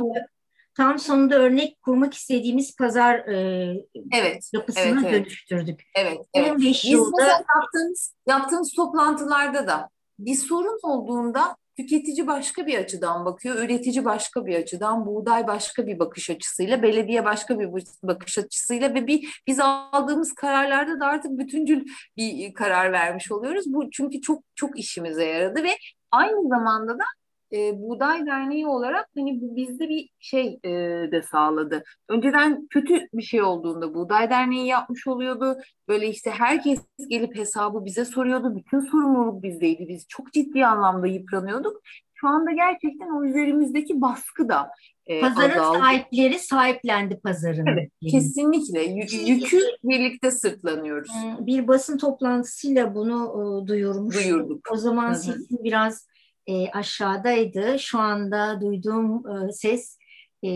tam 0.77 0.99
sonunda 0.99 1.39
örnek 1.39 1.83
kurmak 1.83 2.15
istediğimiz 2.15 2.77
pazar 2.77 3.15
e, 3.15 3.85
Evet, 4.13 4.51
yapısını 4.53 5.01
evet, 5.07 5.13
dönüştürdük. 5.13 5.83
evet, 5.95 6.19
evet. 6.35 6.51
15 6.53 6.85
Biz 6.85 6.93
yılda 6.93 7.27
yaptığımız, 7.27 8.15
yaptığımız 8.29 8.73
toplantılarda 8.73 9.67
da 9.67 9.89
bir 10.19 10.35
sorun 10.35 10.79
olduğunda 10.83 11.57
tüketici 11.77 12.27
başka 12.27 12.67
bir 12.67 12.79
açıdan 12.79 13.25
bakıyor, 13.25 13.57
üretici 13.57 14.05
başka 14.05 14.47
bir 14.47 14.55
açıdan, 14.55 15.07
buğday 15.07 15.47
başka 15.47 15.87
bir 15.87 15.99
bakış 15.99 16.31
açısıyla, 16.31 16.83
belediye 16.83 17.25
başka 17.25 17.59
bir 17.59 17.69
bakış 18.03 18.39
açısıyla 18.39 18.95
ve 18.95 19.07
bir 19.07 19.43
biz 19.47 19.61
aldığımız 19.61 20.35
kararlarda 20.35 21.01
da 21.01 21.07
artık 21.07 21.39
bütüncül 21.39 21.85
bir 22.17 22.55
karar 22.55 22.93
vermiş 22.93 23.33
oluyoruz. 23.33 23.65
Bu 23.67 23.91
çünkü 23.91 24.21
çok 24.21 24.43
çok 24.55 24.79
işimize 24.79 25.25
yaradı 25.25 25.63
ve 25.63 25.71
aynı 26.11 26.49
zamanda 26.49 26.99
da 26.99 27.05
e, 27.53 27.81
Buğday 27.81 28.27
Derneği 28.27 28.67
olarak 28.67 29.09
hani 29.17 29.41
bu 29.41 29.57
bizde 29.57 29.89
bir 29.89 30.09
şey 30.19 30.59
e, 30.65 30.71
de 31.13 31.23
sağladı. 31.23 31.85
Önceden 32.09 32.67
kötü 32.67 33.09
bir 33.15 33.23
şey 33.23 33.43
olduğunda 33.43 33.95
Buğday 33.95 34.31
Derneği 34.31 34.67
yapmış 34.67 35.07
oluyordu. 35.07 35.57
Böyle 35.89 36.09
işte 36.09 36.31
herkes 36.31 36.81
gelip 37.09 37.37
hesabı 37.37 37.85
bize 37.85 38.05
soruyordu. 38.05 38.57
Bütün 38.57 38.81
sorumluluk 38.81 39.43
bizdeydi. 39.43 39.89
Biz 39.89 40.07
çok 40.09 40.33
ciddi 40.33 40.67
anlamda 40.67 41.07
yıpranıyorduk. 41.07 41.81
Şu 42.15 42.29
anda 42.29 42.51
gerçekten 42.53 43.17
o 43.17 43.25
üzerimizdeki 43.25 44.01
baskı 44.01 44.49
da 44.49 44.71
e, 45.07 45.21
pazarın 45.21 45.59
azaldı. 45.59 45.79
sahipleri 45.79 46.39
sahiplendi 46.39 47.21
pazarın. 47.21 47.67
Evet, 47.67 47.91
Kesinlikle. 48.11 48.87
Yü- 48.87 49.31
yükü 49.31 49.61
birlikte 49.85 50.31
sırtlanıyoruz. 50.31 51.13
Bir 51.41 51.69
basın 51.69 51.99
toplantısıyla 51.99 52.95
bunu 52.95 53.25
e, 53.65 53.69
duyurmuş. 53.69 54.17
Duyurduk. 54.17 54.69
O 54.73 54.77
zaman 54.77 55.09
Hı 55.09 55.13
hı. 55.13 55.21
sesin 55.21 55.65
biraz 55.65 56.07
e, 56.47 56.71
aşağıdaydı. 56.71 57.79
Şu 57.79 57.99
anda 57.99 58.61
duyduğum 58.61 59.23
e, 59.29 59.53
ses 59.53 59.99
e, 60.45 60.49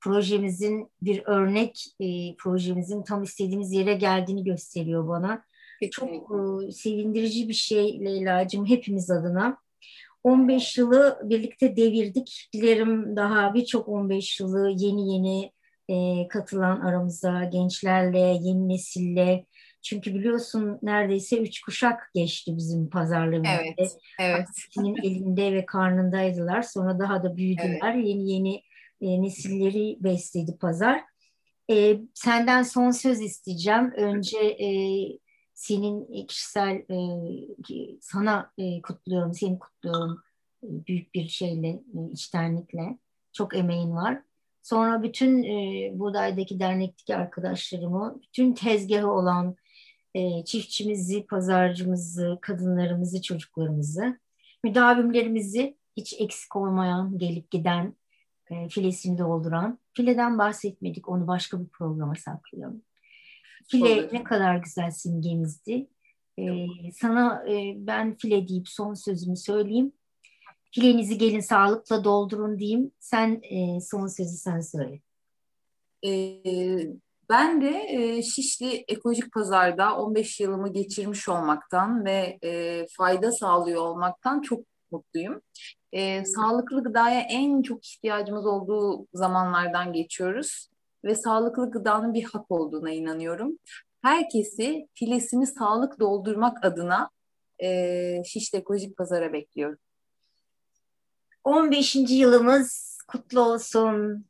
projemizin 0.00 0.88
bir 1.02 1.22
örnek 1.26 1.86
e, 2.00 2.36
projemizin 2.36 3.02
tam 3.02 3.22
istediğimiz 3.22 3.72
yere 3.72 3.94
geldiğini 3.94 4.44
gösteriyor 4.44 5.08
bana. 5.08 5.44
Çok 5.90 6.08
Kesinlikle. 6.08 6.68
e, 6.68 6.72
sevindirici 6.72 7.48
bir 7.48 7.54
şey 7.54 8.04
Leyla'cığım 8.04 8.66
hepimiz 8.66 9.10
adına. 9.10 9.58
15 10.24 10.78
yılı 10.78 11.20
birlikte 11.24 11.76
devirdik. 11.76 12.48
Dilerim 12.54 13.16
daha 13.16 13.54
birçok 13.54 13.88
15 13.88 14.40
yılı 14.40 14.70
yeni 14.76 15.12
yeni 15.14 15.52
e, 15.88 16.28
katılan 16.28 16.80
aramıza 16.80 17.44
gençlerle, 17.44 18.18
yeni 18.18 18.68
nesille. 18.68 19.46
Çünkü 19.82 20.14
biliyorsun 20.14 20.78
neredeyse 20.82 21.38
üç 21.38 21.60
kuşak 21.60 22.10
geçti 22.14 22.56
bizim 22.56 22.90
pazarlığımızda. 22.90 23.62
Evet, 23.78 23.98
evet. 24.20 24.48
Senin 24.70 24.96
elinde 24.96 25.52
ve 25.52 25.66
karnındaydılar. 25.66 26.62
Sonra 26.62 26.98
daha 26.98 27.22
da 27.22 27.36
büyüdüler. 27.36 27.94
Yeni 27.94 28.30
yeni 28.30 28.62
e, 29.00 29.22
nesilleri 29.22 29.96
besledi 30.00 30.56
pazar. 30.60 31.02
E, 31.70 32.00
senden 32.14 32.62
son 32.62 32.90
söz 32.90 33.20
isteyeceğim. 33.20 33.92
Önce 33.96 34.38
e, 34.38 34.68
senin 35.54 36.26
kişisel 36.26 36.76
e, 36.76 36.96
sana 38.00 38.52
e, 38.58 38.82
kutluyorum, 38.82 39.34
seni 39.34 39.58
kutluyorum 39.58 40.22
e, 40.64 40.66
büyük 40.86 41.14
bir 41.14 41.28
şeyle, 41.28 41.68
e, 41.68 42.12
içtenlikle. 42.12 42.98
Çok 43.32 43.56
emeğin 43.56 43.96
var. 43.96 44.22
Sonra 44.62 45.02
bütün 45.02 45.42
e, 45.42 45.90
buğdaydaki 45.98 46.60
dernekteki 46.60 47.16
arkadaşlarımı, 47.16 48.20
bütün 48.22 48.54
tezgahı 48.54 49.10
olan 49.10 49.56
e, 50.14 50.44
çiftçimizi, 50.44 51.26
pazarcımızı, 51.26 52.38
kadınlarımızı, 52.40 53.22
çocuklarımızı, 53.22 54.18
müdavimlerimizi 54.64 55.76
hiç 55.96 56.20
eksik 56.20 56.56
olmayan, 56.56 57.18
gelip 57.18 57.50
giden, 57.50 57.96
e, 58.50 58.68
filesini 58.68 59.18
dolduran. 59.18 59.78
Fileden 59.92 60.38
bahsetmedik, 60.38 61.08
onu 61.08 61.26
başka 61.26 61.60
bir 61.60 61.68
programa 61.68 62.14
saklayalım. 62.14 62.82
File 63.68 64.02
Olur. 64.02 64.12
ne 64.12 64.24
kadar 64.24 64.56
güzel 64.56 64.90
simgemizdi. 64.90 65.88
E, 66.38 66.66
sana 66.92 67.44
e, 67.48 67.74
ben 67.76 68.16
file 68.16 68.48
deyip 68.48 68.68
son 68.68 68.94
sözümü 68.94 69.36
söyleyeyim. 69.36 69.92
Filenizi 70.70 71.18
gelin 71.18 71.40
sağlıkla 71.40 72.04
doldurun 72.04 72.58
diyeyim. 72.58 72.90
Sen 73.00 73.40
e, 73.42 73.80
son 73.80 74.06
sözü 74.06 74.36
sen 74.36 74.60
söyle. 74.60 75.00
Ee, 76.04 76.86
ben 77.32 77.60
de 77.60 77.86
e, 77.88 78.22
Şişli 78.22 78.84
Ekolojik 78.88 79.32
Pazar'da 79.32 79.96
15 79.96 80.40
yılımı 80.40 80.72
geçirmiş 80.72 81.28
olmaktan 81.28 82.04
ve 82.04 82.38
e, 82.44 82.86
fayda 82.96 83.32
sağlıyor 83.32 83.82
olmaktan 83.82 84.40
çok 84.40 84.60
mutluyum. 84.90 85.40
E, 85.92 86.24
sağlıklı 86.24 86.84
gıdaya 86.84 87.20
en 87.20 87.62
çok 87.62 87.86
ihtiyacımız 87.86 88.46
olduğu 88.46 89.06
zamanlardan 89.14 89.92
geçiyoruz 89.92 90.68
ve 91.04 91.14
sağlıklı 91.14 91.70
gıdanın 91.70 92.14
bir 92.14 92.24
hak 92.24 92.50
olduğuna 92.50 92.90
inanıyorum. 92.90 93.58
Herkesi 94.02 94.88
filesini 94.94 95.46
sağlık 95.46 96.00
doldurmak 96.00 96.64
adına 96.64 97.10
e, 97.62 98.24
Şişli 98.24 98.58
Ekolojik 98.58 98.96
Pazar'a 98.96 99.32
bekliyorum. 99.32 99.78
15. 101.44 101.96
yılımız 101.96 102.98
kutlu 103.08 103.40
olsun. 103.40 104.26